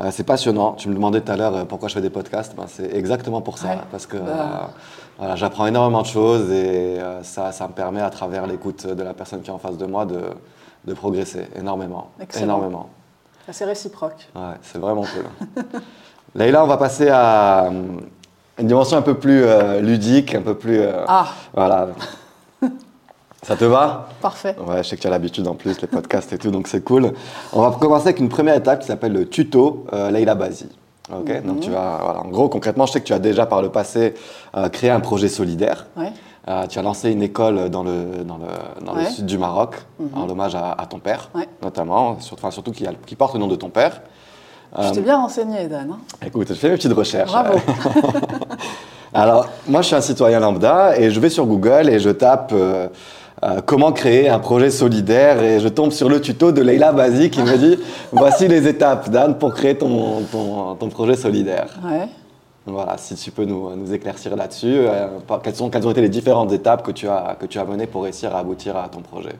Euh, 0.01 0.09
c'est 0.11 0.23
passionnant. 0.25 0.73
Tu 0.73 0.87
me 0.89 0.93
demandais 0.95 1.21
tout 1.21 1.31
à 1.31 1.35
l'heure 1.37 1.65
pourquoi 1.67 1.87
je 1.89 1.93
fais 1.93 2.01
des 2.01 2.09
podcasts. 2.09 2.53
Ben, 2.55 2.65
c'est 2.67 2.93
exactement 2.95 3.41
pour 3.41 3.57
ça, 3.57 3.67
Ouais. 3.67 3.77
parce 3.91 4.05
que 4.05 4.17
Bah. 4.17 4.69
Voilà, 5.17 5.35
j'apprends 5.35 5.65
énormément 5.65 6.01
de 6.01 6.07
choses 6.07 6.51
et 6.51 6.99
euh, 6.99 7.23
ça, 7.23 7.51
ça 7.51 7.67
me 7.67 7.73
permet, 7.73 8.01
à 8.01 8.09
travers 8.09 8.47
l'écoute 8.47 8.85
de 8.87 9.03
la 9.03 9.13
personne 9.13 9.41
qui 9.41 9.49
est 9.49 9.53
en 9.53 9.57
face 9.59 9.77
de 9.77 9.85
moi, 9.85 10.05
de, 10.05 10.21
de 10.85 10.93
progresser 10.93 11.47
énormément. 11.57 12.09
Excellent. 12.19 12.45
Énormément. 12.57 12.89
C'est 13.51 13.65
réciproque. 13.65 14.27
Ouais, 14.35 14.55
c'est 14.61 14.79
vraiment 14.79 15.03
cool. 15.03 15.63
Leïla, 16.35 16.63
on 16.63 16.67
va 16.67 16.77
passer 16.77 17.09
à 17.09 17.65
euh, 17.65 17.71
une 18.59 18.67
dimension 18.67 18.97
un 18.97 19.01
peu 19.01 19.13
plus 19.13 19.43
euh, 19.43 19.79
ludique, 19.81 20.33
un 20.35 20.41
peu 20.41 20.55
plus. 20.55 20.79
euh, 20.79 21.05
Ah, 21.07 21.27
Voilà. 21.53 21.89
Ça 23.43 23.55
te 23.55 23.63
va? 23.65 24.09
Parfait. 24.21 24.55
Ouais, 24.65 24.81
je 24.81 24.89
sais 24.89 24.95
que 24.97 25.01
tu 25.01 25.07
as 25.07 25.11
l'habitude 25.11 25.47
en 25.47 25.53
plus, 25.53 25.79
les 25.79 25.87
podcasts 25.87 26.33
et 26.33 26.37
tout, 26.39 26.49
donc 26.49 26.67
c'est 26.67 26.83
cool. 26.83 27.13
On 27.53 27.61
va 27.61 27.77
commencer 27.79 28.07
avec 28.07 28.19
une 28.19 28.27
première 28.29 28.55
étape 28.55 28.79
qui 28.81 28.87
s'appelle 28.87 29.13
le 29.13 29.29
tuto 29.29 29.85
euh, 29.93 30.09
Leïla 30.09 30.33
Bazi. 30.33 30.67
Ok, 31.13 31.43
donc 31.45 31.59
tu 31.59 31.69
vas, 31.69 31.99
voilà, 32.03 32.19
en 32.21 32.29
gros, 32.29 32.49
concrètement, 32.49 32.85
je 32.87 32.93
sais 32.93 32.99
que 33.01 33.05
tu 33.05 33.13
as 33.13 33.19
déjà 33.19 33.45
par 33.45 33.61
le 33.61 33.69
passé 33.69 34.15
euh, 34.57 34.69
créé 34.69 34.89
un 34.89 34.99
projet 34.99 35.27
solidaire. 35.27 35.85
Ouais. 35.95 36.11
Euh, 36.47 36.65
tu 36.67 36.79
as 36.79 36.81
lancé 36.81 37.11
une 37.11 37.21
école 37.21 37.69
dans 37.69 37.83
le, 37.83 38.23
dans 38.23 38.37
le, 38.37 38.83
dans 38.85 38.93
le 38.95 39.05
sud 39.05 39.25
du 39.27 39.37
Maroc, 39.37 39.75
Mhm. 39.99 40.09
en 40.15 40.29
hommage 40.29 40.55
à, 40.55 40.71
à 40.71 40.85
ton 40.87 40.99
père, 40.99 41.29
Ouais. 41.35 41.47
notamment, 41.61 42.19
sur- 42.19 42.35
enfin, 42.35 42.49
surtout 42.51 42.71
qui, 42.71 42.87
a- 42.87 42.91
qui 43.05 43.15
porte 43.15 43.33
le 43.35 43.39
nom 43.39 43.47
de 43.47 43.55
ton 43.55 43.69
père. 43.69 44.01
Je 44.77 44.87
Euh, 44.87 44.91
t'ai 44.91 45.01
bien 45.01 45.17
renseigné, 45.17 45.67
Dan. 45.67 45.91
hein. 45.93 45.97
Écoute, 46.25 46.47
je 46.49 46.53
fais 46.55 46.69
mes 46.69 46.75
petites 46.75 46.91
recherches. 46.93 47.31
Bravo. 47.31 47.59
Alors, 49.13 49.47
moi, 49.67 49.81
je 49.81 49.87
suis 49.87 49.95
un 49.95 50.01
citoyen 50.01 50.39
lambda 50.39 50.97
et 50.97 51.09
je 51.11 51.19
vais 51.19 51.29
sur 51.29 51.45
Google 51.45 51.89
et 51.89 51.99
je 51.99 52.09
tape 52.09 52.51
euh, 53.43 53.61
comment 53.65 53.91
créer 53.91 54.29
un 54.29 54.39
projet 54.39 54.69
solidaire 54.69 55.43
et 55.43 55.59
je 55.59 55.67
tombe 55.67 55.91
sur 55.91 56.07
le 56.07 56.21
tuto 56.21 56.51
de 56.51 56.61
Leïla 56.61 56.93
Bazi 56.93 57.29
qui 57.29 57.41
me 57.41 57.57
dit 57.57 57.77
voici 58.11 58.47
les 58.47 58.67
étapes, 58.67 59.09
Dan, 59.09 59.37
pour 59.37 59.53
créer 59.53 59.77
ton, 59.77 60.21
ton, 60.31 60.75
ton 60.75 60.89
projet 60.89 61.15
solidaire. 61.15 61.67
Ouais. 61.83 62.07
Voilà, 62.65 62.97
si 62.97 63.13
tu 63.15 63.29
peux 63.29 63.45
nous, 63.45 63.75
nous 63.75 63.93
éclaircir 63.93 64.35
là-dessus, 64.35 64.73
euh, 64.73 65.07
quelles, 65.43 65.55
sont, 65.55 65.69
quelles 65.69 65.85
ont 65.85 65.91
été 65.91 66.01
les 66.01 66.09
différentes 66.09 66.51
étapes 66.51 66.81
que 66.83 66.91
tu 66.91 67.07
as, 67.07 67.35
que 67.39 67.45
tu 67.45 67.59
as 67.59 67.65
menées 67.65 67.85
pour 67.85 68.03
réussir 68.03 68.35
à 68.35 68.39
aboutir 68.39 68.75
à 68.75 68.89
ton 68.89 69.01
projet? 69.01 69.35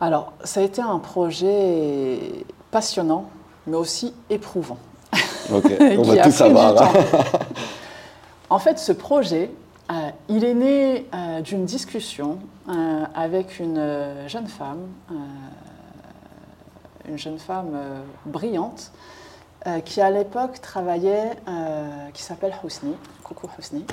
Alors, 0.00 0.32
ça 0.44 0.60
a 0.60 0.62
été 0.62 0.80
un 0.80 0.98
projet 0.98 2.18
passionnant, 2.70 3.26
mais 3.66 3.76
aussi 3.76 4.14
éprouvant. 4.30 4.78
Ok, 5.52 5.70
on 5.98 6.02
va 6.02 6.16
tout 6.22 6.30
savoir. 6.30 6.74
temps. 6.74 6.92
En 8.48 8.58
fait, 8.58 8.78
ce 8.78 8.92
projet, 8.92 9.50
euh, 9.90 9.94
il 10.28 10.44
est 10.44 10.54
né 10.54 11.06
euh, 11.14 11.40
d'une 11.42 11.66
discussion 11.66 12.38
euh, 12.70 13.04
avec 13.14 13.58
une 13.58 13.78
euh, 13.78 14.28
jeune 14.28 14.46
femme, 14.46 14.86
euh, 15.10 15.14
une 17.08 17.18
jeune 17.18 17.38
femme 17.38 17.72
euh, 17.74 18.00
brillante, 18.26 18.92
euh, 19.66 19.80
qui 19.80 20.00
à 20.00 20.10
l'époque 20.10 20.60
travaillait, 20.60 21.32
euh, 21.48 22.08
qui 22.14 22.22
s'appelle 22.22 22.54
Housni. 22.62 22.94
Coucou 23.24 23.48
Housni. 23.58 23.84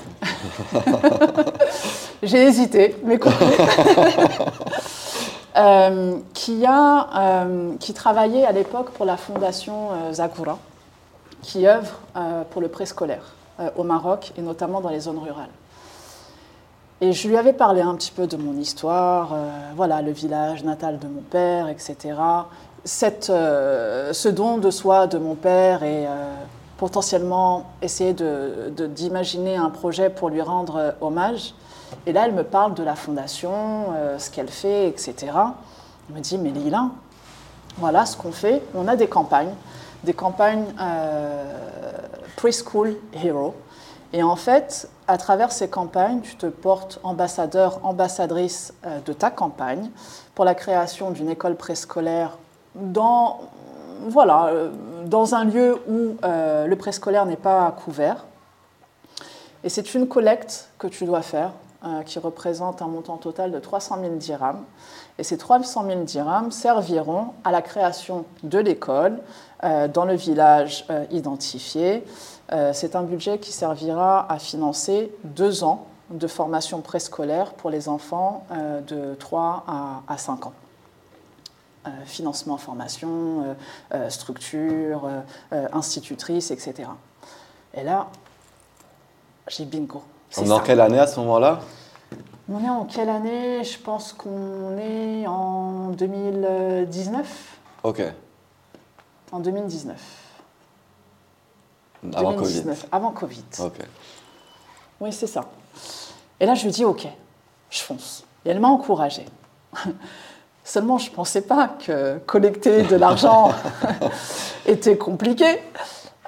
J'ai 2.23 2.43
hésité, 2.43 2.95
mais 3.03 3.17
coucou. 3.19 3.35
Euh, 5.57 6.19
qui, 6.35 6.67
a, 6.67 7.07
euh, 7.17 7.75
qui 7.79 7.95
travaillait 7.95 8.45
à 8.45 8.51
l'époque 8.51 8.91
pour 8.91 9.05
la 9.07 9.17
fondation 9.17 9.89
euh, 9.91 10.27
qui 11.41 11.65
œuvre 11.65 11.99
euh, 12.15 12.43
pour 12.51 12.61
le 12.61 12.67
préscolaire 12.67 13.33
euh, 13.59 13.71
au 13.75 13.81
Maroc 13.83 14.33
et 14.37 14.41
notamment 14.43 14.81
dans 14.81 14.89
les 14.89 14.99
zones 14.99 15.17
rurales. 15.17 15.49
Et 16.99 17.13
je 17.13 17.27
lui 17.27 17.37
avais 17.37 17.53
parlé 17.53 17.81
un 17.81 17.93
petit 17.93 18.09
peu 18.11 18.25
de 18.25 18.37
mon 18.37 18.57
histoire, 18.57 19.31
euh, 19.31 19.51
voilà, 19.75 20.01
le 20.01 20.11
village 20.11 20.63
natal 20.63 20.97
de 20.97 21.07
mon 21.07 21.21
père, 21.21 21.69
etc. 21.69 22.15
Euh, 23.29 24.13
ce 24.13 24.29
don 24.29 24.57
de 24.57 24.71
soi 24.71 25.05
de 25.05 25.19
mon 25.19 25.35
père 25.35 25.83
et 25.83 26.07
euh, 26.07 26.33
potentiellement 26.77 27.65
essayer 27.83 28.15
d'imaginer 28.15 29.57
un 29.57 29.69
projet 29.69 30.09
pour 30.09 30.29
lui 30.29 30.41
rendre 30.41 30.95
hommage. 30.99 31.53
Et 32.07 32.13
là, 32.13 32.25
elle 32.25 32.33
me 32.33 32.43
parle 32.43 32.73
de 32.73 32.81
la 32.81 32.95
fondation, 32.95 33.87
ce 34.17 34.31
qu'elle 34.31 34.49
fait, 34.49 34.87
etc. 34.87 35.15
Elle 36.09 36.15
me 36.15 36.19
dit, 36.19 36.37
mais 36.37 36.49
Lila, 36.49 36.89
voilà 37.77 38.05
ce 38.05 38.17
qu'on 38.17 38.31
fait. 38.31 38.61
On 38.75 38.87
a 38.87 38.95
des 38.95 39.07
campagnes, 39.07 39.53
des 40.03 40.13
campagnes 40.13 40.65
preschool 42.35 42.95
hero. 43.13 43.55
Et 44.13 44.23
en 44.23 44.35
fait, 44.35 44.89
à 45.07 45.17
travers 45.17 45.51
ces 45.51 45.69
campagnes, 45.69 46.21
tu 46.21 46.35
te 46.35 46.45
portes 46.45 46.99
ambassadeur, 47.03 47.79
ambassadrice 47.83 48.73
euh, 48.85 48.99
de 49.05 49.13
ta 49.13 49.29
campagne 49.29 49.89
pour 50.33 50.45
la 50.45 50.55
création 50.55 51.11
d'une 51.11 51.29
école 51.29 51.55
préscolaire 51.55 52.37
dans, 52.75 53.41
voilà, 54.07 54.47
euh, 54.47 54.71
dans 55.05 55.35
un 55.35 55.43
lieu 55.43 55.81
où 55.89 56.15
euh, 56.23 56.67
le 56.67 56.75
préscolaire 56.77 57.25
n'est 57.25 57.35
pas 57.35 57.69
couvert. 57.71 58.25
Et 59.63 59.69
c'est 59.69 59.93
une 59.93 60.07
collecte 60.07 60.69
que 60.77 60.87
tu 60.87 61.05
dois 61.05 61.21
faire 61.21 61.51
qui 62.05 62.17
représente 62.17 62.81
un 62.81 62.87
montant 62.87 63.17
total 63.17 63.51
de 63.51 63.59
300 63.59 63.99
000 64.01 64.15
dirhams. 64.15 64.63
Et 65.19 65.23
ces 65.23 65.37
300 65.37 65.85
000 65.85 66.03
dirhams 66.03 66.51
serviront 66.51 67.27
à 67.43 67.51
la 67.51 67.61
création 67.61 68.25
de 68.43 68.57
l'école 68.57 69.19
dans 69.61 70.03
le 70.03 70.15
village 70.15 70.85
identifié. 71.11 72.03
Euh, 72.53 72.71
c'est 72.73 72.95
un 72.95 73.03
budget 73.03 73.39
qui 73.39 73.51
servira 73.51 74.31
à 74.31 74.39
financer 74.39 75.11
deux 75.23 75.63
ans 75.63 75.87
de 76.09 76.27
formation 76.27 76.81
préscolaire 76.81 77.53
pour 77.53 77.69
les 77.69 77.89
enfants 77.89 78.45
euh, 78.51 78.79
de 78.81 79.15
3 79.15 79.65
à, 79.67 80.01
à 80.07 80.17
5 80.17 80.47
ans. 80.47 80.53
Euh, 81.85 81.89
financement, 82.05 82.57
formation, 82.57 83.55
structure, 84.09 85.09
institutrice, 85.71 86.51
etc. 86.51 86.89
Et 87.73 87.83
là, 87.83 88.07
j'ai 89.47 89.65
bingo. 89.65 90.03
On 90.37 90.45
est 90.45 90.51
en 90.51 90.59
quelle 90.59 90.81
année 90.81 90.99
à 90.99 91.07
ce 91.07 91.19
moment-là? 91.21 91.61
On 92.51 92.63
est 92.63 92.69
en 92.69 92.85
quelle 92.85 93.09
année? 93.09 93.63
Je 93.63 93.77
pense 93.79 94.11
qu'on 94.13 94.77
est 94.77 95.27
en 95.27 95.89
2019. 95.91 97.57
Ok, 97.83 98.01
En 99.31 99.39
2019. 99.39 100.26
Avant 102.13 102.33
2019, 102.33 102.87
avant 102.91 103.11
Covid. 103.11 103.43
Covid. 103.55 103.67
Ok. 103.67 103.85
Oui, 104.99 105.13
c'est 105.13 105.27
ça. 105.27 105.45
Et 106.39 106.45
là, 106.45 106.55
je 106.55 106.63
lui 106.65 106.71
dis, 106.71 106.85
OK, 106.85 107.07
je 107.69 107.79
fonce. 107.79 108.23
Et 108.45 108.49
elle 108.49 108.59
m'a 108.59 108.69
encouragée. 108.69 109.25
Seulement, 110.63 110.97
je 110.97 111.09
ne 111.09 111.15
pensais 111.15 111.41
pas 111.41 111.69
que 111.85 112.17
collecter 112.25 112.83
de 112.83 112.95
l'argent 112.95 113.51
était 114.65 114.97
compliqué. 114.97 115.59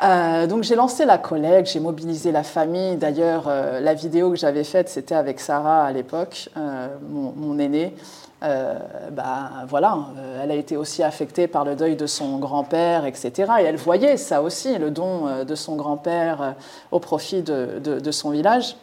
Euh, 0.01 0.47
donc, 0.47 0.63
j'ai 0.63 0.75
lancé 0.75 1.03
la 1.03 1.17
collecte, 1.17 1.71
j'ai 1.71 1.81
mobilisé 1.81 2.31
la 2.31 2.43
famille. 2.43 2.95
D'ailleurs, 2.95 3.45
euh, 3.47 3.81
la 3.81 3.93
vidéo 3.93 4.29
que 4.29 4.37
j'avais 4.37 4.63
faite, 4.63 4.87
c'était 4.87 5.15
avec 5.15 5.41
Sarah 5.41 5.83
à 5.83 5.91
l'époque, 5.91 6.49
euh, 6.55 6.87
mon, 7.09 7.33
mon 7.35 7.59
aînée. 7.59 7.93
Euh, 8.41 8.79
bah, 9.11 9.49
voilà, 9.67 9.97
euh, 10.17 10.41
elle 10.41 10.51
a 10.51 10.55
été 10.55 10.77
aussi 10.77 11.03
affectée 11.03 11.47
par 11.47 11.65
le 11.65 11.75
deuil 11.75 11.97
de 11.97 12.05
son 12.05 12.37
grand-père, 12.37 13.05
etc. 13.05 13.51
Et 13.59 13.63
elle 13.63 13.75
voyait 13.75 14.15
ça 14.15 14.41
aussi, 14.41 14.77
le 14.77 14.91
don 14.91 15.27
euh, 15.27 15.43
de 15.43 15.55
son 15.55 15.75
grand-père 15.75 16.55
au 16.91 16.99
profit 16.99 17.41
de, 17.41 18.11
son 18.11 18.29
village. 18.29 18.77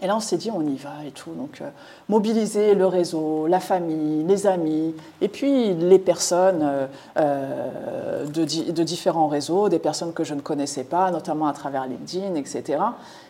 Et 0.00 0.06
là, 0.06 0.16
on 0.16 0.20
s'est 0.20 0.36
dit, 0.36 0.50
on 0.52 0.62
y 0.62 0.76
va 0.76 0.92
et 1.06 1.10
tout. 1.10 1.32
Donc, 1.32 1.62
mobiliser 2.08 2.74
le 2.74 2.86
réseau, 2.86 3.46
la 3.48 3.60
famille, 3.60 4.24
les 4.24 4.46
amis, 4.46 4.94
et 5.20 5.28
puis 5.28 5.74
les 5.74 5.98
personnes 5.98 6.88
de, 7.16 8.72
de 8.72 8.82
différents 8.82 9.28
réseaux, 9.28 9.68
des 9.68 9.78
personnes 9.78 10.12
que 10.12 10.24
je 10.24 10.34
ne 10.34 10.40
connaissais 10.40 10.84
pas, 10.84 11.10
notamment 11.10 11.46
à 11.46 11.52
travers 11.52 11.86
LinkedIn, 11.86 12.34
etc. 12.34 12.78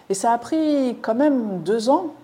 Et 0.08 0.14
ça 0.14 0.32
a 0.32 0.38
pris 0.38 0.96
quand 1.02 1.14
même 1.14 1.60
deux 1.60 1.90
ans, 1.90 2.14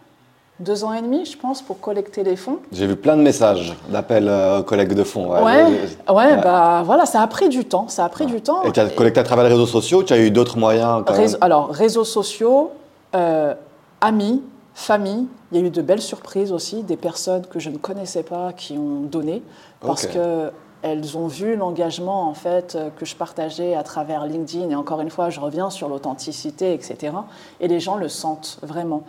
deux 0.61 0.85
ans 0.85 0.93
et 0.93 1.03
demi, 1.03 1.25
je 1.25 1.37
pense, 1.37 1.63
pour 1.63 1.81
collecter 1.81 2.23
les 2.23 2.37
fonds. 2.37 2.59
J'ai 2.71 2.87
vu 2.87 2.95
plein 2.97 3.17
de 3.17 3.23
messages 3.23 3.75
d'appels 3.89 4.29
euh, 4.29 4.61
aux 4.61 4.63
collègues 4.63 4.93
de 4.95 5.03
fonds. 5.05 5.33
Ouais, 5.33 5.43
ouais. 5.43 6.15
ouais, 6.15 6.37
bah 6.43 6.83
voilà, 6.85 7.07
ça 7.07 7.23
a 7.23 7.27
pris 7.27 7.49
du 7.49 7.65
temps, 7.65 7.89
ça 7.89 8.05
a 8.05 8.09
pris 8.09 8.27
du 8.27 8.41
temps. 8.41 8.63
Et 8.65 8.73
tu 8.73 8.79
as 8.81 8.89
collecté 8.91 9.21
à 9.21 9.25
travers 9.25 9.45
les 9.45 9.51
réseaux 9.51 9.67
sociaux, 9.67 10.03
tu 10.03 10.13
as 10.13 10.19
eu 10.19 10.31
d'autres 10.31 10.59
moyens 10.59 11.03
quand 11.07 11.15
Réseau- 11.15 11.33
même 11.39 11.43
alors, 11.43 11.71
réseaux 11.71 12.05
sociaux, 12.05 12.71
euh, 13.17 13.55
amis, 14.01 14.43
famille, 14.75 15.27
il 15.53 15.61
y 15.61 15.63
a 15.63 15.67
eu 15.67 15.71
de 15.71 15.83
belles 15.83 16.01
surprises 16.03 16.53
aussi, 16.53 16.83
des 16.83 16.97
personnes 16.97 17.47
que 17.47 17.59
je 17.59 17.71
ne 17.71 17.79
connaissais 17.79 18.23
pas 18.23 18.53
qui 18.53 18.75
ont 18.79 19.01
donné. 19.11 19.43
Parce 19.81 20.05
Ok. 20.05 20.13
que 20.13 20.51
elles 20.83 21.19
ont 21.19 21.27
vu 21.27 21.57
l'engagement 21.57 22.23
en 22.27 22.33
fait 22.33 22.79
que 22.97 23.05
je 23.05 23.15
partageais 23.15 23.75
à 23.75 23.83
travers 23.83 24.25
LinkedIn. 24.25 24.71
Et 24.71 24.75
encore 24.75 25.03
une 25.03 25.11
fois, 25.11 25.29
je 25.29 25.39
reviens 25.39 25.69
sur 25.69 25.91
l'authenticité, 25.91 26.73
etc. 26.73 27.13
Et 27.61 27.69
les 27.69 27.81
gens 27.81 27.97
le 27.97 28.09
sentent 28.09 28.59
vraiment. 28.63 29.03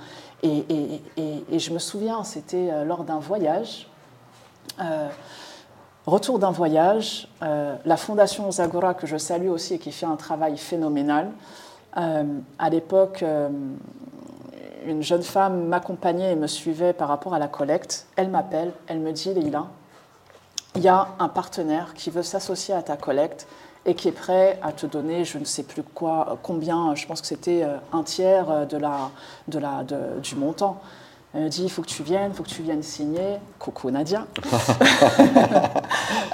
Et, 0.43 1.01
je 1.59 1.71
me 1.71 1.79
souviens, 1.79 2.23
c'était 2.23 2.69
euh, 2.71 2.83
lors 2.83 3.03
d'un 3.03 3.19
voyage. 3.19 3.87
Euh, 4.79 5.07
retour 6.05 6.39
d'un 6.39 6.51
voyage, 6.51 7.27
euh, 7.43 7.75
la 7.85 7.97
Fondation 7.97 8.49
Zagora, 8.51 8.93
que 8.93 9.05
je 9.05 9.17
salue 9.17 9.49
aussi 9.49 9.75
et 9.75 9.79
qui 9.79 9.91
fait 9.91 10.05
un 10.05 10.15
travail 10.15 10.57
phénoménal. 10.57 11.31
à 11.93 12.69
l'époque, 12.69 13.23
une 14.85 15.03
jeune 15.03 15.23
femme 15.23 15.67
m'accompagnait 15.67 16.31
et 16.31 16.35
me 16.35 16.47
suivait 16.47 16.93
par 16.93 17.09
rapport 17.09 17.33
à 17.33 17.39
la 17.39 17.47
collecte. 17.47 18.07
Elle 18.15 18.29
m'appelle, 18.29 18.71
elle 18.87 18.99
me 18.99 19.11
dit 19.11 19.33
Leïla, 19.33 19.67
il 20.75 20.81
y 20.81 20.87
a 20.87 21.09
un 21.19 21.27
partenaire 21.27 21.93
qui 21.93 22.09
veut 22.09 22.23
s'associer 22.23 22.73
à 22.73 22.81
ta 22.81 22.95
collecte 22.95 23.45
et 23.85 23.95
qui 23.95 24.07
est 24.07 24.13
prêt 24.13 24.59
à 24.61 24.71
te 24.71 24.85
donner, 24.85 25.25
je 25.25 25.37
ne 25.37 25.45
sais 25.45 25.63
plus 25.63 25.83
quoi, 25.83 26.37
combien, 26.43 26.93
je 26.95 27.07
pense 27.07 27.21
que 27.21 27.27
c'était 27.27 27.63
euh, 27.63 27.77
un 27.93 28.03
tiers 28.03 28.49
euh, 28.49 28.65
de 28.65 28.77
la, 28.77 29.09
de 29.47 29.59
la, 29.59 29.83
du 30.21 30.35
montant. 30.35 30.79
Elle 31.33 31.43
me 31.43 31.49
dit, 31.49 31.63
il 31.63 31.69
faut 31.69 31.81
que 31.81 31.87
tu 31.87 32.03
viennes, 32.03 32.31
il 32.31 32.35
faut 32.35 32.43
que 32.43 32.49
tu 32.49 32.61
viennes 32.61 32.83
signer. 32.83 33.37
Coucou 33.57 33.89
Nadia. 33.89 34.27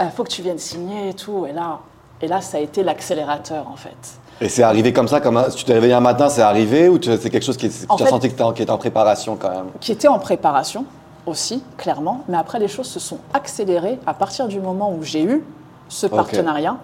Il 0.01 0.09
faut 0.15 0.23
que 0.23 0.29
tu 0.29 0.41
viennes 0.41 0.57
signer 0.57 1.09
et 1.09 1.13
tout. 1.13 1.45
Et 1.45 1.53
là, 1.53 1.79
et 2.21 2.27
là 2.27 2.41
ça 2.41 2.57
a 2.57 2.59
été 2.59 2.83
l'accélérateur 2.83 3.67
en 3.69 3.75
fait. 3.75 3.95
Et 4.41 4.49
c'est 4.49 4.63
arrivé 4.63 4.93
comme 4.93 5.07
ça, 5.07 5.21
comme 5.21 5.43
tu 5.55 5.63
t'es 5.63 5.73
réveillé 5.73 5.93
un 5.93 5.99
matin, 5.99 6.29
c'est 6.29 6.41
arrivé 6.41 6.89
ou 6.89 6.99
c'est 7.01 7.29
quelque 7.29 7.45
chose 7.45 7.57
qui, 7.57 7.69
tu 7.69 8.03
as 8.03 8.07
senti 8.07 8.31
que 8.31 8.53
qui 8.53 8.61
était 8.61 8.71
en 8.71 8.77
préparation 8.77 9.35
quand 9.35 9.49
même? 9.49 9.65
Qui 9.79 9.91
était 9.91 10.07
en 10.07 10.19
préparation 10.19 10.85
aussi, 11.25 11.63
clairement. 11.77 12.23
Mais 12.27 12.37
après, 12.37 12.59
les 12.59 12.67
choses 12.67 12.87
se 12.87 12.99
sont 12.99 13.19
accélérées 13.33 13.99
à 14.05 14.13
partir 14.13 14.47
du 14.47 14.59
moment 14.59 14.91
où 14.91 15.03
j'ai 15.03 15.23
eu 15.23 15.43
ce 15.89 16.07
partenariat. 16.07 16.77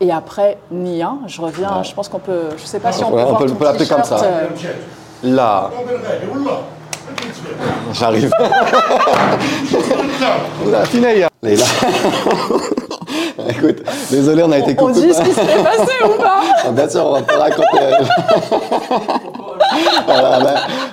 Et 0.00 0.10
après, 0.10 0.56
Nia, 0.70 1.12
je 1.26 1.42
reviens, 1.42 1.82
je 1.82 1.92
pense 1.92 2.08
qu'on 2.08 2.18
peut, 2.18 2.48
je 2.56 2.62
ne 2.62 2.66
sais 2.66 2.80
pas 2.80 2.90
si 2.90 3.04
on 3.04 3.10
peut, 3.10 3.20
on 3.20 3.36
peut, 3.36 3.64
l'appeler 3.64 3.86
comme 3.86 4.02
ça. 4.02 4.18
Euh, 4.22 4.46
Là. 5.22 5.70
J'arrive. 7.92 8.30
Là, 10.66 10.84
là. 11.42 11.42
Écoute, 13.48 13.82
désolé, 14.10 14.42
on 14.42 14.52
a 14.52 14.58
été 14.58 14.74
coupé. 14.74 14.90
On 14.90 14.94
dit 14.94 15.14
ce 15.14 15.22
qui 15.22 15.32
s'est 15.32 15.42
passé 15.42 15.92
ou 16.04 16.20
pas 16.20 16.40
ah, 16.64 16.70
Bien 16.70 16.88
sûr, 16.88 17.06
on 17.06 17.12
va 17.12 17.22
pas 17.22 17.38
raconter. 17.38 17.66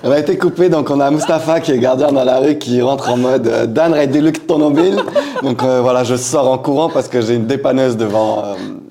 on, 0.04 0.12
a, 0.12 0.20
été 0.20 0.38
coupé, 0.38 0.70
donc 0.70 0.90
on 0.90 1.00
a 1.00 1.12
Mustapha 1.12 1.60
qui 1.60 1.72
est 1.72 1.80
gardien 1.80 2.12
dans 2.12 2.24
la 2.24 2.40
rue 2.40 2.58
qui 2.58 2.82
rentre 2.82 3.10
en 3.10 3.18
mode 3.18 3.48
euh, 3.48 3.66
Dan 3.66 3.94
Rediluk 3.94 4.48
Tonobil. 4.48 4.98
Donc 5.44 5.64
euh, 5.64 5.82
voilà, 5.82 6.04
je 6.04 6.16
sors 6.16 6.50
en 6.50 6.58
courant 6.58 6.90
parce 6.90 7.08
que 7.08 7.22
j'ai 7.22 7.36
une 7.36 7.48
dépanneuse 7.48 7.98
devant. 7.98 8.40
Euh, 8.40 8.56
devant 8.56 8.87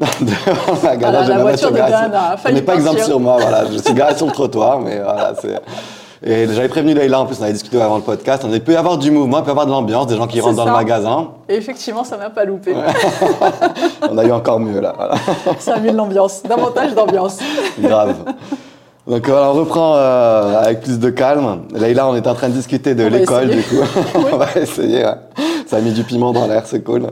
la 0.82 0.96
garage 0.96 1.28
la, 1.28 1.38
voiture 1.38 1.70
de 1.70 2.52
n'est 2.52 2.62
pas 2.62 2.74
exemple 2.74 3.00
sur 3.00 3.20
moi, 3.20 3.36
voilà. 3.40 3.64
Je 3.70 3.78
suis 3.78 3.94
garé 3.94 4.16
sur 4.16 4.26
le 4.26 4.32
trottoir, 4.32 4.80
mais 4.80 4.98
voilà, 4.98 5.34
c'est. 5.40 5.60
Et 6.26 6.46
j'avais 6.52 6.68
prévenu 6.68 6.94
Leïla, 6.94 7.20
en 7.20 7.26
plus, 7.26 7.36
on 7.38 7.42
avait 7.42 7.52
discuté 7.52 7.80
avant 7.80 7.96
le 7.96 8.02
podcast. 8.02 8.42
On 8.46 8.48
dit, 8.48 8.54
il 8.54 8.64
peut 8.64 8.72
y 8.72 8.76
avoir 8.76 8.96
du 8.96 9.10
mouvement, 9.10 9.38
il 9.38 9.42
peut 9.42 9.48
y 9.48 9.50
avoir 9.50 9.66
de 9.66 9.70
l'ambiance, 9.70 10.06
des 10.06 10.16
gens 10.16 10.26
qui 10.26 10.40
rentrent 10.40 10.56
dans 10.56 10.64
le 10.64 10.72
magasin. 10.72 11.28
Et 11.50 11.54
effectivement, 11.56 12.02
ça 12.02 12.16
n'a 12.16 12.30
pas 12.30 12.46
loupé. 12.46 12.74
on 14.10 14.16
a 14.16 14.24
eu 14.24 14.32
encore 14.32 14.58
mieux, 14.58 14.80
là. 14.80 14.94
Ça 15.58 15.74
a 15.74 15.78
mis 15.80 15.90
de 15.90 15.96
l'ambiance, 15.96 16.42
davantage 16.42 16.94
d'ambiance. 16.94 17.38
Grave. 17.78 18.14
Donc 19.06 19.28
on 19.28 19.52
reprend 19.52 19.96
euh, 19.96 20.62
avec 20.62 20.80
plus 20.80 20.98
de 20.98 21.10
calme. 21.10 21.64
Leïla, 21.74 22.08
on 22.08 22.16
est 22.16 22.26
en 22.26 22.34
train 22.34 22.48
de 22.48 22.54
discuter 22.54 22.94
de 22.94 23.04
l'école, 23.04 23.50
du 23.50 23.62
coup. 23.62 23.82
on 24.32 24.38
va 24.38 24.46
essayer. 24.56 25.04
Ça 25.66 25.76
a 25.76 25.80
mis 25.80 25.92
du 25.92 26.04
piment 26.04 26.32
dans 26.32 26.46
l'air, 26.46 26.62
c'est 26.64 26.82
cool. 26.82 27.08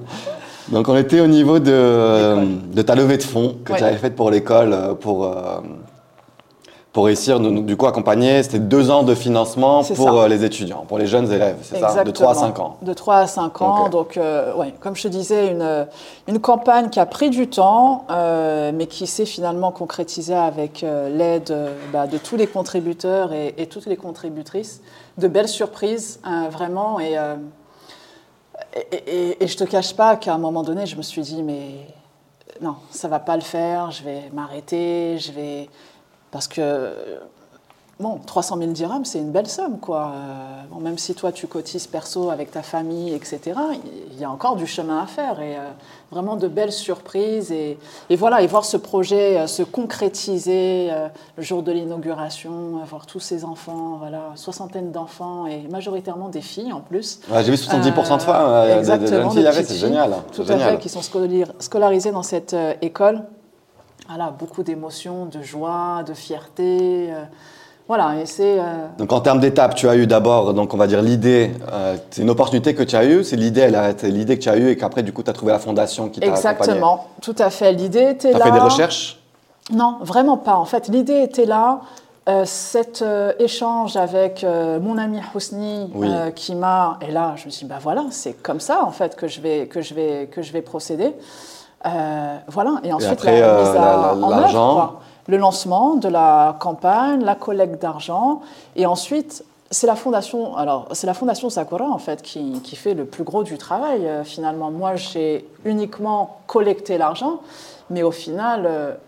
Donc 0.73 0.89
on 0.89 0.97
était 0.97 1.21
au 1.21 1.27
niveau 1.27 1.59
de, 1.59 2.73
de 2.73 2.83
ta 2.83 2.95
levée 2.95 3.19
de 3.19 3.23
fonds 3.23 3.57
que 3.65 3.75
tu 3.75 3.85
avais 3.85 3.99
faite 3.99 4.17
pour 4.17 4.31
l'école, 4.31 4.73
euh, 4.73 4.95
pour... 4.95 5.25
Euh, 5.25 5.61
pour 6.93 7.07
réussir, 7.07 7.41
du 7.41 7.77
coup, 7.77 7.87
accompagner, 7.87 8.43
c'était 8.43 8.59
deux 8.59 8.91
ans 8.91 9.03
de 9.03 9.15
financement 9.15 9.83
pour 9.83 10.21
euh, 10.21 10.29
les 10.29 10.45
étudiants, 10.45 10.85
pour 10.87 10.99
les 10.99 11.07
jeunes 11.07 11.33
élèves, 11.33 11.57
c'est 11.63 11.81
ça? 11.81 12.05
De 12.05 12.11
3 12.11 12.31
à 12.33 12.35
5 12.35 12.61
ans. 12.61 12.77
De 12.83 12.93
3 12.93 13.17
à 13.17 13.27
5 13.27 13.63
ans. 13.63 13.89
Donc, 13.89 14.19
euh, 14.19 14.55
ouais, 14.57 14.75
comme 14.79 14.95
je 14.95 15.05
te 15.05 15.09
disais, 15.09 15.49
une, 15.49 15.87
une 16.29 16.39
campagne 16.39 16.91
qui 16.91 17.01
a 17.01 17.07
pris 17.07 17.31
du 17.31 17.49
temps, 17.49 18.05
euh, 18.11 18.73
mais 18.75 18.87
qui 18.87 19.07
s'est 19.07 19.25
finalement 19.25 19.73
concrétisée 19.73 20.35
avec 20.35 20.83
l'aide 20.83 21.55
bah, 21.93 22.07
de 22.07 22.19
tous 22.19 22.37
les 22.37 22.47
contributeurs 22.47 23.33
et, 23.33 23.67
toutes 23.67 23.87
les 23.87 23.97
contributrices. 23.97 24.83
De 25.17 25.29
belles 25.29 25.49
surprises, 25.49 26.21
hein, 26.25 26.49
vraiment. 26.51 27.01
Et, 27.01 27.17
et, 28.75 29.43
et, 29.43 29.47
je 29.47 29.57
te 29.57 29.65
cache 29.65 29.95
pas 29.95 30.17
qu'à 30.17 30.35
un 30.35 30.39
moment 30.39 30.63
donné, 30.63 30.87
je 30.87 30.97
me 30.97 31.03
suis 31.03 31.23
dit, 31.23 31.43
mais 31.43 31.87
non, 32.61 32.77
ça 32.91 33.09
va 33.09 33.19
pas 33.19 33.37
le 33.37 33.43
faire, 33.43 33.91
je 33.91 34.03
vais 34.03 34.31
m'arrêter, 34.33 35.19
je 35.19 35.33
vais 35.33 35.69
parce 36.31 36.49
que, 36.49 37.21
bon, 38.03 38.19
300 38.27 38.59
000 38.59 38.71
dirhams, 38.73 39.05
c'est 39.05 39.19
une 39.19 39.31
belle 39.31 39.47
somme, 39.47 39.79
quoi. 39.79 40.13
Euh, 40.15 40.63
bon, 40.71 40.81
même 40.81 40.99
si 40.99 41.15
toi, 41.15 41.33
tu 41.33 41.47
cotises 41.47 41.87
perso 41.87 42.29
avec 42.29 42.51
ta 42.51 42.63
famille, 42.63 43.15
etc., 43.15 43.41
il 44.13 44.21
y 44.21 44.25
a 44.25 44.31
encore 44.31 44.57
du 44.57 44.67
chemin 44.67 45.03
à 45.03 45.07
faire. 45.07 45.41
Et 45.41 45.57
euh, 45.57 45.61
vraiment 46.11 46.37
de 46.37 46.49
belles 46.49 46.73
surprises. 46.73 47.51
Et, 47.53 47.79
voilà, 48.11 48.43
et 48.43 48.47
voir 48.47 48.67
ce 48.67 48.77
projet 48.77 49.39
euh, 49.39 49.47
se 49.47 49.63
concrétiser 49.63 50.91
le 51.37 51.43
jour 51.43 51.63
de 51.63 51.73
l'inauguration, 51.73 52.81
voir 52.85 53.07
tous 53.07 53.21
ces 53.21 53.45
enfants, 53.45 53.97
voilà, 53.99 54.33
soixantaine 54.35 54.91
d'enfants, 54.91 55.47
et 55.47 55.63
majoritairement 55.71 56.29
des 56.29 56.43
filles 56.43 56.73
en 56.73 56.81
plus. 56.81 57.21
j'ai 57.31 57.51
vu 57.51 57.55
70% 57.57 58.19
de 58.19 58.23
femmes, 58.23 58.79
exactement, 58.79 59.33
de, 59.33 59.41
c'est 59.63 59.75
génial. 59.77 60.17
Tout 60.33 60.43
à 60.49 60.59
fait, 60.59 60.79
qui 60.79 60.89
sont 60.89 61.03
scolarisées 61.03 62.11
dans 62.11 62.23
cette 62.23 62.55
école 62.83 63.23
voilà, 64.09 64.31
beaucoup 64.31 64.65
d'émotions, 64.65 65.27
de 65.27 65.41
joie, 65.41 66.03
de 66.07 66.13
fierté. 66.13 67.15
Euh, 67.93 67.97
voilà, 67.97 68.21
et 68.21 68.27
c'est. 68.27 68.59
Euh, 68.59 68.87
donc 68.99 69.13
en 69.13 69.21
termes 69.21 69.41
d'étapes, 69.41 69.75
tu 69.75 69.89
as 69.89 69.97
eu 69.97 70.07
d'abord, 70.07 70.55
donc 70.55 70.73
on 70.75 70.77
va 70.77 70.87
dire 70.87 71.03
l'idée, 71.03 71.53
euh, 71.73 71.97
c'est 72.11 72.23
une 72.23 72.31
opportunité 72.31 72.75
que 72.75 72.83
tu 72.83 72.97
as 72.97 73.05
eue, 73.05 73.25
c'est 73.25 73.37
l'idée, 73.37 73.71
l'idée 74.05 74.39
que 74.39 74.43
tu 74.43 74.49
as 74.49 74.57
eue 74.57 74.71
et 74.71 74.77
qu'après 74.77 75.03
du 75.03 75.13
coup 75.13 75.23
tu 75.23 75.31
as 75.31 75.33
trouvé 75.33 75.53
la 75.53 75.59
fondation 75.59 76.09
qui 76.09 76.21
t'a 76.21 76.27
Exactement, 76.27 77.09
tout 77.21 77.37
à 77.39 77.51
fait. 77.51 77.73
L'idée 77.73 78.11
était 78.11 78.33
là. 78.33 78.39
Tu 78.39 78.43
as 78.43 78.45
fait 78.47 78.53
des 78.53 78.59
recherches? 78.59 79.19
Non, 79.73 79.99
vraiment 80.01 80.37
pas. 80.37 80.57
En 80.57 80.65
fait, 80.65 80.89
l'idée 80.89 81.23
était 81.23 81.47
là. 81.47 81.81
cet 82.45 83.05
échange 83.41 83.97
avec 83.97 84.47
mon 84.81 84.97
ami 84.97 85.19
Housni 85.35 85.91
qui 86.37 86.55
m'a 86.55 86.99
et 87.01 87.11
là 87.11 87.35
je 87.37 87.47
me 87.47 87.51
suis 87.51 87.65
dit 87.65 87.69
bah 87.69 87.81
voilà 87.83 88.05
c'est 88.11 88.35
comme 88.45 88.61
ça 88.61 88.85
en 88.85 88.93
fait 88.93 89.17
que 89.17 89.27
je 89.27 89.41
vais 89.41 89.67
que 89.67 89.81
je 89.83 89.93
vais 89.93 90.29
que 90.31 90.41
je 90.41 90.53
vais 90.53 90.63
procéder 90.63 91.15
euh, 91.85 92.37
voilà, 92.49 92.81
et 92.85 92.93
ensuite 92.93 93.25
la 93.25 93.33
euh, 93.33 94.15
en 94.15 94.31
œuvre, 94.31 95.01
le 95.27 95.37
lancement 95.37 95.95
de 95.95 96.09
la 96.09 96.57
campagne, 96.61 97.23
la 97.25 97.35
collecte 97.35 97.81
d'argent, 97.81 98.41
et 98.77 98.87
ensuite 98.87 99.45
c'est 99.71 99.87
la 99.87 99.97
fondation, 99.97 100.57
alors 100.57 100.89
c'est 100.93 101.07
la 101.07 101.15
fondation 101.15 101.49
Sakura 101.49 101.89
en 101.89 101.99
fait 101.99 102.21
qui, 102.21 102.61
qui, 102.61 102.77
fait 102.77 102.93
le 102.93 103.07
plus 103.07 103.25
gros 103.25 103.43
du 103.43 103.57
travail 103.57 104.07
euh, 104.07 104.23
finalement. 104.25 104.71
Moi 104.71 104.97
j'ai 104.97 105.49
uniquement 105.65 106.41
collecté 106.47 106.99
l'argent, 106.99 107.41
mais 107.89 108.03
au 108.03 108.11
final 108.11 108.99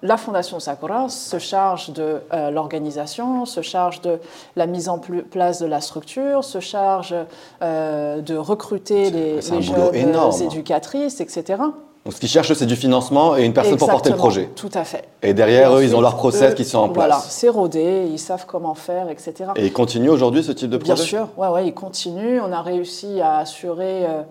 la 0.00 0.16
Fondation 0.16 0.60
Sakura 0.60 1.08
se 1.08 1.40
charge 1.40 1.90
de 1.90 2.20
l'organisation, 2.52 3.44
se 3.44 3.62
charge 3.62 4.00
de 4.00 4.20
la 4.54 4.66
mise 4.66 4.88
en 4.88 5.00
place 5.00 5.58
de 5.58 5.66
la 5.66 5.80
structure, 5.80 6.44
se 6.44 6.60
charge 6.60 7.12
de 7.60 8.36
recruter 8.36 9.10
les, 9.10 9.40
les 9.40 9.62
jeunes 9.62 10.32
éducatrices, 10.40 11.20
etc. 11.20 11.56
Donc 12.04 12.14
ce 12.14 12.20
qu'ils 12.20 12.28
cherchent, 12.28 12.52
c'est 12.52 12.66
du 12.66 12.76
financement 12.76 13.36
et 13.36 13.44
une 13.44 13.52
personne 13.52 13.76
pour 13.76 13.88
porter 13.88 14.10
le 14.10 14.16
projet. 14.16 14.48
Tout 14.56 14.70
à 14.74 14.84
fait. 14.84 15.04
Et 15.22 15.34
derrière, 15.34 15.74
eux, 15.76 15.82
ils 15.82 15.94
ont 15.94 16.00
leurs 16.00 16.16
process 16.16 16.54
qui 16.54 16.64
sont 16.64 16.78
en 16.78 16.88
place. 16.88 17.06
Voilà, 17.06 17.20
c'est 17.20 17.48
rodé, 17.48 18.08
ils 18.10 18.18
savent 18.18 18.46
comment 18.46 18.74
faire, 18.74 19.10
etc. 19.10 19.50
Et 19.56 19.66
ils 19.66 19.72
continuent 19.72 20.10
aujourd'hui 20.10 20.42
ce 20.42 20.52
type 20.52 20.70
de 20.70 20.78
projet? 20.78 20.94
Bien 20.94 21.02
sûr, 21.02 21.28
ouais, 21.36 21.48
ouais, 21.48 21.66
ils 21.66 21.74
continuent. 21.74 22.40
On 22.40 22.52
a 22.52 22.62
réussi 22.62 23.20
à 23.20 23.38
assurer 23.38 24.06
euh, 24.06 24.22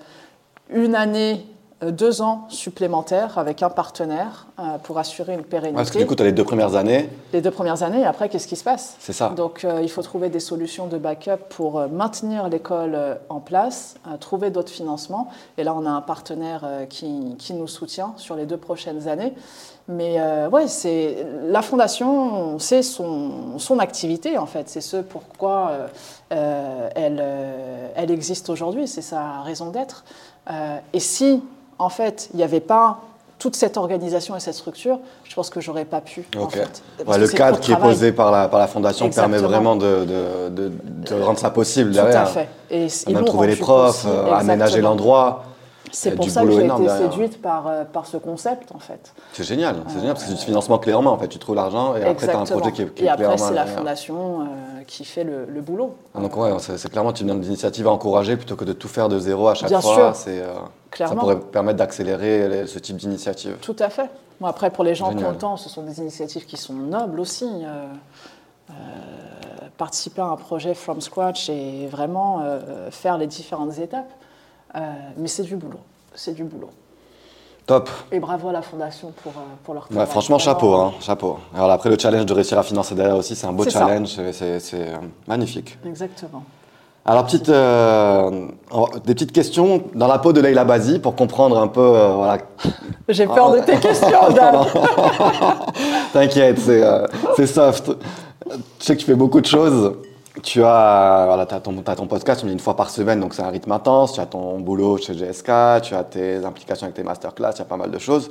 une 0.71 0.95
année 0.95 1.45
deux 1.85 2.21
ans 2.23 2.45
supplémentaires 2.49 3.37
avec 3.37 3.61
un 3.61 3.69
partenaire 3.69 4.47
euh, 4.59 4.79
pour 4.79 4.97
assurer 4.97 5.35
une 5.35 5.43
pérennité. 5.43 5.75
parce 5.75 5.91
que 5.91 5.99
du 5.99 6.07
coup, 6.07 6.15
tu 6.15 6.23
as 6.23 6.25
les 6.25 6.31
deux 6.31 6.43
premières 6.43 6.75
années. 6.75 7.07
Les 7.33 7.41
deux 7.41 7.51
premières 7.51 7.83
années, 7.83 8.01
et 8.01 8.05
après, 8.05 8.29
qu'est-ce 8.29 8.47
qui 8.47 8.55
se 8.55 8.63
passe? 8.63 8.95
C'est 8.99 9.13
ça. 9.13 9.29
Donc, 9.29 9.63
euh, 9.63 9.81
il 9.83 9.89
faut 9.89 10.01
trouver 10.01 10.29
des 10.29 10.39
solutions 10.39 10.87
de 10.87 10.97
backup 10.97 11.37
pour 11.49 11.87
maintenir 11.87 12.49
l'école 12.49 12.97
en 13.29 13.39
place, 13.39 13.95
trouver 14.19 14.49
d'autres 14.49 14.71
financements. 14.71 15.29
Et 15.59 15.63
là, 15.63 15.75
on 15.75 15.85
a 15.85 15.89
un 15.91 16.01
partenaire 16.01 16.67
qui, 16.89 17.35
qui, 17.37 17.53
nous 17.53 17.67
soutient 17.67 18.13
sur 18.17 18.35
les 18.35 18.47
deux 18.47 18.57
prochaines 18.57 19.07
années. 19.07 19.33
Mais 19.87 20.19
ouais, 20.51 20.67
c'est 20.67 21.25
la 21.45 21.61
fondation, 21.61 22.57
c'est 22.59 22.81
son, 22.81 23.59
son, 23.59 23.79
activité 23.79 24.37
en 24.37 24.45
fait. 24.45 24.67
C'est 24.67 24.81
ce 24.81 24.97
pourquoi 24.97 25.71
elle, 26.29 27.23
elle 27.95 28.11
existe 28.11 28.49
aujourd'hui. 28.49 28.87
C'est 28.87 29.01
sa 29.01 29.41
raison 29.41 29.69
d'être. 29.69 30.03
et 30.93 30.99
si 30.99 31.41
en 31.79 31.89
fait, 31.89 32.29
il 32.33 32.37
n'y 32.37 32.43
avait 32.43 32.59
pas 32.59 32.99
toute 33.39 33.55
cette 33.55 33.77
organisation 33.77 34.35
et 34.35 34.39
cette 34.39 34.55
structure, 34.55 34.99
je 35.23 35.35
pense 35.35 35.49
que 35.49 35.61
j'aurais 35.61 35.85
pas 35.85 36.01
pu. 36.01 36.25
le 36.35 37.27
cadre 37.27 37.59
qui 37.59 37.71
est 37.71 37.75
posé 37.77 38.11
par 38.11 38.31
la, 38.31 38.47
par 38.47 38.59
la 38.59 38.67
fondation 38.67 39.09
permet 39.09 39.37
vraiment 39.37 39.75
de, 39.75 40.71
rendre 41.23 41.39
ça 41.39 41.49
possible 41.49 41.91
derrière. 41.91 42.23
Tout 42.23 42.39
à 42.39 42.45
fait. 42.45 42.49
Et, 42.71 43.13
trouver 43.25 43.47
les 43.47 43.55
profs, 43.55 44.05
euh, 44.07 44.33
aménager 44.33 44.81
l'endroit. 44.81 45.43
C'est 45.89 46.11
a 46.11 46.15
pour 46.15 46.29
ça 46.29 46.43
que 46.43 46.51
j'ai 46.51 46.65
été 46.65 46.67
derrière. 46.67 46.97
séduite 46.97 47.41
par, 47.41 47.67
euh, 47.67 47.83
par 47.85 48.05
ce 48.07 48.17
concept, 48.17 48.73
en 48.75 48.79
fait. 48.79 49.13
C'est 49.31 49.45
génial, 49.45 49.77
c'est 49.87 49.99
génial 49.99 50.13
parce 50.13 50.25
que 50.25 50.31
c'est 50.31 50.35
du 50.35 50.43
financement 50.43 50.79
clé 50.79 50.93
en 50.93 51.01
main 51.01 51.11
en 51.11 51.17
fait. 51.17 51.29
Tu 51.29 51.39
trouves 51.39 51.55
l'argent 51.55 51.95
et 51.95 52.03
après 52.03 52.27
tu 52.27 52.33
as 52.33 52.37
un 52.37 52.43
projet 52.43 52.73
qui 52.73 52.81
est, 52.81 52.93
qui 52.93 53.03
Et 53.03 53.07
est 53.07 53.09
en 53.09 53.13
après, 53.13 53.37
c'est 53.37 53.53
la 53.53 53.65
fondation 53.65 54.41
euh, 54.41 54.83
qui 54.85 55.05
fait 55.05 55.23
le, 55.23 55.45
le 55.45 55.61
boulot. 55.61 55.95
Ah, 56.13 56.19
Donc 56.19 56.35
ouais, 56.35 56.51
c'est 56.59 56.91
clairement 56.91 57.13
tu 57.13 57.23
viens 57.23 57.35
d'initiative 57.35 57.87
à 57.87 57.91
encourager 57.91 58.35
plutôt 58.35 58.57
que 58.57 58.65
de 58.65 58.73
tout 58.73 58.89
faire 58.89 59.07
de 59.07 59.17
zéro 59.17 59.47
à 59.47 59.53
chaque 59.53 59.69
Bien 59.69 59.79
fois. 59.79 60.13
sûr. 60.13 60.31
Ça 60.97 61.15
pourrait 61.15 61.39
permettre 61.39 61.77
d'accélérer 61.79 62.65
ce 62.67 62.79
type 62.79 62.97
d'initiative. 62.97 63.57
Tout 63.61 63.75
à 63.79 63.89
fait. 63.89 64.09
Bon, 64.39 64.47
après, 64.47 64.69
pour 64.69 64.83
les 64.83 64.95
gens 64.95 65.07
qui 65.07 65.13
Génial. 65.13 65.29
ont 65.29 65.31
le 65.33 65.37
temps, 65.37 65.57
ce 65.57 65.69
sont 65.69 65.83
des 65.83 65.99
initiatives 65.99 66.45
qui 66.45 66.57
sont 66.57 66.73
nobles 66.73 67.19
aussi. 67.19 67.45
Euh, 67.45 67.85
euh, 68.69 68.73
participer 69.77 70.21
à 70.21 70.25
un 70.25 70.35
projet 70.35 70.73
from 70.73 71.01
scratch 71.01 71.49
et 71.49 71.87
vraiment 71.87 72.41
euh, 72.43 72.89
faire 72.91 73.17
les 73.17 73.27
différentes 73.27 73.77
étapes. 73.79 74.09
Euh, 74.75 74.79
mais 75.17 75.27
c'est 75.27 75.43
du 75.43 75.55
boulot. 75.55 75.79
C'est 76.15 76.33
du 76.33 76.43
boulot. 76.43 76.69
Top. 77.65 77.89
Et 78.11 78.19
bravo 78.19 78.49
à 78.49 78.53
la 78.53 78.61
Fondation 78.61 79.11
pour, 79.23 79.33
pour 79.63 79.73
leur 79.73 79.83
Ouais, 79.83 79.89
travail. 79.89 80.07
franchement, 80.07 80.39
chapeau, 80.39 80.73
hein, 80.75 80.93
chapeau. 81.01 81.37
Alors 81.53 81.69
après, 81.71 81.89
le 81.89 81.97
challenge 81.99 82.25
de 82.25 82.33
réussir 82.33 82.57
à 82.57 82.63
financer 82.63 82.95
derrière 82.95 83.17
aussi, 83.17 83.35
c'est 83.35 83.45
un 83.47 83.51
beau 83.53 83.69
challenge, 83.69 84.17
c'est- 84.31 84.93
magnifique. 85.27 85.77
Exactement. 85.85 86.43
Alors, 87.09 87.25
petite, 87.25 87.47
euh, 87.47 88.47
oh, 88.69 88.89
des 89.05 89.13
petites 89.13 89.31
questions 89.31 89.83
dans 89.95 90.07
la 90.07 90.19
peau 90.19 90.33
de 90.33 90.41
Leila 90.41 90.65
Bazi 90.65 90.99
pour 90.99 91.15
comprendre 91.15 91.57
un 91.57 91.67
peu, 91.67 91.79
euh, 91.79 92.09
voilà. 92.15 92.37
J'ai 93.07 93.25
peur 93.25 93.53
Ah, 93.53 93.59
de 93.59 93.65
tes 93.65 93.77
questions, 93.77 94.29
Dan. 94.35 94.55
T'inquiète, 96.13 96.59
c'est 96.59 96.83
euh, 96.83 97.07
c'est 97.37 97.47
soft. 97.47 97.91
Je 98.79 98.85
sais 98.85 98.95
que 98.95 98.99
tu 98.99 99.05
fais 99.05 99.15
beaucoup 99.15 99.39
de 99.39 99.45
choses. 99.45 99.93
Tu 100.43 100.61
as, 100.63 101.23
voilà, 101.27 101.43
as 101.49 101.59
ton, 101.61 101.73
t'as 101.81 101.95
ton 101.95 102.07
podcast, 102.07 102.43
me 102.43 102.49
dis 102.49 102.53
une 102.53 102.59
fois 102.59 102.75
par 102.75 102.89
semaine, 102.89 103.21
donc 103.21 103.33
c'est 103.33 103.41
un 103.41 103.49
rythme 103.49 103.71
intense. 103.71 104.13
Tu 104.13 104.19
as 104.19 104.25
ton 104.25 104.59
boulot 104.59 104.97
chez 104.97 105.13
GSK, 105.13 105.81
tu 105.83 105.95
as 105.95 106.03
tes 106.03 106.43
implications 106.43 106.85
avec 106.85 106.95
tes 106.95 107.03
masterclass, 107.03 107.51
il 107.55 107.59
y 107.59 107.61
a 107.61 107.65
pas 107.65 107.77
mal 107.77 107.89
de 107.89 107.97
choses. 107.99 108.29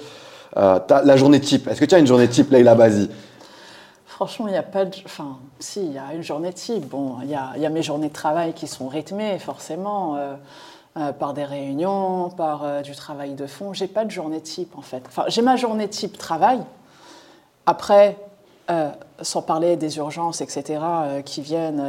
Euh, 0.59 0.79
t'as 0.87 1.03
la 1.03 1.17
journée 1.17 1.41
type. 1.41 1.67
Est-ce 1.67 1.81
que 1.81 1.87
tu 1.87 1.95
as 1.95 1.99
une 1.99 2.07
journée 2.07 2.29
type, 2.29 2.51
Leila 2.51 2.75
Bazi? 2.75 3.09
Franchement, 4.17 4.49
il 4.49 4.53
n'y 4.53 4.57
a 4.57 4.63
pas 4.63 4.87
de. 4.87 4.97
Enfin, 5.05 5.37
si, 5.59 5.85
il 5.85 5.93
y 5.93 5.99
a 5.99 6.15
une 6.15 6.23
journée 6.23 6.51
type. 6.51 6.89
Bon, 6.89 7.19
il 7.23 7.29
y 7.29 7.35
a, 7.35 7.69
mes 7.69 7.83
journées 7.83 8.09
de 8.09 8.15
travail 8.15 8.55
qui 8.55 8.67
sont 8.67 8.89
rythmées, 8.89 9.39
forcément, 9.39 10.17
euh, 10.17 10.37
euh, 10.97 11.13
par 11.13 11.35
des 11.35 11.45
réunions, 11.45 12.31
par 12.31 12.65
euh, 12.65 12.81
du 12.81 12.93
travail 12.93 13.35
de 13.35 13.47
fond. 13.47 13.75
J'ai 13.75 13.89
pas 13.89 14.07
de 14.07 14.11
journée 14.11 14.41
type, 14.41 14.79
en 14.79 14.81
fait. 14.81 15.03
Enfin, 15.07 15.25
j'ai 15.29 15.43
ma 15.43 15.57
journée 15.57 15.87
type 15.89 16.17
travail. 16.17 16.61
Après, 17.67 18.17
sans 19.21 19.43
parler 19.43 19.77
des 19.77 19.99
urgences, 19.99 20.41
etc., 20.41 20.81
qui 21.27 21.43
viennent 21.43 21.85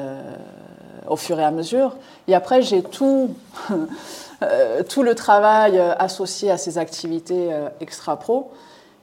au 1.07 1.15
fur 1.15 1.39
et 1.39 1.45
à 1.45 1.51
mesure. 1.51 1.95
Et 2.27 2.35
après, 2.35 2.61
j'ai 2.61 2.83
tout, 2.83 3.33
tout 4.89 5.03
le 5.03 5.15
travail 5.15 5.79
associé 5.79 6.51
à 6.51 6.57
ces 6.57 6.77
activités 6.77 7.49
extra-pro. 7.79 8.51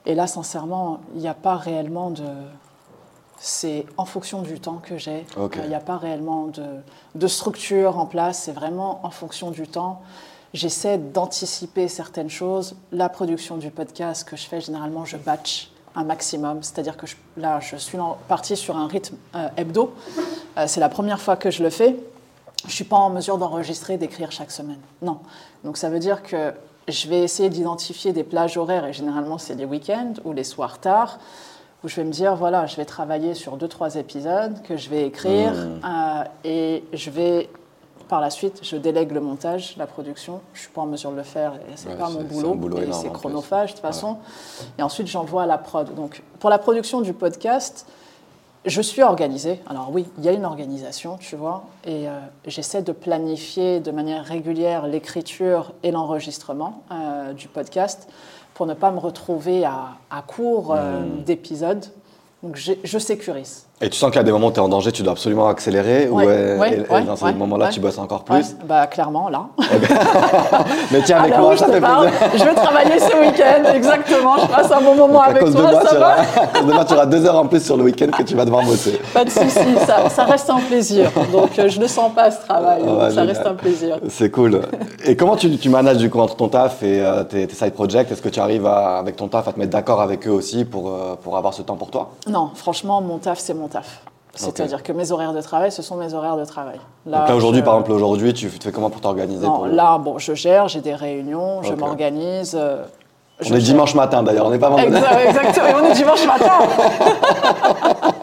Et 0.05 0.13
là, 0.13 0.27
sincèrement, 0.27 0.99
il 1.15 1.21
n'y 1.21 1.27
a 1.27 1.33
pas 1.33 1.55
réellement 1.55 2.11
de. 2.11 2.23
C'est 3.47 3.85
en 3.97 4.05
fonction 4.05 4.41
du 4.41 4.59
temps 4.59 4.79
que 4.81 4.97
j'ai. 4.97 5.23
Euh, 5.37 5.47
Il 5.65 5.69
n'y 5.69 5.75
a 5.75 5.79
pas 5.79 5.97
réellement 5.97 6.47
de, 6.47 6.63
de 7.13 7.27
structure 7.27 7.99
en 7.99 8.07
place. 8.07 8.39
C'est 8.45 8.51
vraiment 8.51 9.01
en 9.03 9.11
fonction 9.11 9.51
du 9.51 9.67
temps. 9.67 10.01
J'essaie 10.55 10.97
d'anticiper 10.97 11.87
certaines 11.87 12.31
choses. 12.31 12.75
La 12.91 13.07
production 13.07 13.57
du 13.57 13.69
podcast 13.69 14.27
que 14.27 14.35
je 14.35 14.47
fais, 14.47 14.61
généralement, 14.61 15.05
je 15.05 15.17
batch 15.17 15.69
un 15.95 16.03
maximum. 16.03 16.63
C'est-à-dire 16.63 16.97
que 16.97 17.05
je- 17.05 17.17
là, 17.37 17.59
je 17.59 17.75
suis 17.75 17.99
partie 18.27 18.55
sur 18.57 18.77
un 18.77 18.87
rythme 18.87 19.15
euh, 19.35 19.47
hebdo. 19.57 19.93
Euh, 20.57 20.65
c'est 20.65 20.79
la 20.79 20.89
première 20.89 21.21
fois 21.21 21.35
que 21.35 21.51
je 21.51 21.61
le 21.61 21.69
fais. 21.69 21.95
Je 22.63 22.67
ne 22.69 22.71
suis 22.71 22.83
pas 22.83 22.97
en 22.97 23.11
mesure 23.11 23.37
d'enregistrer, 23.37 23.97
d'écrire 23.97 24.31
chaque 24.31 24.49
semaine. 24.49 24.79
Non. 25.03 25.19
Donc 25.63 25.77
ça 25.77 25.89
veut 25.91 25.99
dire 25.99 26.23
que 26.23 26.51
je 26.87 27.07
vais 27.07 27.21
essayer 27.21 27.49
d'identifier 27.49 28.11
des 28.11 28.23
plages 28.23 28.57
horaires, 28.57 28.85
et 28.87 28.93
généralement 28.93 29.37
c'est 29.37 29.53
les 29.53 29.65
week-ends 29.65 30.13
ou 30.23 30.33
les 30.33 30.43
soirs 30.43 30.79
tard, 30.79 31.19
où 31.85 31.87
je 31.87 31.97
vais 31.97 32.03
me 32.03 32.11
dire, 32.11 32.35
voilà, 32.35 32.65
je 32.65 32.75
vais 32.77 32.85
travailler 32.85 33.35
sur 33.35 33.57
deux, 33.57 33.67
trois 33.67 33.95
épisodes 33.95 34.59
que 34.63 34.75
je 34.75 34.89
vais 34.89 35.05
écrire, 35.05 35.53
euh, 35.53 36.23
et 36.43 36.83
je 36.93 37.11
vais, 37.11 37.47
par 38.09 38.21
la 38.21 38.31
suite, 38.31 38.61
je 38.63 38.75
délègue 38.75 39.11
le 39.11 39.21
montage, 39.21 39.75
la 39.77 39.85
production. 39.85 40.41
Je 40.53 40.59
ne 40.59 40.61
suis 40.63 40.71
pas 40.71 40.81
en 40.81 40.87
mesure 40.87 41.11
de 41.11 41.17
le 41.17 41.23
faire, 41.23 41.53
et 41.53 41.73
c'est 41.75 41.89
Ouais, 41.89 41.95
pas 41.95 42.09
mon 42.09 42.23
boulot, 42.23 42.55
boulot 42.55 42.79
et 42.79 42.91
c'est 42.91 43.13
chronophage 43.13 43.69
de 43.69 43.73
toute 43.75 43.83
façon. 43.83 44.17
Et 44.79 44.81
ensuite, 44.81 45.05
j'envoie 45.05 45.43
à 45.43 45.45
la 45.45 45.59
prod. 45.59 45.93
Donc, 45.93 46.23
pour 46.39 46.49
la 46.49 46.57
production 46.57 47.01
du 47.01 47.13
podcast, 47.13 47.85
je 48.65 48.81
suis 48.81 49.03
organisée. 49.03 49.59
Alors 49.67 49.91
oui, 49.91 50.07
il 50.17 50.25
y 50.25 50.27
a 50.27 50.31
une 50.31 50.45
organisation, 50.45 51.17
tu 51.17 51.35
vois, 51.35 51.65
et 51.83 52.09
euh, 52.09 52.19
j'essaie 52.47 52.81
de 52.81 52.93
planifier 52.93 53.79
de 53.79 53.91
manière 53.91 54.25
régulière 54.25 54.87
l'écriture 54.87 55.73
et 55.83 55.91
l'enregistrement 55.91 56.81
euh, 56.91 57.33
du 57.33 57.47
podcast 57.47 58.09
pour 58.55 58.65
ne 58.65 58.73
pas 58.73 58.89
me 58.89 58.97
retrouver 58.99 59.63
à, 59.65 59.89
à 60.09 60.23
court 60.23 60.73
euh, 60.73 61.01
Hmm. 61.01 61.23
d'épisodes. 61.23 61.85
Donc 62.41 62.55
je 62.83 62.97
sécurise. 62.99 63.64
Et 63.81 63.89
tu 63.89 63.97
sens 63.97 64.15
a 64.15 64.23
des 64.23 64.31
moments 64.31 64.47
où 64.47 64.51
tu 64.51 64.55
es 64.55 64.61
en 64.61 64.69
danger, 64.69 64.93
tu 64.93 65.03
dois 65.03 65.11
absolument 65.11 65.49
accélérer 65.49 66.07
Ouais, 66.07 66.25
ou 66.25 66.29
euh, 66.29 66.57
ouais, 66.57 66.85
et- 67.01 67.03
dans 67.03 67.17
ces 67.17 67.33
moments-là, 67.33 67.67
tu 67.67 67.81
bosses 67.81 67.97
encore 67.97 68.23
plus 68.23 68.55
bah 68.65 68.87
clairement 68.87 69.27
là. 69.27 69.47
Mais 70.91 71.01
tiens, 71.03 71.17
avec 71.19 71.33
Alors 71.33 71.47
moi, 71.49 71.57
ça 71.57 71.65
te 71.65 71.71
fait 71.73 71.81
parle. 71.81 72.07
plaisir. 72.09 72.29
Je 72.35 72.43
vais 72.45 72.55
travailler 72.55 72.99
ce 72.99 73.19
week-end, 73.19 73.73
exactement. 73.73 74.37
Je 74.37 74.47
passe 74.47 74.71
un 74.71 74.81
bon 74.81 74.95
moment 74.95 75.19
à 75.21 75.25
avec 75.25 75.41
cause, 75.43 75.53
de 75.55 75.59
toi, 75.59 75.71
moi, 75.71 75.81
ça 75.85 75.99
va 75.99 75.99
auras, 75.99 76.21
à 76.21 76.47
cause 76.47 76.65
de 76.67 76.73
moi, 76.73 76.85
tu 76.85 76.93
auras 76.93 77.05
deux 77.05 77.25
heures 77.25 77.35
en 77.37 77.47
plus 77.47 77.63
sur 77.65 77.75
le 77.75 77.83
week-end 77.83 78.07
que 78.17 78.23
tu 78.23 78.33
vas 78.35 78.45
devoir 78.45 78.63
bosser. 78.63 78.97
Pas 79.13 79.25
de 79.25 79.29
souci, 79.29 79.75
ça, 79.85 80.09
ça 80.09 80.23
reste 80.23 80.49
un 80.49 80.59
plaisir. 80.61 81.11
Donc 81.33 81.59
euh, 81.59 81.67
je 81.67 81.79
ne 81.81 81.87
sens 81.87 82.13
pas 82.13 82.31
ce 82.31 82.39
travail, 82.45 82.81
Ah 82.83 82.87
donc 82.87 83.01
ça 83.01 83.09
génial. 83.09 83.27
reste 83.27 83.45
un 83.45 83.55
plaisir. 83.55 83.97
C'est 84.07 84.31
cool. 84.31 84.61
Et 85.03 85.17
comment 85.17 85.35
tu, 85.35 85.57
tu 85.57 85.67
manages 85.69 85.97
du 85.97 86.09
coup 86.09 86.19
entre 86.19 86.37
ton 86.37 86.47
taf 86.47 86.81
et 86.81 87.01
euh, 87.01 87.23
tes, 87.25 87.45
tes 87.45 87.55
side 87.55 87.73
projects? 87.73 88.09
Est-ce 88.09 88.21
que 88.21 88.29
tu 88.29 88.39
arrives 88.39 88.65
à- 88.65 88.99
avec 88.99 89.17
ton 89.17 89.27
taf 89.27 89.47
à 89.49 89.51
te 89.51 89.59
mettre 89.59 89.71
d'accord 89.71 90.01
avec 90.01 90.25
eux 90.27 90.31
aussi 90.31 90.63
pour, 90.63 90.87
euh, 90.89 91.15
pour 91.21 91.35
avoir 91.35 91.53
ce 91.53 91.61
temps 91.61 91.75
pour 91.75 91.91
toi? 91.91 92.11
Non, 92.29 92.51
franchement, 92.55 93.01
mon 93.01 93.17
taf, 93.17 93.39
c'est 93.39 93.53
mon 93.53 93.64
taf. 93.67 94.01
C'est-à-dire 94.37 94.83
que 94.83 94.91
mes 94.91 95.11
horaires 95.13 95.31
de 95.31 95.41
travail, 95.41 95.71
ce 95.71 95.81
sont 95.81 95.95
mes 95.95 96.13
horaires 96.13 96.35
de 96.35 96.43
travail. 96.43 96.77
Donc 97.05 97.13
là 97.29 97.35
aujourd'hui, 97.35 97.61
je- 97.61 97.65
par 97.65 97.75
exemple, 97.75 97.91
aujourd'hui, 97.93 98.33
tu 98.33 98.49
fais 98.49 98.71
comment 98.71 98.89
pour 98.89 98.99
t'organiser 98.99 99.45
pour- 99.45 99.67
là, 99.67 99.97
bon, 99.97 100.17
je 100.17 100.33
gère, 100.33 100.67
j'ai 100.67 100.81
des 100.81 100.93
réunions, 100.95 101.63
je 101.63 101.73
m'organise. 101.73 102.53
euh, 102.59 102.83
On 103.39 103.43
je 103.45 103.53
est 103.53 103.57
dimanche 103.59 103.95
matin 103.95 104.23
d'ailleurs, 104.23 104.45
on 104.47 104.49
n'est 104.49 104.59
pas 104.59 104.69
vendredi. 104.69 104.87
Exact- 104.95 105.19
Exactement, 105.27 105.67
on 105.81 105.85
est 105.85 105.93
dimanche 105.93 106.25
matin. 106.27 106.51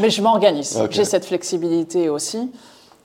Mais 0.00 0.10
je 0.10 0.22
m'organise. 0.22 0.78
J'ai 0.90 1.04
cette 1.04 1.24
flexibilité 1.24 2.08
aussi. 2.08 2.50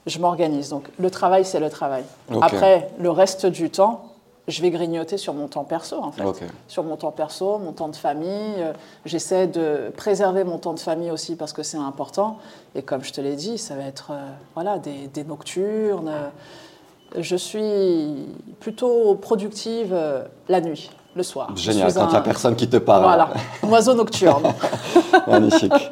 Je 0.06 0.20
m'organise. 0.20 0.70
Donc 0.70 0.88
le 1.00 1.10
travail, 1.12 1.46
c'est 1.46 1.60
le 1.60 1.70
travail. 1.70 2.04
Après, 2.42 2.90
le 3.00 3.12
reste 3.12 3.46
du 3.46 3.70
temps, 3.70 4.06
je 4.50 4.62
vais 4.62 4.70
grignoter 4.72 5.18
sur 5.18 5.34
mon 5.34 5.48
temps 5.48 5.64
perso, 5.64 5.98
en 6.02 6.12
fait. 6.12 6.24
Sur 6.68 6.84
mon 6.84 6.96
temps 6.98 7.12
perso, 7.12 7.58
mon 7.60 7.72
temps 7.72 7.88
de 7.90 7.96
famille. 7.96 8.56
Euh, 8.58 8.74
J'essaie 9.06 9.48
de 9.48 9.92
préserver 9.96 10.44
mon 10.44 10.58
temps 10.58 10.74
de 10.74 10.80
famille 10.80 11.12
aussi 11.12 11.36
parce 11.36 11.54
que 11.54 11.64
c'est 11.64 11.78
important. 11.78 12.38
Et 12.76 12.82
comme 12.82 13.04
je 13.04 13.12
te 13.14 13.22
l'ai 13.22 13.36
dit, 13.36 13.58
ça 13.58 13.76
va 13.76 13.84
être 13.84 14.12
euh, 14.12 14.28
voilà, 14.56 14.78
des, 14.80 15.08
des 15.14 15.24
nocturnes. 15.24 16.10
Euh, 16.10 17.22
Je 17.22 17.36
suis 17.36 18.28
plutôt 18.60 19.16
productive 19.16 19.90
euh, 19.94 20.24
la 20.48 20.62
nuit, 20.62 20.90
le 21.16 21.24
soir. 21.24 21.50
Génial, 21.56 21.94
quand 21.94 22.06
il 22.08 22.12
n'y 22.12 22.16
a 22.18 22.22
personne 22.22 22.56
qui 22.56 22.70
te 22.70 22.78
parle. 22.78 23.04
Voilà, 23.04 23.30
oiseau 23.64 23.94
nocturne. 23.94 24.44
Magnifique. 25.28 25.90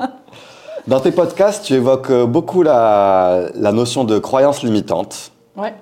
Dans 0.88 1.00
tes 1.02 1.12
podcasts, 1.12 1.66
tu 1.66 1.74
évoques 1.74 2.12
beaucoup 2.26 2.64
la, 2.64 3.50
la 3.56 3.72
notion 3.72 4.04
de 4.06 4.20
croyance 4.20 4.64
limitante. 4.64 5.32
Ouais. 5.58 5.74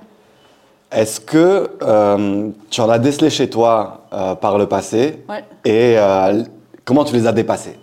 Est-ce 0.95 1.19
que 1.19 1.71
euh, 1.81 2.49
tu 2.69 2.81
en 2.81 2.89
as 2.89 2.99
décelé 2.99 3.29
chez 3.29 3.49
toi 3.49 4.01
euh, 4.13 4.35
par 4.35 4.57
le 4.57 4.67
passé 4.67 5.23
Ouais. 5.29 5.43
et 5.65 5.95
euh, 5.97 6.43
comment 6.85 7.03
tu 7.03 7.13
les 7.13 7.27
as 7.27 7.31
dépassées 7.33 7.77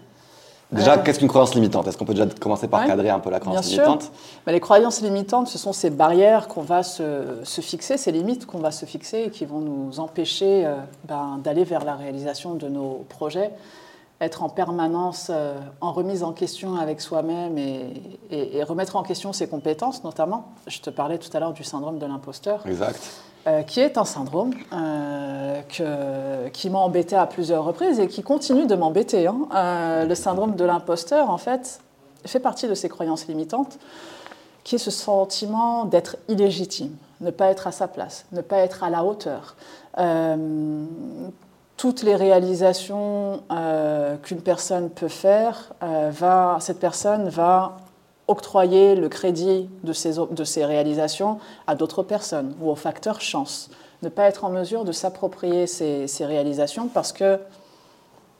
Déjà, 0.71 0.97
qu'est-ce 0.97 1.19
qu'une 1.19 1.29
croyance 1.29 1.55
limitante? 1.55 1.87
Est-ce 1.87 1.99
qu'on 1.99 2.07
peut 2.07 2.15
déjà 2.15 2.25
commencer 2.41 2.67
par 2.67 2.81
Ouais. 2.81 2.87
cadrer 2.87 3.11
un 3.11 3.19
peu 3.19 3.29
la 3.29 3.37
Bien 3.39 3.45
croyance 3.45 3.67
sûr. 3.67 3.83
limitante? 3.83 4.11
Mais 4.47 4.55
les 4.55 4.61
croyances 4.61 5.03
limitantes, 5.03 5.49
ce 5.49 5.59
sont 5.59 5.75
ces 5.75 5.91
barrières 5.91 6.49
qu'on 6.49 6.63
va 6.63 6.83
se, 6.83 7.03
se 7.45 7.61
fixer, 7.61 7.99
ces 7.99 8.11
limites 8.11 8.47
qu'on 8.47 8.57
va 8.61 8.71
se 8.71 8.87
fixer 8.87 9.25
et 9.27 9.31
qui 9.31 9.45
vont 9.45 9.59
nous 9.61 10.01
empêcher 10.01 10.67
ben, 11.07 11.39
d'aller 11.45 11.65
vers 11.65 11.85
la 11.85 11.95
réalisation 11.95 12.55
de 12.55 12.69
nos 12.69 13.05
projets, 13.11 13.51
être 14.23 14.43
en 14.43 14.49
permanence 14.49 15.29
euh, 15.31 15.59
en 15.81 15.93
remise 15.93 16.23
en 16.23 16.33
question 16.33 16.77
avec 16.77 17.01
soi-même 17.01 17.59
et, 17.59 17.93
et- 18.31 18.57
et 18.59 18.63
remettre 18.63 18.97
en 18.97 19.03
question 19.03 19.33
ses 19.33 19.49
compétences 19.49 20.05
notamment. 20.05 20.45
Je 20.67 20.81
te 20.81 20.91
parlais 20.91 21.19
tout 21.19 21.29
à 21.37 21.41
l'heure 21.41 21.53
du 21.53 21.65
syndrome 21.65 21.99
de 21.99 22.07
l'imposteur. 22.07 22.67
Exact. 22.67 23.01
euh, 23.49 23.63
qui 23.65 23.81
est 23.81 23.99
un 23.99 24.05
syndrome 24.05 24.55
euh, 24.73 25.61
que- 25.63 26.49
qui 26.51 26.71
m'a 26.71 26.79
embêté 26.79 27.17
à 27.17 27.27
plusieurs 27.27 27.65
reprises 27.65 27.99
et 27.99 28.07
qui 28.07 28.23
continue 28.23 28.67
de 28.67 28.77
m'embêter. 28.77 29.27
hein. 29.27 30.05
Le 30.09 30.15
syndrome 30.15 30.55
de 30.55 30.65
l'imposteur, 30.65 31.29
en 31.29 31.39
fait, 31.39 31.81
fait 32.25 32.39
partie 32.39 32.69
de 32.69 32.75
ces 32.75 32.89
croyances 32.89 33.27
limitantes, 33.27 33.79
qui 34.63 34.77
est 34.77 34.79
ce 34.79 34.93
sentiment 34.93 35.85
d'être 35.87 36.17
illégitime, 36.29 36.95
ne 37.21 37.33
pas 37.33 37.47
être 37.47 37.67
à 37.67 37.73
sa 37.73 37.89
place, 37.89 38.27
ne 38.31 38.43
pas 38.43 38.59
être 38.59 38.85
à 38.85 38.91
la 38.91 39.03
hauteur. 39.05 39.57
Toutes 41.83 42.05
les 42.05 42.15
réalisations 42.15 43.43
euh, 43.51 44.17
qu'une 44.23 44.41
personne 44.41 44.89
peut 44.89 45.09
faire, 45.09 45.73
euh, 45.83 46.13
va, 46.13 46.59
cette 46.61 46.79
personne 46.79 47.29
va 47.29 47.77
octroyer 48.29 48.95
le 48.95 49.09
crédit 49.09 49.69
de 49.83 49.93
ces, 49.93 50.13
de 50.31 50.45
ces 50.45 50.65
réalisations 50.65 51.41
à 51.67 51.75
d'autres 51.75 52.05
personnes 52.05 52.55
ou 52.61 52.71
au 52.71 52.77
facteur 52.77 53.21
chance. 53.21 53.69
ne 54.05 54.09
pas 54.09 54.29
être 54.29 54.45
en 54.45 54.51
mesure 54.51 54.85
de 54.85 54.93
s'approprier 54.93 55.67
ses, 55.67 56.07
réalisations 56.21 56.87
parce 56.87 57.11
que, 57.11 57.41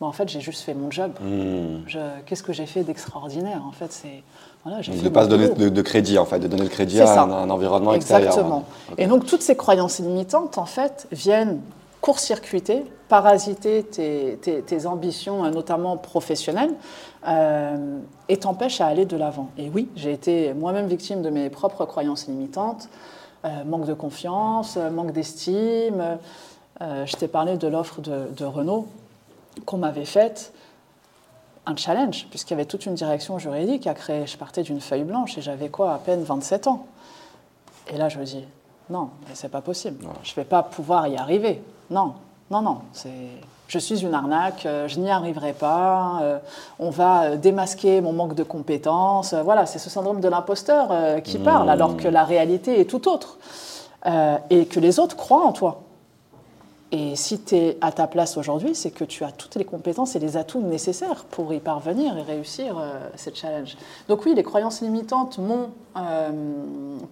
bon, 0.01 0.07
en 0.07 0.13
fait, 0.13 0.29
j'ai 0.29 0.41
juste 0.41 0.61
fait 0.61 0.75
mon 0.75 0.93
job. 0.93 1.11
Hmm. 1.21 1.79
Qu'est-ce 2.27 2.45
que 2.45 2.53
j'ai 2.53 2.67
fait 2.67 2.85
d'extraordinaire 2.85 3.65
En 3.67 3.73
fait, 3.73 3.91
c'est 3.91 4.23
voilà, 4.65 4.83
de 4.83 4.93
ne 4.93 5.09
pas 5.09 5.25
se 5.25 5.29
donner 5.29 5.49
de, 5.49 5.83
crédit, 5.83 6.17
en 6.17 6.27
fait, 6.27 6.39
de 6.39 6.47
donner 6.47 6.63
le 6.63 6.69
crédit 6.69 7.01
à 7.01 7.23
un, 7.23 7.51
environnement 7.51 7.93
extérieur. 7.93 8.29
Exactement. 8.29 8.63
Et 8.99 9.09
donc, 9.09 9.27
toutes 9.27 9.43
ces 9.43 9.57
croyances 9.57 9.99
limitantes, 9.99 10.59
en 10.59 10.67
fait, 10.67 11.09
viennent 11.11 11.59
court-circuiter, 12.03 12.85
parasiter 13.09 13.85
tes, 13.85 14.37
tes, 14.39 14.87
ambitions, 14.87 15.49
notamment 15.51 15.97
professionnelles, 15.97 16.75
euh, 17.29 17.99
et 18.29 18.39
t'empêchent 18.39 18.81
à 18.81 18.89
aller 18.89 19.07
de 19.07 19.17
l'avant. 19.17 19.51
Et 19.57 19.71
oui, 19.71 19.89
j'ai 19.95 20.13
été 20.13 20.53
moi-même 20.53 20.89
victime 20.89 21.23
de 21.23 21.31
mes 21.31 21.49
propres 21.49 21.85
croyances 21.85 22.27
limitantes, 22.27 22.89
euh, 23.45 23.65
manque 23.65 23.87
de 23.87 23.95
confiance, 23.95 24.77
manque 24.77 25.13
d'estime. 25.13 26.19
Euh, 26.81 27.07
je 27.07 27.17
t'ai 27.17 27.29
parlé 27.29 27.57
de 27.57 27.69
l'offre 27.69 28.01
de, 28.01 28.27
de 28.37 28.45
Renault 28.45 28.89
qu'on 29.65 29.79
m'avait 29.79 30.05
faite 30.05 30.53
un 31.67 31.77
challenge, 31.77 32.27
puisqu'il 32.31 32.55
y 32.55 32.55
avait 32.55 32.65
toute 32.65 32.87
une 32.87 32.95
direction 32.95 33.39
juridique 33.39 33.87
à 33.87 33.95
créer. 33.95 34.27
Je 34.27 34.37
partais 34.37 34.65
d'une 34.65 34.81
feuille 34.81 35.05
blanche 35.05 35.39
et 35.39 35.41
j'avais 35.43 35.69
quoi, 35.69 35.95
à 35.95 35.99
peine 35.99 36.25
27 36.25 36.67
ans. 36.67 36.87
Et 37.93 37.97
là, 37.97 38.09
je 38.09 38.19
me 38.19 38.25
dis, 38.25 38.45
non, 38.91 39.11
c'est 39.35 39.51
pas 39.51 39.61
possible. 39.61 40.05
Je 40.25 40.33
ne 40.33 40.37
vais 40.37 40.45
pas 40.45 40.65
pouvoir 40.65 41.07
y 41.07 41.17
arriver. 41.17 41.63
Non, 41.93 42.15
non, 42.51 42.63
non. 42.63 42.79
Je 43.69 43.79
suis 43.79 44.03
une 44.03 44.15
arnaque, 44.15 44.67
euh, 44.67 44.89
je 44.89 44.99
n'y 44.99 45.11
arriverai 45.11 45.53
pas, 45.53 46.21
euh, 46.23 46.39
on 46.79 46.91
va 46.91 47.23
euh, 47.23 47.37
démasquer 47.37 48.01
mon 48.01 48.13
manque 48.13 48.35
de 48.35 48.43
compétences. 48.43 49.35
Voilà, 49.35 49.67
c'est 49.67 49.79
ce 49.79 49.91
syndrome 49.91 50.21
de 50.21 50.29
l'imposteur 50.29 51.23
qui 51.23 51.39
parle, 51.39 51.69
alors 51.69 51.97
que 51.97 52.09
la 52.09 52.25
réalité 52.25 52.81
est 52.81 52.87
tout 52.87 53.09
autre. 53.09 53.39
et 54.51 54.67
que 54.67 54.81
les 54.81 54.99
autres 54.99 55.17
croient 55.17 55.45
en 55.45 55.53
toi. 55.53 55.83
Et 56.95 57.17
si 57.17 57.41
tu 57.41 57.57
es 57.57 57.79
à 57.81 57.91
ta 57.91 58.07
place 58.07 58.37
aujourd'hui, 58.37 58.75
c'est 58.75 58.91
que 58.91 59.05
tu 59.05 59.25
as 59.25 59.33
toutes 59.33 59.55
les 59.55 59.65
compétences 59.65 60.15
et 60.15 60.19
les 60.19 60.37
atouts 60.37 60.61
nécessaires 60.61 61.25
pour 61.31 61.55
y 61.55 61.59
parvenir 61.59 62.19
et 62.19 62.23
réussir 62.23 62.79
euh, 62.79 63.09
cette 63.17 63.35
challenge. 63.35 63.79
Donc 64.09 64.27
oui, 64.27 64.35
les 64.35 64.43
croyances 64.43 64.83
limitantes 64.83 65.39
m'ont 65.39 65.71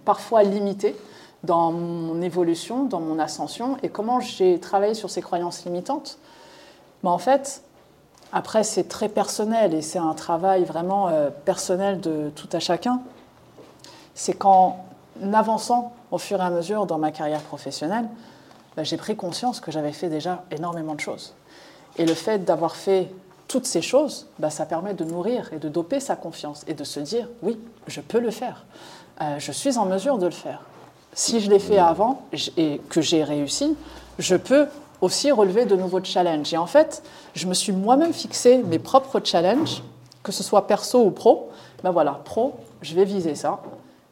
parfois 0.05 0.43
limité 0.43 0.95
dans 1.43 1.71
mon 1.71 2.21
évolution, 2.21 2.85
dans 2.85 2.99
mon 2.99 3.19
ascension. 3.19 3.77
Et 3.83 3.89
comment 3.89 4.19
j'ai 4.19 4.59
travaillé 4.59 4.93
sur 4.93 5.09
ces 5.09 5.21
croyances 5.21 5.65
limitantes 5.65 6.17
ben, 7.03 7.11
En 7.11 7.17
fait, 7.17 7.63
après, 8.31 8.63
c'est 8.63 8.87
très 8.87 9.09
personnel 9.09 9.73
et 9.73 9.81
c'est 9.81 9.99
un 9.99 10.13
travail 10.13 10.63
vraiment 10.63 11.09
euh, 11.09 11.29
personnel 11.29 11.99
de 11.99 12.31
tout 12.35 12.49
à 12.53 12.59
chacun. 12.59 13.01
C'est 14.13 14.33
qu'en 14.33 14.85
avançant 15.33 15.93
au 16.11 16.17
fur 16.17 16.39
et 16.39 16.43
à 16.43 16.49
mesure 16.49 16.85
dans 16.85 16.97
ma 16.97 17.11
carrière 17.11 17.41
professionnelle, 17.41 18.07
bah, 18.75 18.83
j'ai 18.83 18.97
pris 18.97 19.15
conscience 19.15 19.59
que 19.59 19.71
j'avais 19.71 19.91
fait 19.91 20.09
déjà 20.09 20.43
énormément 20.51 20.95
de 20.95 20.99
choses. 20.99 21.33
Et 21.97 22.05
le 22.05 22.13
fait 22.13 22.39
d'avoir 22.39 22.75
fait 22.75 23.11
toutes 23.47 23.65
ces 23.65 23.81
choses, 23.81 24.27
bah, 24.39 24.49
ça 24.49 24.65
permet 24.65 24.93
de 24.93 25.03
nourrir 25.03 25.51
et 25.51 25.59
de 25.59 25.67
doper 25.67 25.99
sa 25.99 26.15
confiance 26.15 26.63
et 26.67 26.73
de 26.73 26.83
se 26.85 27.01
dire 27.01 27.27
oui, 27.41 27.59
je 27.87 27.99
peux 27.99 28.19
le 28.19 28.31
faire. 28.31 28.65
Euh, 29.19 29.39
je 29.39 29.51
suis 29.51 29.77
en 29.77 29.85
mesure 29.85 30.17
de 30.17 30.25
le 30.25 30.31
faire. 30.31 30.61
Si 31.13 31.39
je 31.39 31.49
l'ai 31.49 31.59
fait 31.59 31.77
avant 31.77 32.23
et 32.57 32.81
que 32.89 33.01
j'ai 33.01 33.23
réussi, 33.23 33.75
je 34.19 34.35
peux 34.35 34.67
aussi 35.01 35.31
relever 35.31 35.65
de 35.65 35.75
nouveaux 35.75 36.03
challenges. 36.03 36.53
Et 36.53 36.57
en 36.57 36.67
fait, 36.67 37.03
je 37.33 37.47
me 37.47 37.53
suis 37.53 37.71
moi-même 37.71 38.13
fixé 38.13 38.59
mes 38.59 38.79
propres 38.79 39.19
challenges, 39.23 39.83
que 40.23 40.31
ce 40.31 40.43
soit 40.43 40.67
perso 40.67 41.03
ou 41.03 41.11
pro. 41.11 41.49
Ben 41.83 41.91
voilà, 41.91 42.21
pro, 42.23 42.55
je 42.81 42.95
vais 42.95 43.05
viser 43.05 43.35
ça 43.35 43.61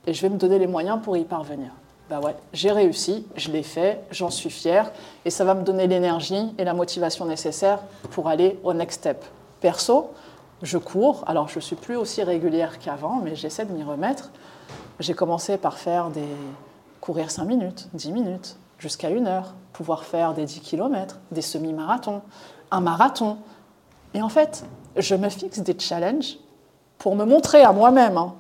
et 0.07 0.13
je 0.13 0.21
vais 0.21 0.29
me 0.29 0.37
donner 0.37 0.59
les 0.59 0.67
moyens 0.67 0.99
pour 1.03 1.15
y 1.15 1.23
parvenir 1.23 1.71
bah 2.09 2.19
ouais, 2.19 2.35
j'ai 2.53 2.71
réussi, 2.71 3.25
je 3.35 3.51
l'ai 3.51 3.61
fait, 3.61 4.01
j'en 4.09 4.31
suis 4.31 4.49
fière, 4.49 4.91
et 5.25 5.29
ça 5.29 5.45
va 5.45 5.53
me 5.53 5.63
donner 5.63 5.85
l'énergie 5.85 6.53
et 6.57 6.63
la 6.63 6.73
motivation 6.73 7.25
nécessaire 7.25 7.79
pour 8.11 8.27
aller 8.27 8.59
au 8.63 8.73
next 8.73 9.01
step. 9.01 9.23
Perso, 9.61 10.09
je 10.63 10.77
cours, 10.77 11.23
alors 11.27 11.49
je 11.49 11.59
suis 11.59 11.75
plus 11.75 11.95
aussi 11.95 12.23
régulière 12.23 12.79
qu'avant, 12.79 13.21
mais 13.23 13.35
j'essaie 13.35 13.65
de 13.65 13.71
m'y 13.71 13.83
remettre. 13.83 14.31
J'ai 14.99 15.13
commencé 15.13 15.57
par 15.57 15.77
faire 15.77 16.09
des 16.09 16.25
courir 17.09 17.31
5 17.31 17.45
minutes, 17.45 17.89
10 17.95 18.11
minutes, 18.11 18.55
jusqu'à 18.77 19.09
une 19.09 19.25
heure, 19.25 19.55
pouvoir 19.73 20.03
faire 20.03 20.35
des 20.35 20.45
10 20.45 20.59
km, 20.59 21.17
des 21.31 21.41
semi-marathons, 21.41 22.21
un 22.69 22.81
marathon. 22.81 23.39
Et 24.13 24.21
en 24.21 24.29
fait, 24.29 24.63
je 24.95 25.15
me 25.15 25.27
fixe 25.29 25.57
des 25.57 25.75
challenges 25.79 26.37
pour 26.99 27.15
me 27.15 27.25
montrer 27.25 27.63
à 27.63 27.71
moi-même, 27.71 28.15
hein, 28.15 28.35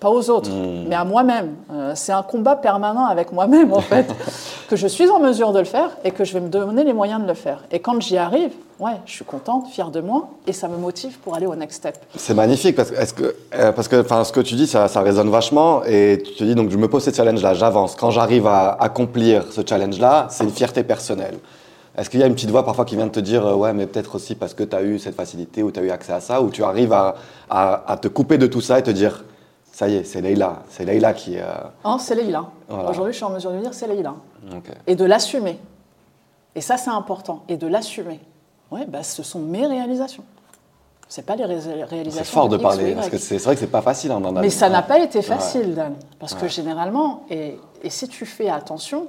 pas 0.00 0.10
aux 0.10 0.30
autres, 0.30 0.50
hmm. 0.50 0.86
mais 0.88 0.96
à 0.96 1.04
moi-même. 1.04 1.54
Euh, 1.72 1.92
c'est 1.94 2.12
un 2.12 2.22
combat 2.22 2.56
permanent 2.56 3.04
avec 3.06 3.32
moi-même, 3.32 3.72
en 3.72 3.80
fait, 3.80 4.06
que 4.68 4.74
je 4.76 4.86
suis 4.86 5.08
en 5.10 5.20
mesure 5.20 5.52
de 5.52 5.58
le 5.58 5.66
faire 5.66 5.90
et 6.04 6.10
que 6.10 6.24
je 6.24 6.32
vais 6.32 6.40
me 6.40 6.48
donner 6.48 6.84
les 6.84 6.94
moyens 6.94 7.20
de 7.20 7.26
le 7.26 7.34
faire. 7.34 7.62
Et 7.70 7.80
quand 7.80 8.00
j'y 8.00 8.16
arrive, 8.16 8.52
ouais, 8.78 8.96
je 9.04 9.12
suis 9.12 9.24
contente, 9.24 9.68
fière 9.68 9.90
de 9.90 10.00
moi, 10.00 10.30
et 10.46 10.52
ça 10.52 10.68
me 10.68 10.78
motive 10.78 11.18
pour 11.18 11.34
aller 11.34 11.46
au 11.46 11.54
next 11.54 11.76
step. 11.76 11.98
C'est 12.16 12.34
magnifique, 12.34 12.76
parce, 12.76 13.12
que, 13.12 13.36
euh, 13.54 13.72
parce 13.72 13.88
que 13.88 14.02
ce 14.02 14.32
que 14.32 14.40
tu 14.40 14.54
dis, 14.54 14.66
ça, 14.66 14.88
ça, 14.88 15.02
résonne 15.02 15.28
vachement, 15.28 15.84
et 15.84 16.22
tu 16.24 16.34
te 16.34 16.44
dis, 16.44 16.54
donc 16.54 16.70
je 16.70 16.78
me 16.78 16.88
pose 16.88 17.04
ce 17.04 17.12
challenge-là, 17.12 17.54
j'avance. 17.54 17.94
Quand 17.94 18.10
j'arrive 18.10 18.46
à 18.46 18.72
accomplir 18.80 19.52
ce 19.52 19.60
challenge-là, 19.66 20.28
c'est 20.30 20.44
une 20.44 20.50
fierté 20.50 20.82
personnelle. 20.82 21.38
Est-ce 21.98 22.08
qu'il 22.08 22.20
y 22.20 22.22
a 22.22 22.26
une 22.26 22.34
petite 22.34 22.50
voix 22.50 22.64
parfois 22.64 22.84
qui 22.84 22.96
vient 22.96 23.06
de 23.06 23.10
te 23.10 23.20
dire, 23.20 23.44
euh, 23.46 23.54
ouais, 23.54 23.74
mais 23.74 23.86
peut-être 23.86 24.14
aussi 24.14 24.34
parce 24.34 24.54
que 24.54 24.62
tu 24.62 24.74
as 24.74 24.82
eu 24.82 24.98
cette 24.98 25.14
facilité 25.14 25.62
ou 25.62 25.70
tu 25.70 25.80
as 25.80 25.82
eu 25.82 25.90
accès 25.90 26.12
à 26.12 26.20
ça, 26.20 26.40
ou 26.40 26.48
tu 26.48 26.64
arrives 26.64 26.92
à, 26.92 27.16
à, 27.50 27.98
te 28.00 28.08
couper 28.08 28.38
de 28.38 28.46
tout 28.46 28.60
ça 28.60 28.78
et 28.78 28.82
te 28.82 28.90
dire, 28.90 29.24
ça 29.80 29.88
y 29.88 29.94
est, 29.94 30.04
c'est 30.04 30.20
Leïla. 30.20 30.62
C'est 30.68 30.84
Leïla 30.84 31.14
qui. 31.14 31.38
Euh... 31.38 31.54
Oh, 31.84 31.96
c'est 31.98 32.14
Leïla. 32.14 32.50
Aujourd'hui, 32.68 33.14
je 33.14 33.16
suis 33.16 33.24
en 33.24 33.30
mesure 33.30 33.50
de 33.50 33.60
dire 33.60 33.72
c'est 33.72 33.88
Leïla. 33.88 34.14
Et 34.86 34.94
de 34.94 35.06
l'assumer. 35.06 35.58
Et 36.54 36.60
ça, 36.60 36.76
c'est 36.76 36.90
important. 36.90 37.44
Et 37.48 37.56
de 37.56 37.66
l'assumer. 37.66 38.20
Oui, 38.70 38.82
bah, 38.86 39.02
ce 39.02 39.22
sont 39.22 39.38
mes 39.38 39.66
réalisations. 39.66 40.22
C'est 41.08 41.24
pas 41.24 41.34
les 41.34 41.46
réalisations. 41.46 42.10
C'est 42.12 42.30
fort 42.30 42.50
de, 42.50 42.58
parler, 42.58 42.94
parce 42.94 43.08
que 43.08 43.16
c'est 43.16 43.38
vrai 43.38 43.54
que 43.54 43.60
c'est 43.60 43.68
pas 43.68 43.80
facile 43.80 44.12
en 44.12 44.20
Mais 44.32 44.50
ça 44.50 44.68
n'a 44.68 44.82
pas 44.82 44.98
été 44.98 45.22
facile, 45.22 45.74
Dan. 45.74 45.94
Parce 46.18 46.34
que 46.34 46.46
généralement, 46.46 47.24
et, 47.30 47.58
et, 47.82 47.88
si 47.88 48.06
tu 48.06 48.26
fais 48.26 48.50
attention, 48.50 49.08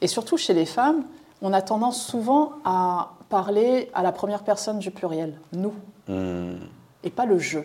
et 0.00 0.06
surtout 0.06 0.38
chez 0.38 0.54
les 0.54 0.64
femmes, 0.64 1.04
on 1.42 1.52
a 1.52 1.60
tendance 1.60 2.02
souvent 2.02 2.52
à 2.64 3.10
parler 3.28 3.90
à 3.92 4.02
la 4.02 4.12
première 4.12 4.42
personne 4.42 4.78
du 4.78 4.90
pluriel, 4.90 5.38
nous, 5.52 5.74
hmm. 6.08 6.60
et 7.04 7.10
pas 7.10 7.26
le 7.26 7.38
je 7.38 7.58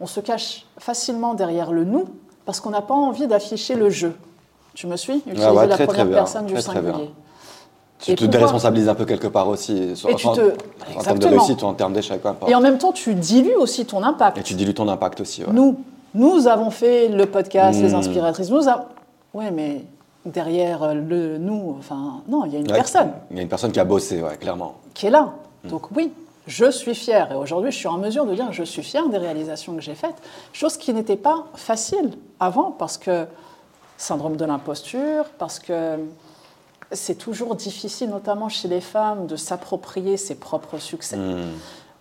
on 0.00 0.06
se 0.06 0.20
cache 0.20 0.66
facilement 0.78 1.34
derrière 1.34 1.72
le 1.72 1.84
nous 1.84 2.06
parce 2.44 2.60
qu'on 2.60 2.70
n'a 2.70 2.82
pas 2.82 2.94
envie 2.94 3.26
d'afficher 3.26 3.74
le 3.74 3.90
je. 3.90 4.08
Tu 4.74 4.86
me 4.86 4.96
suis? 4.96 5.16
Utiliser 5.26 5.46
ah 5.46 5.66
la 5.66 5.76
première 5.76 6.10
personne 6.10 6.46
du 6.46 6.60
singulier. 6.60 7.10
Tu 7.98 8.14
te 8.14 8.24
déresponsabilises 8.24 8.88
un 8.88 8.94
peu 8.94 9.04
quelque 9.04 9.26
part 9.26 9.48
aussi, 9.48 9.92
en, 10.04 10.32
te... 10.32 10.54
en 10.96 11.02
termes 11.02 11.18
de 11.18 11.26
réussite 11.26 11.62
ou 11.62 11.66
en 11.66 11.74
termes 11.74 11.92
d'échec. 11.92 12.22
Et 12.48 12.54
en 12.54 12.60
même 12.60 12.78
temps, 12.78 12.92
tu 12.92 13.14
dilues 13.14 13.56
aussi 13.56 13.84
ton 13.84 14.02
impact. 14.02 14.38
Et 14.38 14.42
tu 14.42 14.54
dilues 14.54 14.72
ton 14.72 14.88
impact 14.88 15.20
aussi. 15.20 15.42
Nous, 15.52 15.76
nous 16.14 16.48
avons 16.48 16.70
fait 16.70 17.08
le 17.08 17.26
podcast, 17.26 17.80
les 17.80 17.92
hmm. 17.92 17.96
inspiratrices. 17.96 18.50
Nous 18.50 18.62
Oui, 19.34 19.44
mais 19.52 19.84
derrière 20.24 20.94
le 20.94 21.36
nous, 21.36 21.76
enfin, 21.78 22.22
non, 22.26 22.46
il 22.46 22.54
y 22.54 22.56
a 22.56 22.60
une 22.60 22.66
personne. 22.66 23.10
Il 23.30 23.36
y 23.36 23.40
a 23.40 23.42
une 23.42 23.48
personne 23.48 23.70
qui 23.70 23.80
a 23.80 23.84
bossé, 23.84 24.22
ouais, 24.22 24.36
clairement. 24.38 24.76
Qui 24.94 25.06
est 25.06 25.10
là. 25.10 25.32
Hmm. 25.64 25.68
Donc 25.68 25.90
oui, 25.94 26.10
je 26.50 26.70
suis 26.70 26.96
fière. 26.96 27.30
Et 27.32 27.36
aujourd'hui, 27.36 27.70
je 27.70 27.76
suis 27.76 27.86
en 27.86 27.96
mesure 27.96 28.26
de 28.26 28.34
dire 28.34 28.52
je 28.52 28.64
suis 28.64 28.82
fière 28.82 29.08
des 29.08 29.18
réalisations 29.18 29.74
que 29.74 29.80
j'ai 29.80 29.94
faites, 29.94 30.16
chose 30.52 30.76
qui 30.76 30.92
n'était 30.92 31.16
pas 31.16 31.46
facile 31.54 32.10
avant 32.40 32.72
parce 32.72 32.98
que 32.98 33.26
syndrome 33.96 34.36
de 34.36 34.44
l'imposture, 34.44 35.26
parce 35.38 35.60
que 35.60 35.98
c'est 36.90 37.14
toujours 37.14 37.54
difficile, 37.54 38.10
notamment 38.10 38.48
chez 38.48 38.66
les 38.66 38.80
femmes, 38.80 39.28
de 39.28 39.36
s'approprier 39.36 40.16
ses 40.16 40.34
propres 40.34 40.78
succès. 40.78 41.16
Hmm. 41.16 41.52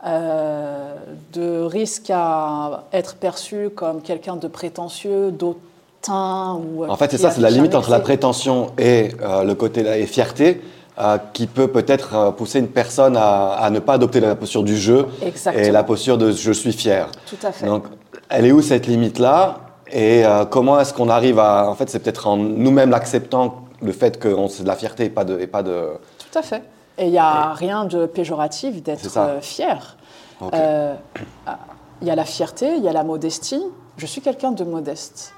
Euh, 0.06 0.96
de 1.34 1.62
risque 1.62 2.10
à 2.10 2.86
être 2.94 3.16
perçu 3.16 3.70
comme 3.70 4.02
quelqu'un 4.02 4.38
de 4.38 4.48
prétentieux, 4.48 5.30
d'autant 5.30 6.56
ou 6.56 6.86
en 6.86 6.96
fait 6.96 7.12
c'est 7.12 7.18
ça 7.18 7.32
c'est 7.32 7.42
la 7.42 7.50
limite 7.50 7.76
entre 7.76 7.92
la 7.92 8.00
prétention 8.00 8.72
et 8.78 9.10
euh, 9.22 9.44
le 9.44 9.56
côté 9.56 9.82
et 9.82 10.08
fierté 10.08 10.62
euh, 11.00 11.18
qui 11.32 11.48
peut 11.48 11.70
peut-être 11.70 12.14
euh, 12.14 12.32
pousser 12.32 12.60
une 12.60 12.68
personne 12.68 13.16
à, 13.16 13.70
ne 13.72 13.80
pas 13.80 13.94
adopter 13.94 14.20
la 14.20 14.36
posture 14.36 14.64
du 14.64 14.76
jeu 14.76 15.08
et 15.56 15.72
la 15.72 15.84
posture 15.84 16.18
de 16.18 16.32
je 16.32 16.52
suis 16.52 16.74
fier. 16.74 17.08
Tout 17.26 17.38
à 17.42 17.54
fait. 17.54 17.66
Donc, 17.66 17.86
elle 18.28 18.46
est 18.46 18.52
où 18.52 18.62
cette 18.62 18.86
limite-là? 18.86 19.60
Et 19.90 20.26
euh, 20.26 20.44
comment 20.44 20.78
est-ce 20.78 20.94
qu'on 20.94 21.08
arrive 21.08 21.40
à. 21.40 21.70
En 21.70 21.76
fait, 21.76 21.90
c'est 21.90 22.00
peut-être 22.00 22.28
en 22.28 22.36
nous-mêmes 22.36 22.90
l'acceptant 22.90 23.64
le 23.82 23.94
fait 23.94 24.20
que 24.20 24.36
c'est 24.50 24.64
de 24.64 24.68
la 24.68 24.76
fierté 24.76 25.06
et 25.06 25.10
pas 25.10 25.24
de. 25.24 25.40
Et 25.40 25.48
pas 25.48 25.64
de... 25.64 25.92
Tout 26.18 26.38
à 26.38 26.42
fait. 26.42 26.64
Et 26.98 27.06
il 27.06 27.12
n'y 27.12 27.18
a 27.18 27.54
rien 27.54 27.86
de 27.86 28.06
péjoratif 28.06 28.84
d'être 28.84 29.40
fier. 29.40 29.96
Il 30.42 32.08
y 32.08 32.12
a 32.12 32.16
la 32.16 32.26
fierté, 32.26 32.76
il 32.76 32.84
y 32.84 32.90
a 32.90 32.94
la 32.94 33.06
modestie. 33.06 33.64
Je 33.96 34.06
suis 34.06 34.20
quelqu'un 34.20 34.52
de 34.52 34.66
modeste. 34.66 35.34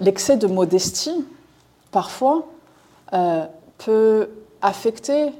L'excès 0.00 0.36
de 0.36 0.46
modestie, 0.46 1.26
parfois, 1.90 2.46
peut 3.78 4.28
affecter 4.62 5.32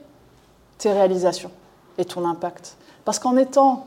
tes 0.78 0.92
réalisations 0.92 1.50
et 1.98 2.04
ton 2.04 2.26
impact. 2.26 2.76
Parce 3.04 3.18
qu'en 3.18 3.36
étant 3.36 3.86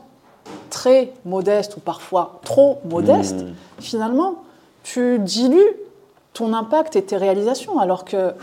très 0.70 1.12
modeste 1.24 1.76
ou 1.76 1.80
parfois 1.80 2.40
trop 2.44 2.80
modeste, 2.84 3.42
hmm. 3.42 3.54
finalement, 3.78 4.42
tu 4.82 5.18
dilues 5.18 5.76
ton 6.32 6.52
impact 6.52 6.96
et 6.96 7.02
tes 7.02 7.16
réalisations, 7.16 7.78
alors 7.78 8.04
que 8.04 8.34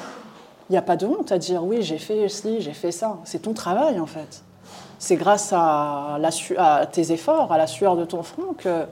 Il 0.69 0.73
n'y 0.73 0.77
a 0.77 0.81
pas 0.81 0.97
de 0.97 1.05
honte 1.05 1.31
à 1.31 1.37
dire 1.37 1.63
oui, 1.63 1.81
j'ai 1.81 1.97
fait 1.97 2.27
ceci, 2.27 2.59
j'ai 2.59 2.73
fait 2.73 2.91
ça. 2.91 3.17
C'est 3.23 3.43
ton 3.43 3.53
travail 3.53 3.99
en 4.01 4.05
fait. 4.05 4.43
C'est 4.99 5.15
grâce 5.15 5.53
à, 5.53 6.17
la 6.19 6.29
à 6.57 6.85
tes 6.85 7.11
efforts, 7.13 7.51
à 7.53 7.57
la 7.57 7.67
sueur 7.67 7.95
de 7.95 8.03
ton 8.03 8.21
front 8.23 8.53
que 8.57 8.85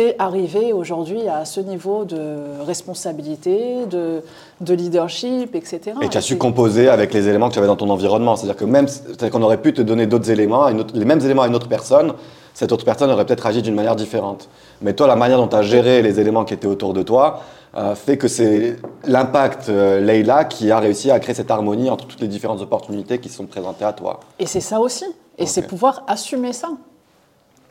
es 0.00 0.16
arrivé 0.18 0.72
aujourd'hui 0.72 1.28
à 1.28 1.44
ce 1.44 1.60
niveau 1.60 2.04
de 2.04 2.60
responsabilité, 2.64 3.86
de, 3.86 4.22
de 4.60 4.74
leadership, 4.74 5.54
etc. 5.54 5.80
Et 6.02 6.08
tu 6.08 6.18
as 6.18 6.20
su 6.20 6.36
composer 6.38 6.88
avec 6.88 7.12
les 7.12 7.28
éléments 7.28 7.48
que 7.48 7.54
tu 7.54 7.58
avais 7.58 7.68
dans 7.68 7.76
ton 7.76 7.90
environnement. 7.90 8.36
C'est-à-dire 8.36 8.56
que 8.56 8.64
même 8.64 8.86
qu'on 9.30 9.42
aurait 9.42 9.60
pu 9.60 9.72
te 9.72 9.82
donner 9.82 10.06
d'autres 10.06 10.30
éléments, 10.30 10.68
les 10.68 11.04
mêmes 11.04 11.20
éléments 11.20 11.42
à 11.42 11.48
une 11.48 11.54
autre 11.54 11.68
personne, 11.68 12.14
cette 12.54 12.70
autre 12.70 12.84
personne 12.84 13.10
aurait 13.10 13.26
peut-être 13.26 13.46
agi 13.46 13.62
d'une 13.62 13.74
manière 13.74 13.96
différente. 13.96 14.48
Mais 14.80 14.92
toi, 14.92 15.06
la 15.06 15.16
manière 15.16 15.38
dont 15.38 15.48
tu 15.48 15.56
as 15.56 15.62
géré 15.62 16.02
les 16.02 16.20
éléments 16.20 16.44
qui 16.44 16.54
étaient 16.54 16.68
autour 16.68 16.94
de 16.94 17.02
toi 17.02 17.40
euh, 17.76 17.96
fait 17.96 18.16
que 18.16 18.28
c'est 18.28 18.76
l'impact 19.04 19.68
euh, 19.68 20.00
Leïla 20.00 20.44
qui 20.44 20.70
a 20.70 20.78
réussi 20.78 21.10
à 21.10 21.18
créer 21.18 21.34
cette 21.34 21.50
harmonie 21.50 21.90
entre 21.90 22.06
toutes 22.06 22.20
les 22.20 22.28
différentes 22.28 22.60
opportunités 22.60 23.18
qui 23.18 23.28
sont 23.28 23.46
présentées 23.46 23.84
à 23.84 23.92
toi. 23.92 24.20
Et 24.38 24.46
c'est 24.46 24.60
ça 24.60 24.78
aussi. 24.78 25.04
Et 25.38 25.46
c'est 25.46 25.62
pouvoir 25.62 26.04
assumer 26.06 26.52
ça. 26.52 26.68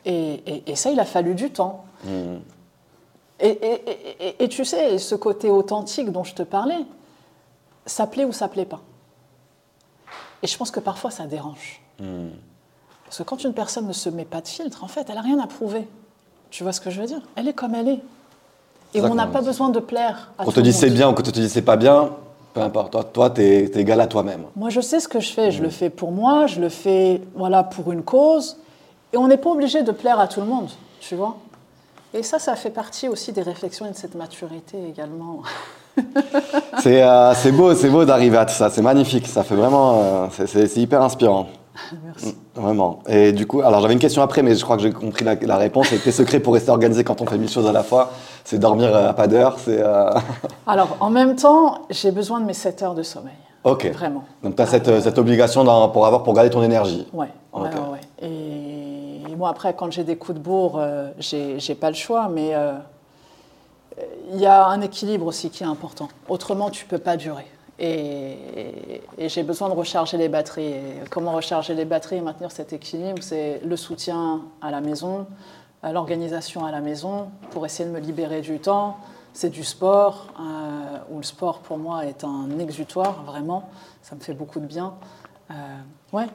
Et, 0.04 0.62
ça, 0.74 0.90
il 0.90 1.00
a 1.00 1.04
fallu 1.04 1.34
du 1.34 1.50
temps. 1.50 1.84
Hmm. 2.04 2.38
Et, 3.40 4.48
tu 4.48 4.64
sais, 4.64 4.98
ce 4.98 5.14
côté 5.14 5.50
authentique 5.50 6.10
dont 6.10 6.24
je 6.24 6.34
te 6.34 6.42
parlais, 6.42 6.84
ça 7.86 8.06
plaît 8.06 8.24
ou 8.24 8.32
ça 8.32 8.48
plaît 8.48 8.64
pas. 8.64 8.80
Et 10.42 10.46
je 10.46 10.56
pense 10.56 10.70
que 10.70 10.80
parfois 10.80 11.10
ça 11.10 11.26
dérange. 11.26 11.80
Hmm. 11.98 12.28
Parce 13.04 13.18
que 13.18 13.22
quand 13.22 13.44
une 13.44 13.54
personne 13.54 13.86
ne 13.86 13.92
se 13.92 14.08
met 14.08 14.24
pas 14.24 14.40
de 14.40 14.48
filtre, 14.48 14.84
en 14.84 14.88
fait, 14.88 15.06
elle 15.08 15.14
n'a 15.14 15.22
rien 15.22 15.38
à 15.38 15.46
prouver. 15.46 15.86
Tu 16.50 16.62
vois 16.62 16.72
ce 16.72 16.80
que 16.80 16.90
je 16.90 17.00
veux 17.00 17.06
dire? 17.06 17.20
Elle 17.36 17.48
est 17.48 17.52
comme 17.52 17.74
elle 17.74 17.88
est. 17.88 18.00
Et 18.94 19.00
on 19.00 19.14
n'a 19.14 19.26
pas 19.26 19.40
besoin 19.40 19.70
de 19.70 19.80
plaire 19.80 20.32
à 20.38 20.44
Quand 20.44 20.50
on 20.50 20.54
te 20.54 20.60
dit 20.60 20.72
c'est 20.72 20.90
bien 20.90 21.08
ou 21.08 21.14
quand 21.14 21.26
on 21.26 21.32
te 21.32 21.40
dit 21.40 21.48
c'est 21.48 21.62
pas 21.62 21.76
bien, 21.76 22.10
peu 22.52 22.60
importe. 22.60 23.12
Toi, 23.12 23.30
tu 23.30 23.42
es, 23.42 23.64
égal 23.74 24.00
à 24.00 24.06
toi-même. 24.06 24.44
Moi, 24.54 24.70
je 24.70 24.80
sais 24.80 25.00
ce 25.00 25.08
que 25.08 25.18
je 25.18 25.32
fais. 25.32 25.50
Je 25.50 25.62
le 25.62 25.68
fais 25.68 25.90
pour 25.90 26.12
moi, 26.12 26.46
je 26.46 26.60
le 26.60 26.68
fais 26.68 27.20
voilà, 27.34 27.64
pour 27.64 27.90
une 27.90 28.02
cause. 28.02 28.56
Et 29.14 29.16
on 29.16 29.28
n'est 29.28 29.36
pas 29.36 29.50
obligé 29.50 29.84
de 29.84 29.92
plaire 29.92 30.18
à 30.18 30.26
tout 30.26 30.40
le 30.40 30.46
monde, 30.46 30.68
tu 30.98 31.14
vois. 31.14 31.36
Et 32.14 32.24
ça, 32.24 32.40
ça 32.40 32.56
fait 32.56 32.70
partie 32.70 33.08
aussi 33.08 33.32
des 33.32 33.42
réflexions 33.42 33.86
et 33.86 33.90
de 33.90 33.96
cette 33.96 34.16
maturité 34.16 34.76
également. 34.88 35.42
Euh, 36.86 37.32
c'est 37.36 37.52
beau, 37.52 37.74
c'est 37.74 37.88
beau 37.88 38.04
d'arriver 38.04 38.36
à 38.36 38.44
tout 38.44 38.52
ça. 38.52 38.68
C'est 38.68 38.82
magnifique. 38.82 39.26
Ça 39.26 39.42
fait 39.42 39.54
vraiment, 39.54 40.02
euh, 40.02 40.26
c'est 40.44 40.76
hyper 40.76 41.00
inspirant. 41.00 41.46
Merci. 42.04 42.34
Mm, 42.34 42.60
vraiment. 42.60 42.98
Et 43.08 43.32
du 43.32 43.46
coup, 43.46 43.62
alors 43.62 43.80
j'avais 43.80 43.94
une 43.94 44.00
question 44.00 44.20
après, 44.20 44.42
mais 44.42 44.54
je 44.54 44.62
crois 44.64 44.76
que 44.76 44.82
j'ai 44.82 44.92
compris 44.92 45.24
la, 45.24 45.56
réponse. 45.56 45.92
Et 45.92 45.98
tes 45.98 46.12
secrets 46.12 46.40
pour 46.40 46.52
rester 46.52 46.70
organisé 46.70 47.04
quand 47.04 47.22
on 47.22 47.26
fait 47.26 47.38
mille 47.38 47.48
choses 47.48 47.66
à 47.66 47.72
la 47.72 47.84
fois, 47.84 48.10
c'est 48.44 48.58
dormir 48.58 48.94
euh, 48.94 49.10
à 49.10 49.12
pas 49.14 49.28
d'heure. 49.28 49.56
C'est. 49.64 49.80
Euh, 49.80 50.10
alors, 50.66 50.96
en 51.00 51.10
même 51.10 51.36
temps, 51.36 51.82
j'ai 51.88 52.10
besoin 52.10 52.40
de 52.40 52.44
mes 52.44 52.54
7 52.54 52.82
heures 52.82 52.94
de 52.94 53.04
sommeil. 53.04 53.32
Ok. 53.62 53.90
Vraiment. 53.94 54.24
Donc, 54.42 54.56
tu 54.56 54.62
as 54.62 54.66
cette, 54.66 55.00
cette, 55.00 55.18
obligation 55.18 55.64
pour 55.90 56.04
avoir 56.04 56.22
pour 56.22 56.34
garder 56.34 56.50
ton 56.50 56.62
énergie. 56.62 57.06
Ouais. 57.14 57.28
ouais, 57.54 57.62
ouais, 57.62 58.00
Et 58.20 58.73
moi, 59.36 59.48
après, 59.50 59.74
quand 59.74 59.90
j'ai 59.90 60.04
des 60.04 60.16
coups 60.16 60.38
de 60.38 60.42
bourre, 60.42 60.78
euh, 60.78 61.10
j'ai 61.18 61.74
pas 61.74 61.90
le 61.90 61.96
choix, 61.96 62.28
mais 62.28 62.54
il 64.32 64.40
y 64.40 64.46
a 64.46 64.66
un 64.66 64.80
équilibre 64.80 65.26
aussi 65.26 65.50
qui 65.50 65.62
est 65.62 65.66
important. 65.66 66.08
Autrement, 66.28 66.70
tu 66.70 66.84
peux 66.86 66.98
pas 66.98 67.16
durer. 67.16 67.46
Et, 67.78 69.02
j'ai 69.18 69.42
besoin 69.42 69.68
de 69.68 69.74
recharger 69.74 70.16
les 70.16 70.28
batteries. 70.28 70.74
comment 71.10 71.32
recharger 71.32 71.74
les 71.74 71.84
batteries 71.84 72.16
et 72.16 72.20
maintenir 72.20 72.52
cet 72.52 72.72
équilibre 72.72 73.22
C'est 73.22 73.60
le 73.64 73.76
soutien 73.76 74.42
à 74.62 74.70
la 74.70 74.80
maison, 74.80 75.26
l'organisation 75.82 76.64
à 76.64 76.70
la 76.70 76.80
maison 76.80 77.28
pour 77.50 77.66
essayer 77.66 77.88
de 77.88 77.94
me 77.94 78.00
libérer 78.00 78.40
du 78.40 78.58
temps. 78.60 78.96
C'est 79.32 79.50
du 79.50 79.64
sport, 79.64 80.28
euh, 80.38 80.98
où 81.10 81.16
le 81.16 81.24
sport 81.24 81.58
pour 81.58 81.76
moi 81.76 82.06
est 82.06 82.22
un 82.22 82.56
exutoire, 82.60 83.24
vraiment. 83.24 83.68
Ça 84.00 84.14
me 84.14 84.20
fait 84.20 84.32
beaucoup 84.32 84.60
de 84.60 84.66
bien. 84.66 84.94
Euh, 85.50 85.54
ouais, 86.12 86.26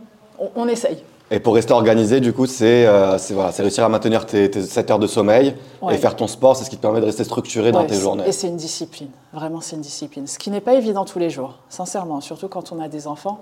on 0.56 0.68
essaye. 0.68 1.02
Et 1.32 1.40
pour 1.40 1.54
rester 1.54 1.74
organisé, 1.74 2.20
du 2.22 2.34
coup, 2.34 2.48
c'est 2.48 2.88
euh, 2.88 3.18
voilà, 3.32 3.52
réussir 3.52 3.84
à 3.84 3.90
maintenir 3.90 4.26
tes, 4.26 4.52
7 4.52 4.92
heures 4.92 5.00
de 5.00 5.08
sommeil 5.08 5.54
et 5.92 5.98
faire 5.98 6.16
ton 6.16 6.28
sport, 6.28 6.56
c'est 6.56 6.64
ce 6.64 6.70
qui 6.70 6.78
te 6.78 6.82
permet 6.82 7.02
de 7.02 7.06
rester 7.06 7.24
structuré 7.24 7.72
dans 7.72 7.86
tes 7.86 7.96
journées. 7.96 8.28
Et 8.28 8.32
c'est 8.32 8.48
une 8.48 8.58
discipline, 8.58 9.10
vraiment 9.32 9.62
c'est 9.62 9.76
une 9.76 9.82
discipline. 9.82 10.26
Ce 10.26 10.40
qui 10.40 10.50
n'est 10.50 10.62
pas 10.62 10.74
évident 10.74 11.06
tous 11.06 11.20
les 11.20 11.30
jours, 11.30 11.60
sincèrement, 11.70 12.22
surtout 12.22 12.48
quand 12.48 12.72
on 12.72 12.80
a 12.80 12.88
des 12.88 13.08
enfants. 13.08 13.42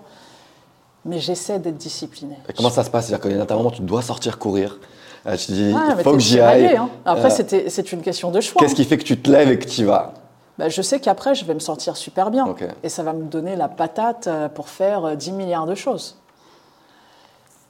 Mais 1.05 1.19
j'essaie 1.19 1.59
d'être 1.59 1.77
discipliné. 1.77 2.35
Et 2.49 2.53
comment 2.53 2.69
ça 2.69 2.83
se 2.83 2.89
passe? 2.89 3.05
C'est-à-dire 3.05 3.29
qu'il 3.29 3.37
y 3.37 3.39
a 3.39 3.45
un 3.49 3.55
moment 3.55 3.71
tu 3.71 3.81
dois 3.81 4.01
sortir 4.01 4.37
courir. 4.37 4.77
Euh, 5.25 5.37
tu 5.37 5.53
dis, 5.53 5.71
il 5.71 6.03
faut 6.03 6.13
que 6.13 6.19
j'y 6.19 6.41
aille. 6.41 6.75
Hein. 6.75 6.89
Après, 7.05 7.29
euh, 7.31 7.63
c'est 7.69 7.91
une 7.93 8.01
question 8.01 8.29
de 8.29 8.41
choix. 8.41 8.59
Qu'est-ce 8.59 8.75
qui 8.75 8.83
fait 8.83 8.97
que 8.97 9.03
tu 9.03 9.17
te 9.17 9.31
lèves 9.31 9.49
et 9.49 9.57
que 9.57 9.65
tu 9.65 9.81
y 9.81 9.83
vas? 9.85 10.13
Bah, 10.57 10.67
je 10.67 10.81
sais 10.81 10.99
qu'après, 10.99 11.33
je 11.33 11.45
vais 11.45 11.53
me 11.53 11.59
sentir 11.59 11.95
super 11.95 12.29
bien. 12.29 12.53
Et 12.83 12.89
ça 12.89 13.03
va 13.03 13.13
me 13.13 13.23
donner 13.23 13.55
la 13.55 13.69
patate 13.69 14.27
pour 14.53 14.67
faire 14.67 15.15
10 15.15 15.31
milliards 15.31 15.65
de 15.65 15.75
choses. 15.75 16.17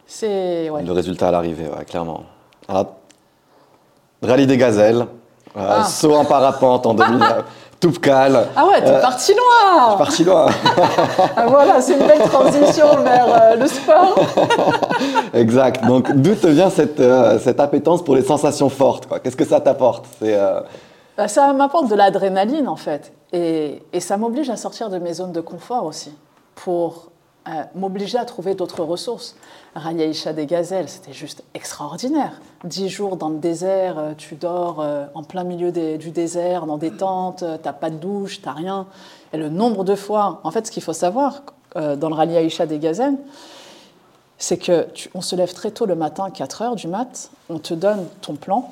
C'est 0.08 0.70
le 0.70 0.92
résultat 0.92 1.28
à 1.28 1.32
l'arrivée, 1.32 1.70
clairement. 1.86 2.24
rallye 4.24 4.48
des 4.48 4.58
gazelles, 4.58 5.06
euh, 5.58 5.80
ah. 5.82 5.84
saut 5.84 6.16
en 6.16 6.26
parapente 6.26 6.86
en 6.86 6.94
2000. 6.94 7.20
Toupcal. 7.80 8.48
Ah 8.56 8.66
ouais, 8.66 8.82
t'es 8.82 8.90
euh, 8.90 9.02
parti 9.02 9.34
loin 9.34 9.92
Je 9.92 9.98
parti 10.00 10.24
loin 10.24 10.48
ah, 11.36 11.46
Voilà, 11.46 11.80
c'est 11.80 11.94
une 11.94 12.08
belle 12.08 12.28
transition 12.28 12.88
vers 13.04 13.28
euh, 13.30 13.56
le 13.56 13.68
sport 13.68 14.16
Exact. 15.36 15.86
Donc, 15.86 16.12
d'où 16.12 16.34
te 16.34 16.48
vient 16.48 16.72
cette, 16.72 17.00
cette, 17.44 17.60
appétence 17.60 18.04
pour 18.04 18.16
les 18.16 18.24
sensations 18.24 18.70
fortes 18.70 19.08
Qu'est-ce 19.22 19.36
que 19.36 19.46
ça 19.46 19.62
t'apporte? 19.62 20.08
Bah, 21.16 21.28
Ça 21.28 21.54
m'apporte 21.54 21.88
de 21.88 21.94
l'adrénaline, 21.94 22.68
en 22.68 22.78
fait. 22.78 23.14
Et, 23.32 23.84
et 23.94 24.00
ça 24.00 24.18
m'oblige 24.18 24.50
à 24.50 24.58
sortir 24.58 24.90
de 24.90 24.98
mes 24.98 25.14
zones 25.14 25.32
de 25.32 25.42
confort 25.42 25.86
aussi, 25.86 26.12
pour 26.56 27.12
m'obliger 27.76 28.18
à 28.18 28.26
trouver 28.26 28.56
d'autres 28.56 28.84
ressources. 28.84 29.36
Rania 29.76 30.34
des 30.34 30.46
Gazelles, 30.46 30.90
c'était 30.90 31.14
juste 31.14 31.44
extraordinaire. 31.54 32.42
Dix 32.64 32.90
jours 32.90 33.16
dans 33.16 33.30
le 33.30 33.38
désert, 33.38 34.00
euh, 34.00 34.14
tu 34.18 34.36
dors 34.36 34.80
euh, 34.80 35.06
en 35.14 35.24
plein 35.24 35.44
milieu 35.44 35.72
du 35.72 36.12
désert, 36.12 36.66
dans 36.66 36.78
des 36.78 36.92
tentes, 36.92 37.44
euh, 37.44 37.58
t'as 37.62 37.74
pas 37.74 37.90
de 37.90 37.96
douche, 37.96 38.42
t'as 38.42 38.54
rien. 38.54 38.88
Et 39.34 39.38
le 39.38 39.50
nombre 39.50 39.84
de 39.84 39.96
fois, 39.96 40.40
en 40.44 40.52
fait, 40.52 40.68
ce 40.68 40.72
qu'il 40.72 40.84
faut 40.84 40.94
savoir 40.94 41.44
dans 41.76 42.10
le 42.10 42.16
Rania 42.16 42.42
Isha 42.42 42.66
des 42.66 42.80
Gazelles, 42.80 43.18
c'est 44.40 44.58
que 44.58 44.88
on 45.14 45.22
se 45.22 45.36
lève 45.36 45.54
très 45.54 45.70
tôt 45.70 45.86
le 45.86 45.96
matin, 45.96 46.32
4 46.32 46.62
heures 46.64 46.76
du 46.76 46.88
mat, 46.88 47.30
on 47.50 47.60
te 47.60 47.74
donne 47.76 48.08
ton 48.22 48.36
plan, 48.36 48.72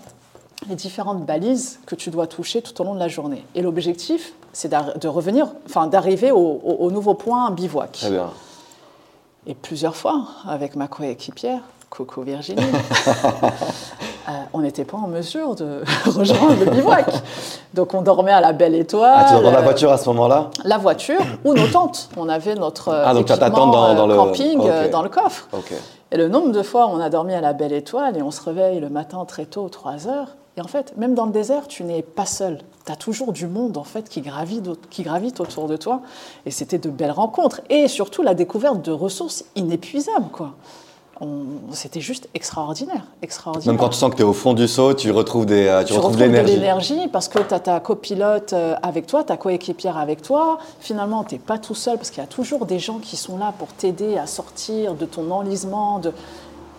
les 0.69 0.76
différentes 0.76 1.23
balises 1.23 1.80
que 1.86 1.93
tu 1.93 2.09
dois 2.09 2.26
toucher 2.26 2.63
tout 2.63 2.80
au 2.82 2.84
long 2.84 2.95
de 2.95 2.99
la 2.99 3.09
journée. 3.09 3.45
Et 3.53 3.61
l'objectif, 3.61 4.34
c'est 4.53 4.71
de 4.71 5.07
revenir, 5.07 5.47
enfin 5.67 5.86
d'arriver 5.88 6.32
au, 6.32 6.61
au, 6.63 6.89
nouveau 6.89 7.13
point 7.13 7.51
bivouac. 7.51 7.91
Très 7.91 8.09
bien. 8.09 8.32
Et 9.47 9.53
plusieurs 9.53 9.95
fois, 9.95 10.23
avec 10.47 10.75
ma 10.75 10.87
coéquipière, 10.87 11.59
Coco 11.91 12.23
Virginie, 12.23 12.61
euh, 14.27 14.31
on 14.53 14.61
n'était 14.61 14.85
pas 14.85 14.97
en 14.97 15.07
mesure 15.07 15.55
de 15.55 15.83
rejoindre 16.05 16.65
le 16.65 16.71
bivouac. 16.71 17.05
Donc 17.75 17.93
on 17.93 18.01
dormait 18.01 18.31
à 18.31 18.41
la 18.41 18.53
belle 18.53 18.73
étoile. 18.73 19.13
Ah, 19.15 19.25
tu 19.27 19.33
dors 19.33 19.43
dans 19.43 19.51
la 19.51 19.61
voiture 19.61 19.91
à 19.91 19.97
ce 19.97 20.09
moment-là? 20.09 20.49
La 20.63 20.79
voiture 20.79 21.21
ou 21.43 21.53
nos 21.53 21.67
tentes. 21.67 22.09
On 22.17 22.27
avait 22.27 22.55
notre 22.55 22.91
ah, 22.91 23.13
donc 23.13 23.29
équipement 23.29 23.67
dans, 23.67 23.93
dans 23.93 24.07
le... 24.07 24.15
camping 24.15 24.61
euh, 24.65 24.89
dans 24.89 25.03
le 25.03 25.09
coffre. 25.09 25.47
Et 26.11 26.17
le 26.17 26.27
nombre 26.27 26.51
de 26.51 26.63
fois 26.63 26.87
où 26.87 26.89
on 26.89 26.99
a 26.99 27.09
dormi 27.09 27.33
à 27.33 27.41
la 27.41 27.53
belle 27.53 27.73
étoile 27.73 28.17
et 28.17 28.23
on 28.23 28.31
se 28.31 28.41
réveille 28.41 28.79
le 28.79 28.89
matin 28.89 29.23
très 29.25 29.45
tôt, 29.45 29.69
3 29.69 30.07
heures, 30.07 30.35
et 30.57 30.61
en 30.61 30.67
fait, 30.67 30.95
même 30.97 31.15
dans 31.15 31.25
le 31.25 31.31
désert, 31.31 31.67
tu 31.67 31.83
n'es 31.83 32.01
pas 32.01 32.25
seul. 32.25 32.59
Tu 32.85 32.91
as 32.91 32.95
toujours 32.95 33.33
du 33.33 33.47
monde 33.47 33.77
en 33.77 33.83
fait 33.83 34.07
qui 34.07 34.21
gravite, 34.21 34.69
qui 34.89 35.03
gravite 35.03 35.39
autour 35.39 35.67
de 35.67 35.75
toi. 35.75 36.01
Et 36.45 36.51
c'était 36.51 36.77
de 36.77 36.89
belles 36.89 37.11
rencontres. 37.11 37.61
Et 37.69 37.87
surtout 37.87 38.21
la 38.21 38.35
découverte 38.35 38.81
de 38.81 38.91
ressources 38.91 39.43
inépuisables. 39.55 40.29
quoi. 40.31 40.53
C'était 41.71 42.01
juste 42.01 42.29
extraordinaire, 42.33 43.03
extraordinaire. 43.21 43.73
Même 43.73 43.79
quand 43.79 43.89
tu 43.89 43.97
sens 43.97 44.11
que 44.11 44.17
tu 44.17 44.21
es 44.21 44.25
au 44.25 44.33
fond 44.33 44.53
du 44.53 44.67
saut, 44.67 44.93
tu 44.93 45.11
retrouves, 45.11 45.45
des, 45.45 45.67
euh, 45.67 45.81
tu, 45.83 45.93
tu 45.93 45.93
retrouves, 45.93 46.17
de 46.17 46.25
l'énergie. 46.25 47.07
parce 47.07 47.29
que 47.29 47.39
tu 47.39 47.53
as 47.53 47.59
ta 47.59 47.79
copilote 47.79 48.51
euh, 48.51 48.75
avec 48.81 49.07
toi, 49.07 49.23
ta 49.23 49.37
coéquipière 49.37 49.97
avec 49.97 50.21
toi. 50.21 50.59
Finalement, 50.81 51.23
tu 51.23 51.35
n'es 51.35 51.39
pas 51.39 51.57
tout 51.57 51.75
seul 51.75 51.97
parce 51.97 52.09
qu'il 52.09 52.19
y 52.21 52.25
a 52.25 52.27
toujours 52.27 52.65
des 52.65 52.79
gens 52.79 52.99
qui 52.99 53.15
sont 53.15 53.37
là 53.37 53.53
pour 53.57 53.69
t'aider 53.69 54.17
à 54.17 54.27
sortir 54.27 54.93
de 54.93 55.05
ton 55.05 55.31
enlisement. 55.31 55.99
De... 55.99 56.11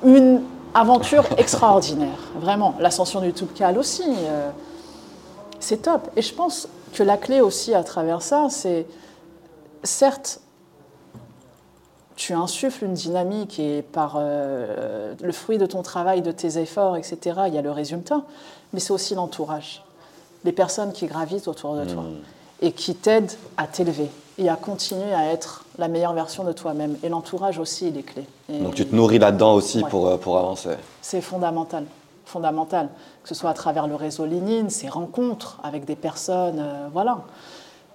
Une, 0.04 0.42
aventure 0.76 1.24
extraordinaire, 1.38 2.18
vraiment. 2.38 2.74
L'ascension 2.78 3.20
du 3.20 3.32
Toubkal 3.32 3.78
aussi, 3.78 4.04
euh, 4.06 4.50
c'est 5.58 5.82
top. 5.82 6.10
Et 6.16 6.22
je 6.22 6.34
pense 6.34 6.68
que 6.92 7.02
la 7.02 7.16
clé 7.16 7.40
aussi 7.40 7.74
à 7.74 7.82
travers 7.82 8.20
ça, 8.20 8.48
c'est 8.50 8.86
certes, 9.82 10.40
tu 12.14 12.34
insuffles 12.34 12.84
une 12.84 12.94
dynamique 12.94 13.58
et 13.58 13.82
par 13.82 14.16
euh, 14.18 15.14
le 15.20 15.32
fruit 15.32 15.58
de 15.58 15.66
ton 15.66 15.82
travail, 15.82 16.20
de 16.20 16.32
tes 16.32 16.58
efforts, 16.58 16.96
etc., 16.96 17.40
il 17.46 17.54
y 17.54 17.58
a 17.58 17.62
le 17.62 17.70
résultat, 17.70 18.22
mais 18.72 18.80
c'est 18.80 18.92
aussi 18.92 19.14
l'entourage, 19.14 19.82
les 20.44 20.52
personnes 20.52 20.92
qui 20.92 21.06
gravitent 21.06 21.48
autour 21.48 21.76
de 21.76 21.84
toi 21.84 22.02
mmh. 22.02 22.16
et 22.62 22.72
qui 22.72 22.94
t'aident 22.94 23.32
à 23.56 23.66
t'élever 23.66 24.10
et 24.38 24.48
à 24.48 24.56
continuer 24.56 25.12
à 25.14 25.32
être 25.32 25.64
la 25.78 25.88
meilleure 25.88 26.12
version 26.12 26.44
de 26.44 26.52
toi-même. 26.52 26.96
Et 27.02 27.08
l'entourage 27.08 27.58
aussi, 27.58 27.88
il 27.88 27.96
est 27.98 28.02
clé. 28.02 28.24
Donc 28.48 28.74
tu 28.74 28.86
te 28.86 28.94
nourris 28.94 29.18
là-dedans 29.18 29.54
aussi 29.54 29.82
pour, 29.84 30.06
euh, 30.08 30.16
pour 30.16 30.36
avancer 30.38 30.70
C'est 31.00 31.20
fondamental, 31.20 31.84
fondamental. 32.24 32.88
Que 33.22 33.28
ce 33.28 33.34
soit 33.34 33.50
à 33.50 33.54
travers 33.54 33.86
le 33.86 33.94
réseau 33.94 34.24
LinkedIn, 34.26 34.68
ces 34.68 34.88
rencontres 34.88 35.58
avec 35.64 35.84
des 35.84 35.96
personnes, 35.96 36.58
euh, 36.60 36.86
voilà. 36.92 37.18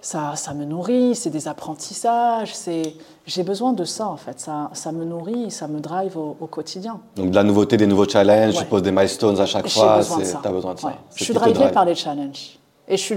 ça, 0.00 0.32
ça 0.36 0.52
me 0.52 0.64
nourrit, 0.64 1.14
c'est 1.14 1.30
des 1.30 1.46
apprentissages, 1.48 2.54
c'est 2.54 2.94
j'ai 3.24 3.44
besoin 3.44 3.72
de 3.72 3.84
ça 3.84 4.08
en 4.08 4.16
fait. 4.16 4.40
Ça, 4.40 4.68
ça 4.72 4.90
me 4.92 5.04
nourrit, 5.04 5.50
ça 5.52 5.68
me 5.68 5.78
drive 5.80 6.18
au, 6.18 6.36
au 6.40 6.46
quotidien. 6.46 6.98
Donc 7.16 7.30
de 7.30 7.34
la 7.36 7.44
nouveauté, 7.44 7.76
des 7.76 7.86
nouveaux 7.86 8.08
challenges, 8.08 8.54
Ouais. 8.56 8.60
tu 8.62 8.66
poses 8.66 8.82
des 8.82 8.90
milestones 8.92 9.38
à 9.40 9.46
chaque 9.46 9.68
fois. 9.68 10.02
ça. 10.02 10.40
T'as 10.42 10.50
besoin 10.50 10.74
de 10.74 10.80
ça. 10.80 10.88
Ouais. 10.88 10.94
Je 11.14 11.22
suis 11.24 11.32
drivée 11.34 11.54
drive. 11.54 11.72
par 11.72 11.84
les 11.84 11.94
challenges. 11.94 12.58
Et, 12.88 12.96
je 12.96 13.02
suis 13.02 13.16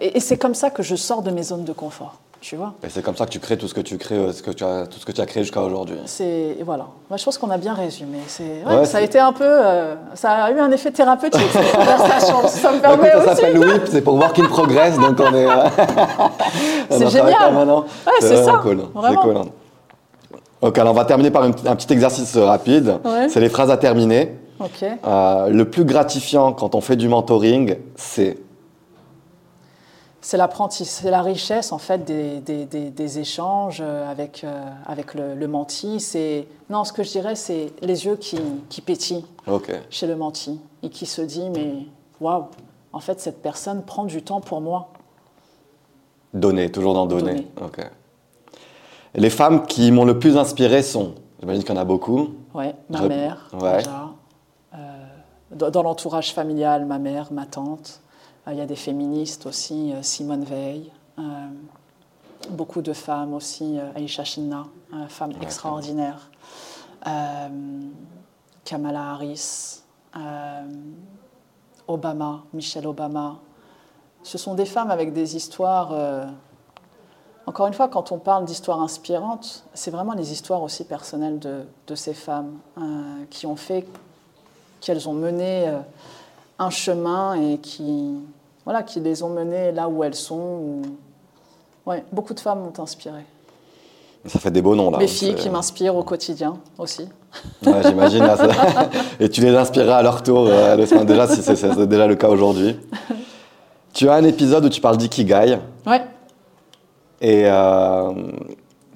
et 0.00 0.20
c'est 0.20 0.36
comme 0.36 0.54
ça 0.54 0.68
que 0.70 0.82
je 0.82 0.94
sors 0.94 1.22
de 1.22 1.30
mes 1.30 1.42
zones 1.42 1.64
de 1.64 1.72
confort. 1.72 2.16
Tu 2.40 2.54
vois 2.54 2.74
Et 2.84 2.88
c'est 2.88 3.02
comme 3.02 3.16
ça 3.16 3.24
que 3.26 3.30
tu 3.30 3.40
crées 3.40 3.56
tout 3.56 3.66
ce 3.66 3.74
que 3.74 3.80
tu 3.80 3.98
crées, 3.98 4.14
euh, 4.16 4.32
ce 4.32 4.42
que 4.42 4.50
tu 4.52 4.62
as, 4.62 4.86
tout 4.86 4.98
ce 5.00 5.06
que 5.06 5.10
tu 5.10 5.20
as 5.20 5.26
créé 5.26 5.42
jusqu'à 5.42 5.62
aujourd'hui. 5.62 5.96
C'est 6.04 6.58
voilà. 6.64 6.86
Moi, 7.10 7.16
je 7.16 7.24
pense 7.24 7.38
qu'on 7.38 7.50
a 7.50 7.58
bien 7.58 7.74
résumé. 7.74 8.18
C'est 8.28 8.62
ouais, 8.66 8.76
Ouais, 8.76 8.84
ça 8.84 8.98
a 8.98 9.00
été 9.00 9.18
un 9.18 9.32
peu, 9.32 9.44
euh, 9.44 9.94
ça 10.14 10.30
a 10.44 10.50
eu 10.52 10.58
un 10.60 10.70
effet 10.70 10.90
thérapeutique 10.92 11.40
cette 11.52 11.72
conversation. 11.76 12.46
Ça 12.46 12.70
me 12.72 12.76
Bah, 12.80 12.90
permet 12.90 13.08
écoute, 13.08 13.22
ça 13.24 13.34
s'appelle 13.36 13.58
WIP, 13.58 13.82
c'est 13.86 14.02
pour 14.02 14.14
Work 14.14 14.38
in 14.38 14.44
Progress, 14.46 14.96
donc 14.98 15.18
on 15.18 15.34
est. 15.34 15.46
euh, 15.46 15.64
C'est 16.90 17.08
génial. 17.10 17.54
Ouais, 17.56 17.84
c'est 18.20 18.34
vraiment 18.34 18.52
ça, 18.52 18.58
Cool. 18.62 18.80
C'est 19.08 19.16
cool. 19.16 19.36
Ok, 20.62 20.78
alors 20.78 20.92
on 20.92 20.96
va 20.96 21.04
terminer 21.04 21.30
par 21.30 21.44
une- 21.44 21.54
un 21.66 21.76
petit 21.76 21.92
exercice 21.92 22.36
rapide. 22.36 22.98
Ouais. 23.04 23.28
C'est 23.28 23.40
les 23.40 23.48
phrases 23.48 23.70
à 23.70 23.76
terminer. 23.76 24.36
Ok. 24.60 24.84
Euh, 25.06 25.48
le 25.48 25.64
plus 25.68 25.84
gratifiant 25.84 26.52
quand 26.52 26.74
on 26.74 26.80
fait 26.80 26.96
du 26.96 27.08
mentoring, 27.08 27.76
c'est. 27.96 28.38
C'est 30.28 30.36
l'apprentissage, 30.36 31.02
c'est 31.04 31.10
la 31.12 31.22
richesse 31.22 31.70
en 31.70 31.78
fait 31.78 32.04
des, 32.04 32.40
des, 32.40 32.64
des- 32.66 32.90
des 32.90 33.18
échanges 33.20 33.78
euh, 33.80 34.10
avec, 34.10 34.42
euh, 34.42 34.60
avec 34.84 35.14
le, 35.14 35.36
le 35.36 35.46
menti. 35.46 36.00
C'est 36.00 36.48
non, 36.68 36.82
ce 36.82 36.92
que 36.92 37.04
je 37.04 37.10
dirais, 37.12 37.36
c'est 37.36 37.72
les 37.80 38.06
yeux 38.06 38.16
qui, 38.16 38.36
qui 38.68 38.80
pétillent 38.80 39.24
chez 39.88 40.08
le 40.08 40.16
menti 40.16 40.58
et 40.82 40.90
qui 40.90 41.06
se 41.06 41.22
dit 41.22 41.48
mais 41.50 41.74
waouh, 42.20 42.46
en 42.92 42.98
fait 42.98 43.20
cette 43.20 43.40
personne 43.40 43.84
prend 43.84 44.04
du 44.04 44.20
temps 44.20 44.40
pour 44.40 44.60
moi. 44.60 44.88
Donner, 46.34 46.72
toujours 46.72 46.94
dans 46.94 47.06
donner. 47.06 47.46
Donner. 47.56 47.88
Les 49.14 49.30
femmes 49.30 49.64
qui 49.64 49.92
m'ont 49.92 50.04
le 50.04 50.18
plus 50.18 50.36
inspiré 50.36 50.82
sont. 50.82 51.14
J'imagine 51.38 51.62
qu'il 51.62 51.72
y 51.72 51.78
en 51.78 51.80
a 51.80 51.84
beaucoup. 51.84 52.30
Ouais, 52.52 52.74
ma 52.90 52.98
Je- 53.02 53.06
mère 53.06 53.48
ouais. 53.62 53.76
déjà. 53.78 54.08
Euh, 54.74 55.70
dans 55.70 55.84
l'entourage 55.84 56.34
familial, 56.34 56.84
ma 56.84 56.98
mère, 56.98 57.28
ma 57.32 57.46
tante. 57.46 58.00
Euh, 58.46 58.52
Il 58.52 58.58
y 58.58 58.60
a 58.60 58.66
des 58.66 58.76
féministes 58.76 59.46
aussi, 59.46 59.92
euh, 59.92 60.02
Simone 60.02 60.44
Veil. 60.44 60.90
Euh, 61.18 61.22
beaucoup 62.50 62.82
de 62.82 62.92
femmes 62.92 63.34
aussi, 63.34 63.78
Aisha 63.96 64.22
Shinna, 64.22 64.66
femme 65.08 65.32
extraordinaire. 65.42 66.30
Kamala 68.64 69.10
Harris, 69.10 69.82
Obama, 71.88 72.44
Michelle 72.52 72.86
Obama. 72.86 73.38
Ce 74.22 74.38
sont 74.38 74.54
des 74.54 74.66
femmes 74.66 74.92
avec 74.92 75.12
des 75.12 75.34
histoires. 75.34 75.92
encore 77.46 77.66
une 77.66 77.74
fois, 77.74 77.88
quand 77.88 78.12
on 78.12 78.18
parle 78.18 78.44
d'histoires 78.44 78.80
inspirantes, 78.80 79.64
c'est 79.74 79.90
vraiment 79.90 80.12
les 80.12 80.30
histoires 80.30 80.62
aussi 80.62 80.84
personnelles 80.84 81.40
de, 81.40 81.64
de 81.88 81.94
ces 81.96 82.14
femmes 82.14 82.58
euh, 82.78 83.24
qui 83.30 83.46
ont 83.46 83.56
fait 83.56 83.88
qu'elles 84.80 85.08
ont 85.08 85.14
mené 85.14 85.68
euh, 85.68 85.78
un 86.58 86.70
chemin 86.70 87.34
et 87.34 87.58
qui, 87.58 88.20
voilà, 88.66 88.82
qui 88.82 89.00
les 89.00 89.22
ont 89.22 89.30
menées 89.30 89.72
là 89.72 89.88
où 89.88 90.04
elles 90.04 90.14
sont. 90.14 90.36
où- 90.36 90.82
Ouais, 91.86 92.04
beaucoup 92.12 92.34
de 92.34 92.40
femmes 92.40 92.60
m'ont 92.60 92.82
inspiré. 92.82 93.20
Ça 94.26 94.40
fait 94.40 94.50
des 94.50 94.60
beaux 94.60 94.74
noms 94.74 94.90
là. 94.90 94.98
Mes 94.98 95.06
filles 95.06 95.34
C'est- 95.36 95.42
qui 95.44 95.50
m'inspirent 95.50 95.94
au 95.96 96.02
quotidien 96.02 96.56
aussi. 96.78 97.08
Ouais, 97.64 97.80
J'imagine. 97.84 98.26
Et 99.20 99.28
tu 99.28 99.40
les 99.40 99.54
inspireras 99.54 99.98
à 99.98 100.02
leur 100.02 100.22
tour. 100.22 100.46
euh, 100.48 100.74
le 100.76 101.04
déjà, 101.04 101.28
si 101.28 101.42
c'est 101.42 101.86
déjà 101.86 102.06
le 102.08 102.16
cas 102.16 102.28
aujourd'hui. 102.28 102.76
Tu 103.92 104.08
as 104.08 104.14
un 104.14 104.24
épisode 104.24 104.64
où 104.64 104.68
tu 104.68 104.80
parles 104.80 104.96
d'ikigai. 104.96 105.58
Ouais, 105.86 106.02
Et 107.20 107.44
euh, 107.46 108.10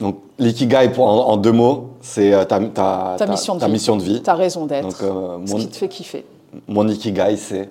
donc, 0.01 0.19
l'ikigai, 0.39 0.91
en, 0.99 1.03
en 1.03 1.37
deux 1.37 1.53
mots, 1.53 1.91
c'est 2.03 2.35
euh, 2.35 2.45
ta, 2.45 2.59
ta, 2.61 3.15
Ta 3.19 3.27
mission 3.27 3.55
de 3.55 3.65
vie. 3.65 3.71
mission 3.73 3.97
de 3.97 4.03
vie. 4.03 4.23
tu 4.23 4.29
as 4.31 4.35
raison 4.35 4.67
d'être. 4.67 5.05
Euh, 5.05 5.39
Ce 5.47 5.55
qui 5.55 5.69
te 5.69 5.77
fait 5.77 5.89
kiffer. 5.89 6.27
mon 6.67 6.89
ikigai, 6.89 7.37
c'est. 7.37 7.71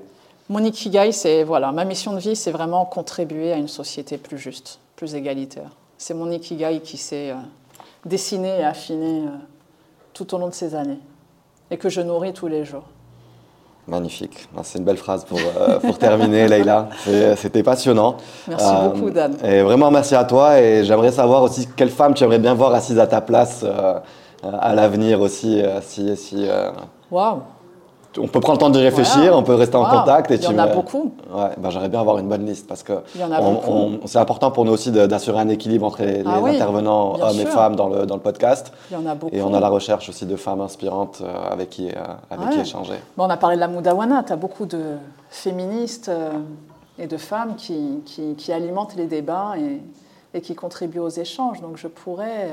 Mon 0.50 0.64
ikigai, 0.64 1.12
c'est 1.12 1.44
voilà, 1.44 1.72
ma 1.72 1.86
mission 1.86 2.14
de 2.14 2.20
vie, 2.20 2.36
c'est 2.36 2.52
vraiment 2.52 2.84
contribuer 2.86 3.54
à 3.54 3.58
une 3.58 3.68
société 3.68 4.18
plus 4.18 4.38
juste, 4.40 4.80
plus 4.96 5.14
égalitaire. 5.16 5.70
C'est 5.98 6.14
mon 6.16 6.32
ikigai 6.32 6.82
qui 6.84 6.98
s'est 6.98 7.32
euh, 7.32 7.36
dessiné 8.06 8.60
et 8.60 8.64
affiné 8.64 9.28
euh, 9.28 9.32
tout 10.14 10.34
au 10.34 10.38
long 10.40 10.48
de 10.48 10.54
ces 10.54 10.74
années 10.76 11.00
et 11.70 11.78
que 11.78 11.90
je 11.90 12.02
nourris 12.02 12.34
tous 12.34 12.48
les 12.48 12.66
jours. 12.66 12.84
Magnifique. 13.88 14.48
C'est 14.64 14.78
une 14.80 14.86
belle 14.86 14.98
phrase 14.98 15.24
pour, 15.26 15.40
euh, 15.40 15.80
pour 15.80 15.98
terminer, 15.98 16.48
Leïla. 16.52 16.90
C'était 17.36 17.64
passionnant. 17.64 18.18
Merci 18.48 18.66
Euh, 18.68 18.90
beaucoup, 18.90 19.10
Dan. 19.10 19.36
Et 19.44 19.62
vraiment, 19.62 19.90
merci 19.90 20.16
à 20.16 20.24
toi. 20.26 20.60
Et 20.60 20.84
j'aimerais 20.84 21.12
savoir 21.12 21.42
aussi 21.44 21.68
quelle 21.76 21.90
femme 21.90 22.14
tu 22.14 22.24
aimerais 22.24 22.38
bien 22.40 22.54
voir 22.54 22.74
assise 22.74 23.00
à 23.00 23.08
ta 23.08 23.20
place 23.22 23.62
euh, 23.64 24.00
à 24.44 24.74
l'avenir 24.76 25.22
aussi. 25.22 25.62
si, 25.82 26.16
si, 26.18 26.48
Waouh! 27.12 27.42
On 28.18 28.28
peut 28.28 28.40
prendre 28.40 28.58
le 28.60 28.66
temps 28.66 28.70
d'y 28.72 28.80
réfléchir, 28.82 29.18
Voilà. 29.20 29.38
on 29.38 29.44
peut 29.44 29.54
rester 29.56 29.76
en 29.76 29.86
contact. 29.86 30.32
Et 30.32 30.36
Il 30.36 30.42
y 30.42 30.46
tu 30.46 30.48
en 30.54 30.58
a 30.58 30.68
beaucoup. 30.68 31.14
Ouais, 31.34 31.50
ben, 31.58 31.70
j'aimerais 31.70 31.90
bien 31.90 32.00
avoir 32.02 32.18
une 32.18 32.28
bonne 32.28 32.46
liste 32.46 32.68
parce 32.68 32.82
que 32.84 32.94
c'est 34.06 34.18
important 34.18 34.52
pour 34.52 34.66
nous 34.66 34.72
aussi 34.72 34.92
d'assurer 34.92 35.40
un 35.40 35.50
équilibre 35.50 35.86
entre 35.86 36.02
les, 36.04 36.24
Ah 36.26 36.38
les 36.38 36.42
oui, 36.42 36.50
intervenants 36.56 37.16
hommes 37.22 37.40
et 37.40 37.46
femmes 37.46 37.76
dans 37.76 37.88
le, 37.88 38.06
dans 38.06 38.16
le 38.16 38.22
podcast. 38.22 38.72
Il 38.90 38.94
y 38.94 38.98
en 38.98 39.06
a 39.06 39.16
beaucoup. 39.16 39.36
Et 39.36 39.42
on 39.42 39.54
a 39.54 39.60
la 39.60 39.70
recherche 39.70 40.10
aussi 40.10 40.26
de 40.26 40.36
femmes 40.36 40.62
inspirantes 40.62 41.22
euh, 41.24 41.52
avec 41.52 41.70
qui, 41.70 41.90
euh, 41.90 41.94
avec 42.32 42.50
qui 42.52 42.60
échanger. 42.60 42.96
Bon, 43.16 43.26
on 43.26 43.30
a 43.30 43.38
parlé 43.38 43.56
de 43.56 43.62
la 43.62 43.68
Moudawana, 43.68 44.24
tu 44.24 44.34
as 44.34 44.38
beaucoup 44.38 44.66
de 44.66 44.82
féministes 45.30 46.10
euh, 46.10 46.32
et 46.98 47.08
de 47.08 47.18
femmes 47.18 47.56
qui, 47.56 48.02
qui- 48.06 48.36
qui 48.36 48.52
alimentent 48.52 48.96
les 48.96 49.06
débats 49.06 49.54
et, 49.58 49.82
et 50.38 50.42
qui 50.42 50.56
contribuent 50.56 51.00
aux 51.00 51.10
échanges. 51.10 51.62
Donc 51.62 51.78
je 51.78 51.88
pourrais, 51.88 52.50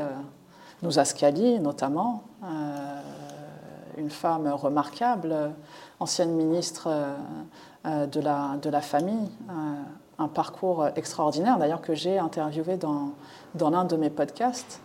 nous 0.83 0.99
Ascali 0.99 1.59
notamment, 1.61 2.23
euh, 2.45 2.47
une 3.97 4.11
femme 4.11 4.49
remarquable, 4.49 5.35
ancienne 6.01 6.33
ministre 6.33 6.89
euh, 6.89 7.15
euh, 7.87 8.07
de, 8.07 8.21
la, 8.21 8.57
de 8.61 8.71
la 8.71 8.81
famille, 8.81 9.31
euh, 9.49 9.53
un 10.19 10.29
parcours 10.29 10.89
extraordinaire 10.97 11.59
d'ailleurs 11.59 11.83
que 11.83 11.95
j'ai 11.95 12.19
interviewé 12.19 12.77
dans, 12.77 13.13
dans 13.55 13.71
l'un 13.71 13.85
de 13.85 13.97
mes 13.97 14.11
podcasts. 14.11 14.81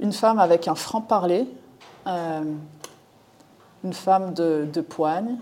Une 0.00 0.12
femme 0.12 0.38
avec 0.38 0.68
un 0.68 0.74
franc-parler. 0.74 1.48
une 2.06 3.92
femme 3.92 4.34
de, 4.34 4.80
poigne 4.80 5.36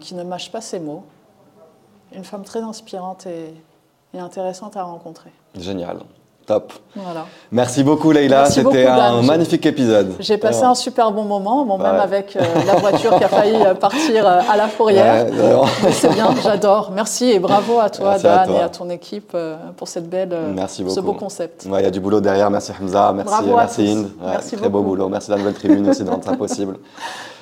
qui 0.00 0.14
ne 0.14 0.24
mâche 0.24 0.50
pas 0.50 0.60
ses 0.60 0.80
mots, 0.80 1.04
une 2.12 2.24
femme 2.24 2.44
très 2.44 2.60
inspirante 2.60 3.26
et, 3.26 3.54
et 4.12 4.18
intéressante 4.18 4.76
à 4.76 4.82
rencontrer. 4.82 5.30
Génial. 5.54 6.00
Top. 6.50 6.72
Voilà. 6.96 7.26
Merci 7.52 7.84
beaucoup, 7.84 8.10
Leïla. 8.10 8.46
C'était 8.46 8.84
un 8.84 9.22
magnifique 9.22 9.64
épisode. 9.66 10.14
J'ai 10.18 10.36
passé 10.36 10.64
un 10.64 10.74
super 10.74 11.12
bon 11.12 11.22
moment, 11.22 11.64
bon, 11.64 11.78
même 11.78 12.00
avec 12.00 12.34
euh, 12.34 12.40
la 12.66 12.74
voiture 12.74 13.16
qui 13.18 13.22
a 13.22 13.28
failli 13.28 13.54
euh, 13.54 13.74
partir 13.74 14.26
euh, 14.26 14.40
à 14.50 14.56
la 14.56 14.66
fourrière. 14.66 15.26
Ouais, 15.26 15.92
c'est 15.92 16.12
bien, 16.12 16.34
j'adore. 16.42 16.90
Merci 16.92 17.30
et 17.30 17.38
bravo 17.38 17.78
à 17.78 17.88
toi, 17.88 18.10
Merci 18.10 18.26
à 18.26 18.36
Dan, 18.38 18.46
toi. 18.48 18.56
et 18.56 18.62
à 18.62 18.68
ton 18.68 18.90
équipe 18.90 19.30
euh, 19.36 19.58
pour 19.76 19.86
cette 19.86 20.10
belle, 20.10 20.36
Merci 20.52 20.84
ce 20.88 20.98
beau 20.98 21.12
concept. 21.12 21.66
Ouais, 21.70 21.82
Il 21.82 21.84
y 21.84 21.86
a 21.86 21.90
du 21.92 22.00
boulot 22.00 22.20
derrière. 22.20 22.50
Merci 22.50 22.72
Hamza, 22.82 23.12
merci, 23.14 23.30
Bravo 23.30 23.56
merci. 23.56 23.88
Inde. 23.88 24.08
Merci 24.20 24.56
très 24.56 24.68
beau 24.68 24.82
boulot. 24.82 25.08
Merci 25.08 25.30
la 25.30 25.36
nouvelle 25.36 25.54
tribune 25.54 25.88
aussi 25.88 26.02
de 26.02 26.10
rendre 26.10 26.24
ça 26.24 26.32
possible. 26.32 26.78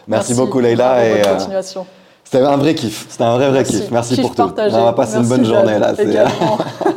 Merci, 0.07 0.35
beaucoup, 0.35 0.61
Leïla. 0.61 1.07
Et, 1.07 1.23
bonne 1.23 1.33
continuation. 1.39 1.87
C'était 2.25 2.45
un 2.45 2.59
vrai 2.59 2.75
kiff. 2.75 3.07
C'était 3.09 3.25
un 3.25 3.37
vrai, 3.37 3.49
vrai 3.49 3.61
Merci. 3.61 3.73
kiff. 3.73 3.91
Merci 3.91 4.15
Kiff 4.17 4.35
pour 4.35 4.35
tout. 4.35 4.53
On 4.59 4.85
va 4.85 4.93
passer 4.93 5.17
une 5.17 5.29
bonne 5.29 5.47
journée 5.47 5.79
là. 5.79 5.95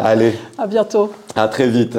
Allez. 0.00 0.34
À 0.56 0.66
bientôt. 0.68 1.12
À 1.34 1.48
très 1.48 1.68
vite. 1.68 1.98